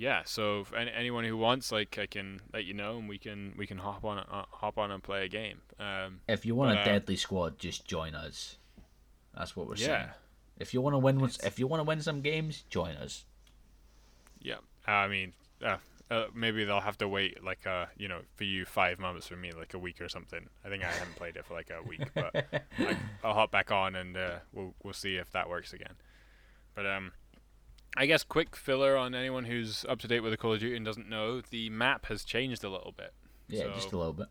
[0.00, 3.18] Yeah, so if any, anyone who wants, like, I can let you know, and we
[3.18, 5.60] can we can hop on uh, hop on and play a game.
[5.78, 8.56] Um, If you want but, a uh, deadly squad, just join us.
[9.36, 9.90] That's what we're saying.
[9.90, 10.12] yeah,
[10.58, 13.26] If you want to win, ones- if you want to win some games, join us.
[14.40, 14.56] yeah.
[14.86, 15.76] I mean, uh,
[16.10, 19.36] uh, maybe they'll have to wait, like, uh, you know, for you five months for
[19.36, 20.48] me, like a week or something.
[20.64, 22.34] I think I haven't played it for like a week, but
[22.78, 25.92] I, I'll hop back on and uh, we'll we'll see if that works again.
[26.74, 27.12] But um,
[27.96, 30.76] I guess quick filler on anyone who's up to date with the Call of Duty
[30.76, 33.12] and doesn't know, the map has changed a little bit.
[33.48, 34.28] Yeah, So- just a little bit.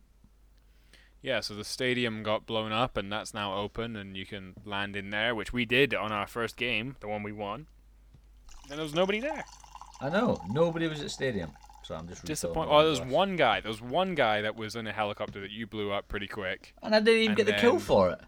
[1.22, 4.96] Yeah, so the stadium got blown up and that's now open and you can land
[4.96, 7.68] in there, which we did on our first game, the one we won.
[8.70, 9.44] And there was nobody there.
[10.00, 11.52] I know nobody was at stadium,
[11.84, 12.72] so I'm just Disappointed.
[12.72, 13.60] Oh, there was one guy.
[13.60, 16.74] There was one guy that was in a helicopter that you blew up pretty quick.
[16.82, 18.22] and I didn't even and get the kill for it.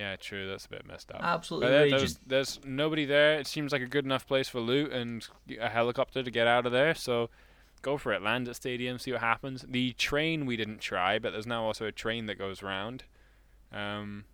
[0.00, 0.48] Yeah, true.
[0.48, 1.20] That's a bit messed up.
[1.22, 3.38] Absolutely But there- there's, there's nobody there.
[3.38, 5.26] It seems like a good enough place for loot and
[5.60, 6.94] a helicopter to get out of there.
[6.94, 7.28] So
[7.82, 8.22] go for it.
[8.22, 8.98] Land at stadium.
[8.98, 9.62] See what happens.
[9.68, 13.04] The train we didn't try, but there's now also a train that goes round.
[13.72, 14.24] Um,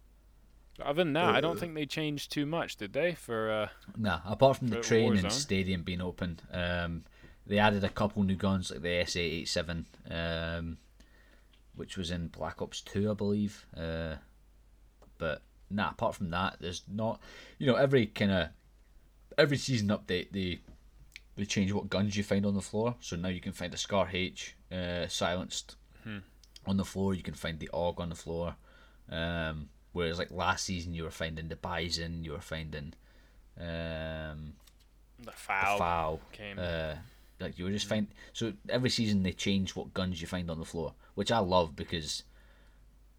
[0.80, 1.60] other than that, I don't Uh.
[1.60, 3.14] think they changed too much, did they?
[3.14, 7.04] For uh, Nah, apart from the For train and stadium being open, um,
[7.46, 10.78] they added a couple new guns like the SA87, um,
[11.74, 13.66] which was in Black Ops 2, I believe.
[13.76, 14.16] Uh,
[15.18, 15.40] but
[15.70, 17.20] nah, apart from that, there's not.
[17.58, 18.48] You know, every kind of
[19.38, 20.60] every season update, they
[21.36, 22.94] they change what guns you find on the floor.
[23.00, 26.18] So now you can find a Scar H uh, silenced Hmm.
[26.66, 27.14] on the floor.
[27.14, 28.56] You can find the AUG on the floor.
[29.10, 32.94] Um, whereas like last season, you were finding the Bison, you were finding
[33.58, 34.54] um,
[35.18, 36.20] the the foul, foul.
[36.32, 36.58] came.
[36.58, 36.94] Uh,
[37.40, 40.58] like you were just find so every season they change what guns you find on
[40.58, 42.22] the floor, which I love because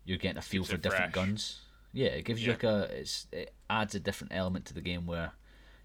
[0.05, 1.25] you're getting a feel Keeps for different fresh.
[1.25, 1.59] guns.
[1.93, 5.05] Yeah, it gives you like a it's it adds a different element to the game
[5.05, 5.31] where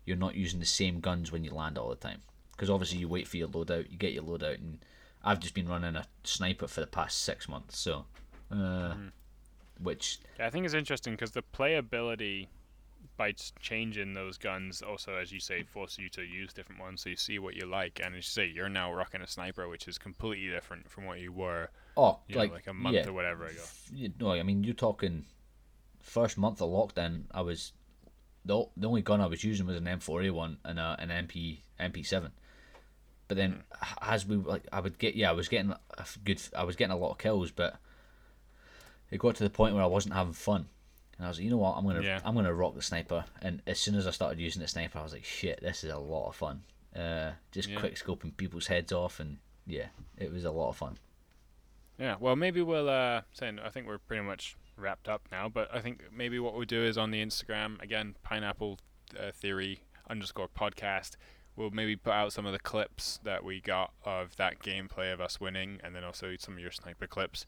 [0.04, 2.22] you're not using the same guns when you land all the time.
[2.52, 4.78] Because obviously you wait for your loadout, you get your loadout, and
[5.24, 8.04] I've just been running a sniper for the past six months, so
[8.50, 9.08] uh, Mm-hmm.
[9.82, 12.48] which Yeah, I think it's interesting because the playability
[13.16, 17.10] by changing those guns also, as you say, forces you to use different ones so
[17.10, 18.00] you see what you like.
[18.02, 21.20] And as you say, you're now rocking a sniper, which is completely different from what
[21.20, 23.70] you were, oh you like know, like a month yeah, or whatever ago.
[23.92, 25.24] you know, I mean, you're talking
[26.02, 27.22] first month of lockdown.
[27.30, 27.72] I was
[28.44, 32.30] the the only gun I was using was an M4A1 and a, an MP MP7.
[33.28, 33.62] But then
[34.02, 36.92] as we like, I would get yeah, I was getting a good, I was getting
[36.92, 37.76] a lot of kills, but
[39.10, 40.66] it got to the point where I wasn't having fun.
[41.16, 42.20] And I was like, you know what, I'm gonna Yeah.
[42.24, 43.24] I'm gonna rock the sniper.
[43.40, 45.90] And as soon as I started using the sniper, I was like, shit, this is
[45.90, 46.62] a lot of fun.
[46.94, 47.78] Uh, just Yeah.
[47.78, 49.86] quick scoping people's heads off, and yeah,
[50.18, 50.98] it was a lot of fun.
[51.98, 52.88] Yeah, well, maybe we'll.
[52.88, 56.54] Uh, saying I think we're pretty much wrapped up now, but I think maybe what
[56.54, 58.78] we'll do is on the Instagram again, pineapple
[59.18, 61.16] uh, theory underscore podcast.
[61.56, 65.20] We'll maybe put out some of the clips that we got of that gameplay of
[65.20, 67.44] us winning, and then also some of your sniper clips.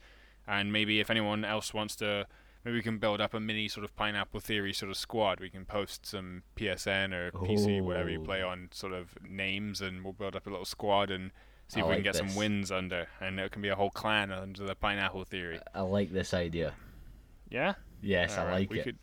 [0.46, 2.26] And maybe if anyone else wants to,
[2.64, 5.40] maybe we can build up a mini sort of pineapple theory sort of squad.
[5.40, 10.04] We can post some PSN or PC, whatever you play on, sort of names, and
[10.04, 11.30] we'll build up a little squad and
[11.68, 13.90] see I if we can get some wins under, and it can be a whole
[13.90, 15.60] clan under the pineapple theory.
[15.74, 16.74] I like this idea.
[17.48, 17.74] Yeah.
[18.02, 18.84] Yes, I Alright, like we it.
[18.84, 18.98] Could,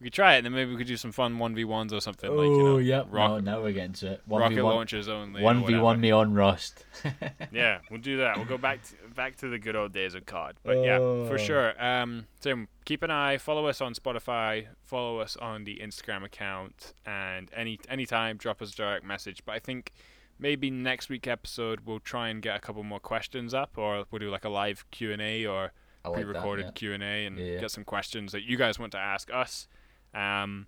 [0.00, 1.92] we could try it, and then maybe we could do some fun one v ones
[1.92, 2.30] or something.
[2.30, 3.06] like, you know, Oh, yep.
[3.10, 4.22] Rock, no, now we're getting to it.
[4.26, 4.74] One rocket v one.
[4.76, 5.42] launchers only.
[5.42, 6.84] One v one me on Rust.
[7.52, 8.36] Yeah, we'll do that.
[8.36, 10.54] We'll go back to, back to the good old days of COD.
[10.62, 11.36] But yeah, for Oh.
[11.36, 11.84] sure.
[11.84, 13.38] Um, so keep an eye.
[13.38, 14.66] Follow us on Spotify.
[14.84, 19.44] Follow us on the Instagram account, and any anytime drop us a direct message.
[19.44, 19.92] But I think
[20.38, 24.20] maybe next week episode we'll try and get a couple more questions up, or we'll
[24.20, 25.72] do like a live Q and A or
[26.04, 26.70] I like pre-recorded yeah.
[26.72, 29.66] Q and A and Yeah, get some questions that you guys want to ask us.
[30.14, 30.66] Um,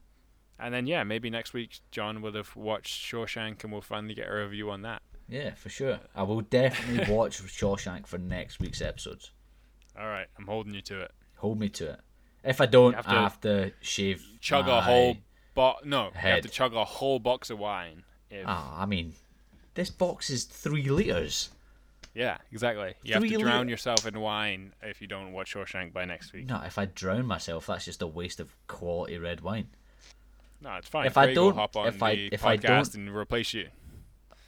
[0.59, 4.29] and then yeah, maybe next week John will have watched Shawshank and we'll finally get
[4.29, 5.03] a review on that.
[5.29, 6.01] Yeah, for sure.
[6.15, 9.31] I will definitely watch Shawshank for next week's episodes.
[9.99, 11.13] All right, I'm holding you to it.
[11.37, 12.01] Hold me to it.
[12.45, 14.25] If I don't, have I have to shave.
[14.41, 15.17] Chug a whole
[15.55, 18.05] bo- no, you have to chug a whole box of wine.
[18.31, 19.15] If, Ah, I mean,
[19.75, 21.51] this box is three liters.
[22.15, 22.95] Yeah, exactly.
[23.05, 26.47] You have to drown yourself in wine if you don't watch Shawshank by next week.
[26.49, 29.69] No, if I drown myself, that's just a waste of quality red wine.
[30.61, 31.07] No, it's fine.
[31.07, 33.15] If I Craig will don't- hop on if I- the if I podcast don't- and
[33.17, 33.69] replace you.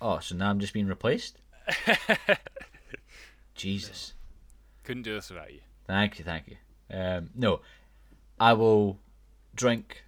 [0.00, 1.38] Oh, so now I'm just being replaced?
[3.54, 4.14] Jesus.
[4.84, 5.60] Couldn't do this without you.
[5.86, 6.56] Thank you, thank you.
[6.92, 7.60] Um, no,
[8.40, 8.98] I will
[9.54, 10.04] drink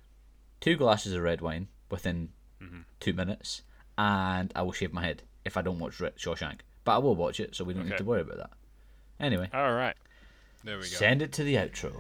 [0.61, 2.31] two glasses of red wine within
[2.63, 2.81] Mm-hmm.
[2.99, 3.63] two minutes,
[3.99, 6.61] and I will shave my head if I don't watch Re- Shawshank.
[6.85, 8.51] But I will watch it, so we don't need to worry about that.
[9.21, 9.97] Anyway, All right.
[10.65, 10.89] There we go.
[10.89, 11.93] send it to the outro.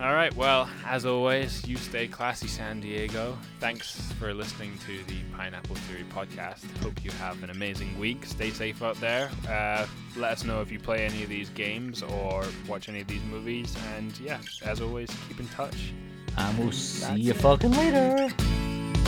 [0.00, 0.34] All right.
[0.36, 3.36] Well, as always, you stay classy, San Diego.
[3.60, 6.64] Thanks for listening to the Pineapple Theory podcast.
[6.82, 8.24] Hope you have an amazing week.
[8.24, 9.30] Stay safe out there.
[9.48, 9.86] Uh,
[10.16, 13.22] let us know if you play any of these games or watch any of these
[13.24, 13.76] movies.
[13.96, 15.92] And yeah, as always, keep in touch.
[16.36, 17.36] And we'll see That's you it.
[17.36, 18.28] fucking later.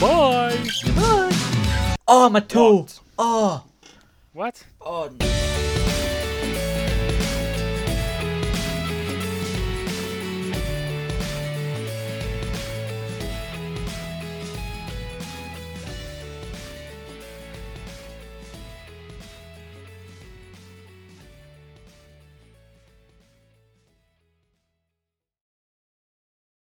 [0.00, 0.58] Bye.
[0.84, 1.96] Goodbye.
[2.08, 2.82] Oh, my toe.
[2.82, 3.00] What?
[3.18, 3.64] Oh.
[4.32, 4.64] What?
[4.80, 5.49] Oh.